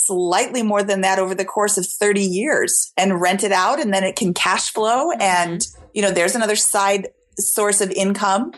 slightly 0.06 0.64
more 0.64 0.84
than 0.84 1.02
that 1.02 1.20
over 1.20 1.36
the 1.36 1.46
course 1.46 1.78
of 1.78 1.86
30 1.86 2.22
years 2.22 2.92
and 2.98 3.22
rent 3.22 3.44
it 3.44 3.52
out 3.52 3.80
and 3.80 3.94
then 3.94 4.04
it 4.04 4.16
can 4.16 4.34
cash 4.34 4.72
flow 4.72 5.12
and 5.20 5.68
you 5.94 6.02
know 6.02 6.12
there's 6.12 6.36
another 6.36 6.56
side 6.56 7.10
source 7.38 7.82
of 7.82 7.92
income 7.92 8.52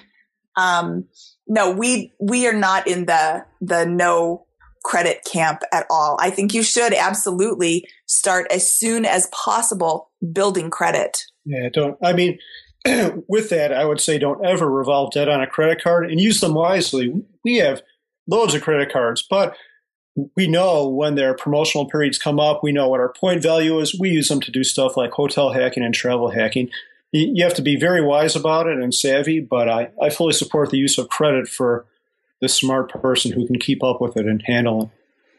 um 0.58 1.06
no 1.48 1.72
we 1.72 2.12
we 2.20 2.48
are 2.48 2.54
not 2.54 2.88
in 2.88 3.06
the 3.06 3.46
the 3.62 3.86
no 3.86 4.46
credit 4.86 5.26
camp 5.26 5.64
at 5.74 5.88
all. 5.90 6.16
I 6.22 6.30
think 6.30 6.54
you 6.54 6.62
should 6.62 6.94
absolutely 6.94 7.88
start 8.06 8.46
as 8.52 8.72
soon 8.72 9.04
as 9.04 9.28
possible 9.34 10.12
building 10.32 10.70
credit. 10.70 11.24
Yeah, 11.44 11.70
don't. 11.74 11.98
I 12.04 12.14
mean, 12.14 12.38
with 13.28 13.50
that, 13.50 13.74
I 13.74 13.84
would 13.84 14.00
say 14.00 14.20
don't 14.20 14.46
ever 14.46 14.70
revolve 14.70 15.12
debt 15.12 15.28
on 15.28 15.42
a 15.42 15.48
credit 15.48 15.84
card 15.84 16.10
and 16.10 16.22
use 16.22 16.40
them 16.40 16.54
wisely. 16.54 17.12
We 17.44 17.58
have 17.58 17.82
loads 18.28 18.54
of 18.54 18.62
credit 18.62 18.94
cards, 18.94 19.26
but 19.28 19.58
we 20.36 20.48
know 20.48 20.88
when 20.88 21.16
their 21.16 21.34
promotional 21.34 21.86
periods 21.86 22.18
come 22.18 22.40
up, 22.40 22.64
we 22.64 22.72
know 22.72 22.88
what 22.88 23.00
our 23.00 23.12
point 23.12 23.42
value 23.42 23.80
is. 23.80 23.98
We 24.00 24.10
use 24.10 24.30
them 24.30 24.42
to 24.42 24.52
do 24.52 24.64
stuff 24.64 24.96
like 24.96 25.12
hotel 25.12 25.52
hacking 25.52 25.84
and 25.84 25.94
travel 25.94 26.30
hacking. 26.30 26.70
You 27.12 27.44
have 27.44 27.54
to 27.56 27.62
be 27.62 27.78
very 27.78 28.02
wise 28.02 28.36
about 28.36 28.68
it 28.68 28.78
and 28.78 28.94
savvy, 28.94 29.40
but 29.40 29.70
I, 29.70 29.90
I 30.02 30.10
fully 30.10 30.34
support 30.34 30.70
the 30.70 30.78
use 30.78 30.98
of 30.98 31.10
credit 31.10 31.48
for 31.48 31.86
the 32.42 32.50
smart 32.50 32.90
person 32.90 33.32
who 33.32 33.48
can 33.48 33.60
keep 33.60 33.84
up 33.84 34.02
with 34.02 34.18
it 34.18 34.26
and 34.26 34.42
handle 34.46 34.92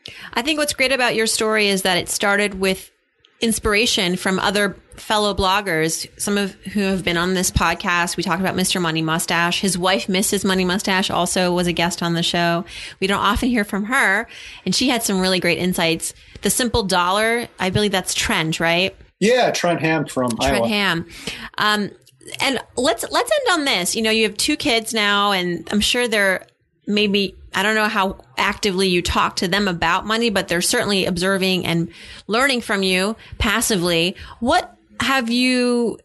it. 0.07 0.13
I 0.35 0.43
think 0.43 0.59
what's 0.59 0.73
great 0.73 0.93
about 0.93 1.15
your 1.15 1.27
story 1.27 1.69
is 1.69 1.83
that 1.83 1.99
it 1.99 2.09
started 2.09 2.55
with 2.55 2.91
inspiration 3.41 4.17
from 4.17 4.39
other 4.39 4.77
fellow 4.97 5.35
bloggers, 5.35 6.09
some 6.21 6.39
of 6.39 6.53
who 6.55 6.81
have 6.81 7.05
been 7.05 7.17
on 7.17 7.35
this 7.35 7.51
podcast. 7.51 8.17
We 8.17 8.23
talked 8.23 8.41
about 8.41 8.57
Mr. 8.57 8.81
Money 8.81 9.03
Mustache. 9.03 9.61
His 9.61 9.77
wife, 9.79 10.07
Mrs. 10.07 10.45
Money 10.45 10.65
Mustache, 10.65 11.11
also 11.11 11.53
was 11.53 11.67
a 11.67 11.73
guest 11.73 12.03
on 12.03 12.15
the 12.15 12.23
show. 12.23 12.65
We 13.01 13.07
don't 13.07 13.21
often 13.21 13.49
hear 13.49 13.65
from 13.65 13.85
her, 13.85 14.27
and 14.65 14.75
she 14.75 14.89
had 14.89 15.03
some 15.03 15.21
really 15.21 15.41
great 15.41 15.59
insights. 15.59 16.15
The 16.43 16.51
simple 16.51 16.83
dollar, 16.83 17.49
I 17.59 17.71
believe 17.71 17.93
that's 17.93 18.15
Trent, 18.15 18.61
right? 18.61 18.97
Yeah, 19.21 19.51
Trent 19.51 19.81
Hamm 19.81 20.07
from 20.07 20.31
Trent 20.31 20.57
Iowa. 20.57 20.69
Hamm. 20.69 21.09
Um, 21.59 21.91
and 22.41 22.61
let's 22.77 23.05
let's 23.11 23.31
end 23.31 23.59
on 23.61 23.65
this. 23.65 23.95
You 23.95 24.03
know, 24.03 24.11
you 24.11 24.25
have 24.25 24.37
two 24.37 24.57
kids 24.57 24.93
now, 24.93 25.33
and 25.33 25.69
I'm 25.73 25.81
sure 25.81 26.09
they're 26.09 26.47
maybe 26.87 27.35
I 27.55 27.63
don't 27.63 27.75
know 27.75 27.89
how 27.89 28.19
actively 28.37 28.89
you 28.89 29.03
talk 29.03 29.37
to 29.37 29.49
them 29.49 29.67
about 29.67 30.07
money, 30.07 30.31
but 30.31 30.49
they're 30.49 30.61
certainly 30.61 31.07
observing 31.07 31.67
and 31.67 31.89
learning 32.27 32.61
from 32.61 32.83
you 32.83 33.17
passively. 33.39 34.15
What 34.41 34.76
have 35.01 35.31
you 35.31 35.99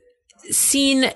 seen? 0.49 1.11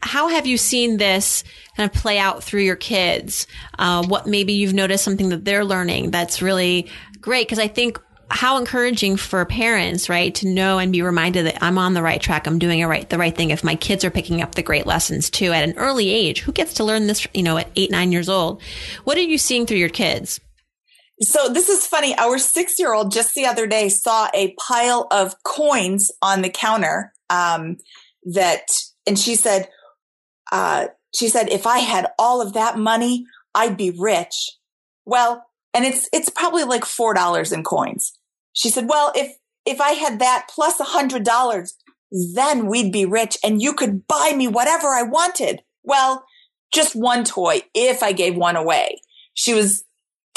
How 0.00 0.28
have 0.28 0.46
you 0.46 0.56
seen 0.56 0.96
this 0.96 1.44
kind 1.76 1.88
of 1.88 1.96
play 1.96 2.18
out 2.18 2.42
through 2.42 2.62
your 2.62 2.76
kids? 2.76 3.46
Uh, 3.78 4.04
what 4.04 4.26
maybe 4.26 4.52
you've 4.52 4.74
noticed 4.74 5.04
something 5.04 5.28
that 5.28 5.44
they're 5.44 5.64
learning 5.64 6.10
that's 6.10 6.42
really 6.42 6.88
great? 7.20 7.46
Because 7.46 7.60
I 7.60 7.68
think 7.68 8.00
how 8.32 8.56
encouraging 8.56 9.16
for 9.16 9.44
parents, 9.44 10.08
right, 10.08 10.34
to 10.36 10.48
know 10.48 10.78
and 10.78 10.90
be 10.90 11.02
reminded 11.02 11.46
that 11.46 11.62
I'm 11.62 11.76
on 11.76 11.94
the 11.94 12.02
right 12.02 12.20
track. 12.20 12.46
I'm 12.46 12.58
doing 12.58 12.84
right, 12.84 13.08
the 13.08 13.18
right 13.18 13.34
thing. 13.34 13.50
If 13.50 13.62
my 13.62 13.74
kids 13.74 14.04
are 14.04 14.10
picking 14.10 14.40
up 14.40 14.54
the 14.54 14.62
great 14.62 14.86
lessons 14.86 15.28
too 15.28 15.52
at 15.52 15.68
an 15.68 15.76
early 15.76 16.08
age, 16.10 16.40
who 16.40 16.50
gets 16.50 16.74
to 16.74 16.84
learn 16.84 17.06
this, 17.06 17.26
you 17.34 17.42
know, 17.42 17.58
at 17.58 17.68
eight, 17.76 17.90
nine 17.90 18.10
years 18.10 18.28
old? 18.28 18.62
What 19.04 19.18
are 19.18 19.22
you 19.22 19.38
seeing 19.38 19.66
through 19.66 19.76
your 19.76 19.90
kids? 19.90 20.40
So 21.20 21.48
this 21.48 21.68
is 21.68 21.86
funny. 21.86 22.16
Our 22.16 22.38
six 22.38 22.78
year 22.78 22.94
old 22.94 23.12
just 23.12 23.34
the 23.34 23.46
other 23.46 23.66
day 23.66 23.88
saw 23.88 24.28
a 24.34 24.54
pile 24.54 25.06
of 25.10 25.34
coins 25.44 26.10
on 26.20 26.42
the 26.42 26.50
counter. 26.50 27.12
Um, 27.30 27.76
that, 28.24 28.64
and 29.06 29.18
she 29.18 29.34
said, 29.34 29.68
uh, 30.50 30.88
she 31.14 31.28
said, 31.28 31.48
if 31.48 31.66
I 31.66 31.78
had 31.78 32.08
all 32.18 32.40
of 32.40 32.52
that 32.52 32.78
money, 32.78 33.24
I'd 33.54 33.76
be 33.76 33.90
rich. 33.90 34.50
Well, 35.04 35.44
and 35.74 35.84
it's, 35.84 36.08
it's 36.12 36.28
probably 36.28 36.64
like 36.64 36.82
$4 36.82 37.52
in 37.52 37.64
coins. 37.64 38.12
She 38.52 38.70
said, 38.70 38.88
well, 38.88 39.12
if, 39.14 39.36
if 39.64 39.80
I 39.80 39.92
had 39.92 40.18
that 40.20 40.48
plus 40.54 40.78
a 40.80 40.84
hundred 40.84 41.24
dollars, 41.24 41.74
then 42.34 42.66
we'd 42.66 42.92
be 42.92 43.06
rich 43.06 43.38
and 43.42 43.62
you 43.62 43.72
could 43.72 44.06
buy 44.06 44.32
me 44.36 44.48
whatever 44.48 44.88
I 44.88 45.02
wanted. 45.02 45.62
Well, 45.82 46.24
just 46.72 46.94
one 46.94 47.24
toy 47.24 47.62
if 47.74 48.02
I 48.02 48.12
gave 48.12 48.36
one 48.36 48.56
away. 48.56 49.00
She 49.34 49.54
was 49.54 49.84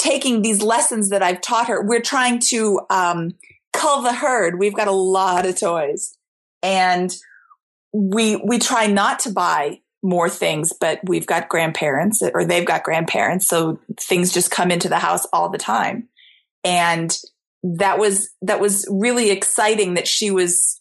taking 0.06 0.42
these 0.42 0.62
lessons 0.62 1.10
that 1.10 1.22
I've 1.22 1.40
taught 1.40 1.68
her. 1.68 1.82
We're 1.82 2.00
trying 2.00 2.38
to, 2.50 2.80
um, 2.90 3.34
cull 3.72 4.02
the 4.02 4.12
herd. 4.12 4.58
We've 4.58 4.74
got 4.74 4.88
a 4.88 4.92
lot 4.92 5.46
of 5.46 5.58
toys 5.58 6.16
and 6.62 7.14
we, 7.92 8.36
we 8.36 8.58
try 8.58 8.86
not 8.86 9.20
to 9.20 9.32
buy 9.32 9.80
more 10.02 10.30
things, 10.30 10.72
but 10.72 11.00
we've 11.04 11.26
got 11.26 11.48
grandparents 11.48 12.22
or 12.22 12.44
they've 12.44 12.64
got 12.64 12.84
grandparents. 12.84 13.46
So 13.46 13.78
things 14.00 14.32
just 14.32 14.50
come 14.50 14.70
into 14.70 14.88
the 14.88 14.98
house 14.98 15.26
all 15.32 15.48
the 15.48 15.58
time. 15.58 16.08
And 16.64 17.16
that 17.62 17.98
was 17.98 18.30
that 18.42 18.60
was 18.60 18.86
really 18.88 19.30
exciting 19.30 19.94
that 19.94 20.06
she 20.06 20.30
was 20.30 20.80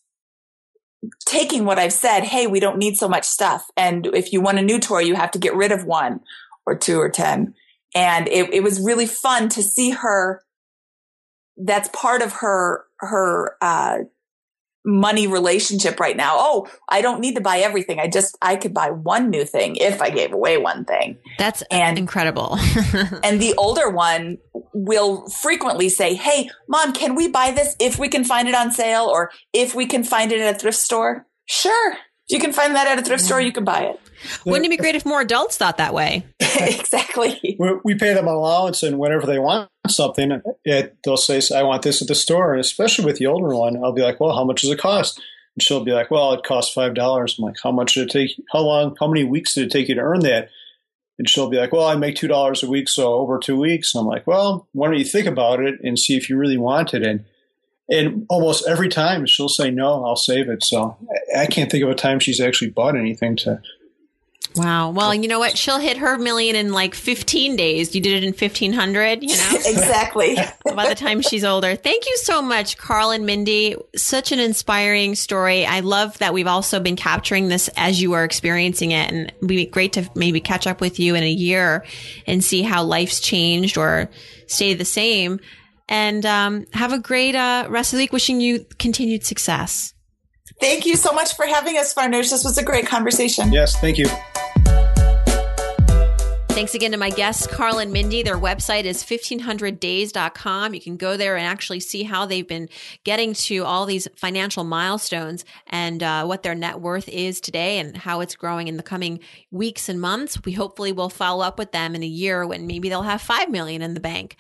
taking 1.26 1.66
what 1.66 1.80
I've 1.80 1.94
said, 1.94 2.24
hey, 2.24 2.48
we 2.48 2.60
don't 2.60 2.78
need 2.78 2.98
so 2.98 3.08
much 3.08 3.26
stuff. 3.26 3.66
And 3.76 4.06
if 4.08 4.32
you 4.32 4.42
want 4.42 4.60
a 4.60 4.64
new 4.64 4.80
toy, 4.80 5.00
you 5.00 5.16
have 5.16 5.32
to 5.32 5.40
get 5.40 5.56
rid 5.56 5.72
of 5.72 5.86
one 5.86 6.22
or 6.66 6.76
two 6.76 7.00
or 7.00 7.10
10. 7.10 7.56
And 7.96 8.28
it, 8.28 8.54
it 8.54 8.62
was 8.62 8.80
really 8.80 9.08
fun 9.08 9.50
to 9.50 9.64
see 9.64 9.92
her. 9.92 10.44
That's 11.58 11.90
part 11.90 12.22
of 12.22 12.34
her, 12.34 12.86
her, 13.00 13.56
uh, 13.62 14.00
money 14.86 15.26
relationship 15.28 16.00
right 16.00 16.16
now. 16.16 16.36
Oh, 16.38 16.68
I 16.88 17.02
don't 17.02 17.20
need 17.20 17.36
to 17.36 17.42
buy 17.42 17.58
everything. 17.58 18.00
I 18.00 18.08
just 18.08 18.38
I 18.42 18.56
could 18.56 18.74
buy 18.74 18.92
one 18.92 19.30
new 19.30 19.44
thing 19.44 19.76
if 19.78 20.02
I 20.02 20.12
gave 20.12 20.32
away 20.32 20.58
one 20.58 20.86
thing. 20.86 21.18
That's 21.40 21.64
and, 21.72 21.98
incredible. 21.98 22.58
and 23.24 23.42
the 23.42 23.56
older 23.58 23.90
one 23.90 24.38
will 24.74 25.28
frequently 25.30 25.90
say, 25.90 26.14
"Hey, 26.14 26.50
mom, 26.70 26.94
can 26.94 27.16
we 27.16 27.28
buy 27.28 27.52
this 27.52 27.76
if 27.80 27.98
we 27.98 28.08
can 28.08 28.24
find 28.24 28.48
it 28.48 28.56
on 28.56 28.72
sale 28.72 29.06
or 29.06 29.32
if 29.52 29.74
we 29.74 29.88
can 29.88 30.04
find 30.04 30.32
it 30.32 30.40
at 30.40 30.56
a 30.56 30.60
thrift 30.60 30.78
store?" 30.78 31.26
Sure. 31.46 31.94
If 31.94 32.34
you 32.34 32.40
can 32.40 32.54
find 32.54 32.76
that 32.76 32.88
at 32.88 33.00
a 33.00 33.02
thrift 33.02 33.24
store, 33.24 33.42
you 33.42 33.52
can 33.52 33.66
buy 33.66 33.82
it. 33.82 34.00
Wouldn't 34.46 34.66
it 34.66 34.70
be 34.70 34.78
great 34.78 34.96
if 34.96 35.06
more 35.06 35.22
adults 35.22 35.58
thought 35.58 35.78
that 35.78 35.94
way? 35.94 36.26
exactly. 36.40 37.58
We 37.84 37.96
pay 37.96 38.14
them 38.14 38.28
an 38.28 38.34
allowance, 38.34 38.84
and 38.84 38.98
whenever 38.98 39.26
they 39.26 39.40
want 39.40 39.70
something, 39.88 40.42
it, 40.64 40.98
they'll 41.04 41.18
say, 41.18 41.42
"I 41.56 41.64
want 41.64 41.84
this 41.84 42.02
at 42.02 42.08
the 42.08 42.16
store." 42.16 42.54
And 42.54 42.62
especially 42.62 43.06
with 43.06 43.18
the 43.18 43.28
older 43.28 43.56
one, 43.56 43.84
I'll 43.84 43.92
be 43.92 44.02
like, 44.02 44.20
"Well, 44.20 44.36
how 44.36 44.44
much 44.44 44.62
does 44.62 44.72
it 44.72 44.80
cost?" 44.80 45.22
And 45.56 45.64
she'll 45.64 45.84
be 45.84 45.92
like, 45.92 46.12
"Well, 46.12 46.34
it 46.34 46.44
costs 46.44 46.74
five 46.74 46.94
dollars." 46.94 47.38
I'm 47.38 47.46
like, 47.46 47.58
"How 47.62 47.72
much 47.72 47.94
did 47.94 48.08
it 48.08 48.12
take? 48.12 48.32
How 48.52 48.60
long? 48.60 48.96
How 49.00 49.08
many 49.08 49.24
weeks 49.24 49.54
did 49.54 49.66
it 49.66 49.72
take 49.72 49.90
you 49.90 49.96
to 49.96 50.02
earn 50.02 50.22
that?" 50.22 50.50
And 51.18 51.30
she'll 51.30 51.50
be 51.50 51.58
like, 51.58 51.72
"Well, 51.72 51.86
I 51.86 51.96
make 51.96 52.16
two 52.16 52.28
dollars 52.28 52.64
a 52.64 52.70
week, 52.70 52.90
so 52.90 53.14
over 53.14 53.40
two 53.40 53.58
weeks." 53.60 53.94
And 53.94 54.02
I'm 54.02 54.08
like, 54.08 54.28
"Well, 54.28 54.68
why 54.74 54.88
don't 54.88 55.00
you 55.00 55.06
think 55.06 55.28
about 55.28 55.62
it 55.62 55.80
and 55.84 56.00
see 56.00 56.16
if 56.16 56.30
you 56.30 56.38
really 56.38 56.58
want 56.58 56.94
it?" 56.94 57.04
And 57.04 57.26
and 57.90 58.26
almost 58.30 58.68
every 58.68 58.90
time 58.90 59.26
she'll 59.26 59.50
say 59.50 59.70
no 59.70 60.04
i'll 60.06 60.16
save 60.16 60.50
it 60.50 60.64
so 60.64 60.98
i 61.38 61.46
can't 61.46 61.72
think 61.72 61.84
of 61.84 61.90
a 61.90 61.96
time 61.96 62.20
she's 62.20 62.42
actually 62.42 62.70
bought 62.70 62.96
anything 62.96 63.36
to 63.36 63.62
wow. 64.56 64.90
Well 64.90 65.14
you 65.14 65.28
know 65.28 65.40
what? 65.40 65.58
She'll 65.58 65.80
hit 65.80 65.98
her 65.98 66.18
million 66.18 66.56
in 66.56 66.72
like 66.72 66.96
15 66.96 67.56
days. 67.56 67.96
You 67.96 68.02
did 68.02 68.24
it 68.24 68.24
in 68.24 68.34
1500 68.34 69.24
you 69.24 69.36
know? 69.36 69.52
Exactly. 69.66 70.38
By 70.64 70.88
the 70.88 70.96
time 70.96 71.22
she's 71.22 71.44
older. 71.44 71.76
Thank 71.76 72.06
you 72.06 72.18
so 72.18 72.42
much 72.42 72.78
carl 72.78 73.12
and 73.12 73.26
mindy. 73.26 73.76
Such 73.96 74.32
an 74.32 74.40
inspiring 74.40 75.16
story. 75.16 75.66
I 75.66 75.82
love 75.82 76.18
that 76.20 76.34
we've 76.34 76.48
also 76.48 76.80
been 76.80 76.96
capturing 76.96 77.48
this 77.48 77.70
as 77.76 78.02
you 78.02 78.14
are 78.14 78.24
experiencing 78.24 78.92
it 78.92 79.12
and 79.12 79.28
it'd 79.28 79.48
be 79.48 79.66
great 79.66 79.94
to 79.94 80.10
maybe 80.16 80.40
catch 80.40 80.68
up 80.68 80.82
with 80.82 81.00
you 81.00 81.16
in 81.16 81.24
a 81.24 81.30
year 81.30 81.86
and 82.28 82.44
see 82.44 82.62
how 82.62 82.84
life's 82.84 83.20
changed 83.20 83.78
or 83.78 84.10
stayed 84.48 84.76
the 84.76 84.86
same. 84.86 85.40
And 85.88 86.26
um, 86.26 86.66
have 86.74 86.94
a 86.94 87.00
great 87.00 87.36
uh, 87.36 87.68
rest 87.70 87.94
of 87.94 87.98
the 87.98 88.04
week. 88.04 88.14
Wishing 88.14 88.42
you 88.42 88.66
continued 88.80 89.24
success. 89.24 89.94
Thank 90.60 90.86
you 90.86 90.96
so 90.96 91.12
much 91.12 91.36
for 91.36 91.46
having 91.46 91.78
us, 91.78 91.94
Farnoosh. 91.94 92.32
This 92.32 92.44
was 92.44 92.58
a 92.58 92.64
great 92.64 92.88
conversation. 92.88 93.52
Yes, 93.52 93.76
thank 93.78 93.98
you. 93.98 94.08
Thanks 96.56 96.74
again 96.74 96.94
to 96.94 96.98
my 96.98 97.10
guests, 97.10 97.48
Carl 97.48 97.80
and 97.80 97.92
Mindy. 97.92 98.24
Their 98.24 98.38
website 98.38 98.86
is 98.86 99.04
1500days.com. 99.04 100.74
You 100.74 100.80
can 100.80 100.96
go 100.96 101.18
there 101.18 101.36
and 101.36 101.46
actually 101.46 101.82
see 101.82 102.04
how 102.04 102.26
they've 102.26 102.48
been 102.48 102.70
getting 103.04 103.34
to 103.34 103.66
all 103.66 103.86
these 103.86 104.08
financial 104.16 104.64
milestones 104.64 105.44
and 105.68 106.02
uh, 106.02 106.24
what 106.24 106.44
their 106.44 106.56
net 106.56 106.80
worth 106.80 107.10
is 107.10 107.42
today 107.42 107.78
and 107.80 107.98
how 107.98 108.22
it's 108.22 108.38
growing 108.38 108.70
in 108.70 108.78
the 108.78 108.84
coming 108.84 109.20
weeks 109.52 109.90
and 109.90 110.00
months. 110.00 110.42
We 110.46 110.54
hopefully 110.54 110.94
will 110.94 111.10
follow 111.10 111.44
up 111.44 111.60
with 111.60 111.74
them 111.74 111.94
in 111.94 112.04
a 112.04 112.08
year 112.08 112.48
when 112.48 112.68
maybe 112.68 112.88
they'll 112.88 113.02
have 113.02 113.22
5 113.22 113.50
million 113.50 113.82
in 113.82 113.94
the 113.94 114.00
bank. 114.00 114.38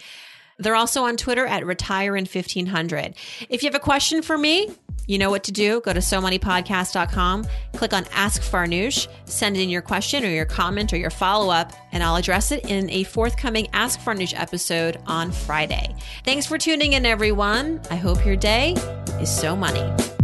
They're 0.57 0.75
also 0.75 1.03
on 1.03 1.17
Twitter 1.17 1.45
at 1.45 1.65
retire 1.65 2.15
in 2.15 2.25
1500. 2.25 3.15
If 3.49 3.61
you 3.61 3.67
have 3.67 3.75
a 3.75 3.79
question 3.79 4.21
for 4.21 4.37
me, 4.37 4.69
you 5.07 5.17
know 5.17 5.29
what 5.29 5.43
to 5.45 5.51
do. 5.51 5.81
Go 5.81 5.93
to 5.93 5.99
somoneypodcast.com, 5.99 7.45
click 7.73 7.93
on 7.93 8.05
Ask 8.11 8.41
Farnoosh, 8.41 9.07
send 9.25 9.57
in 9.57 9.69
your 9.69 9.81
question 9.81 10.23
or 10.23 10.29
your 10.29 10.45
comment 10.45 10.93
or 10.93 10.97
your 10.97 11.11
follow 11.11 11.51
up, 11.51 11.73
and 11.91 12.01
I'll 12.01 12.15
address 12.15 12.51
it 12.51 12.65
in 12.65 12.89
a 12.89 13.03
forthcoming 13.03 13.67
Ask 13.73 13.99
Farnoosh 13.99 14.33
episode 14.39 14.99
on 15.05 15.31
Friday. 15.31 15.95
Thanks 16.23 16.45
for 16.45 16.57
tuning 16.57 16.93
in, 16.93 17.05
everyone. 17.05 17.81
I 17.91 17.95
hope 17.95 18.25
your 18.25 18.35
day 18.35 18.71
is 19.19 19.29
so 19.29 19.55
money. 19.55 20.14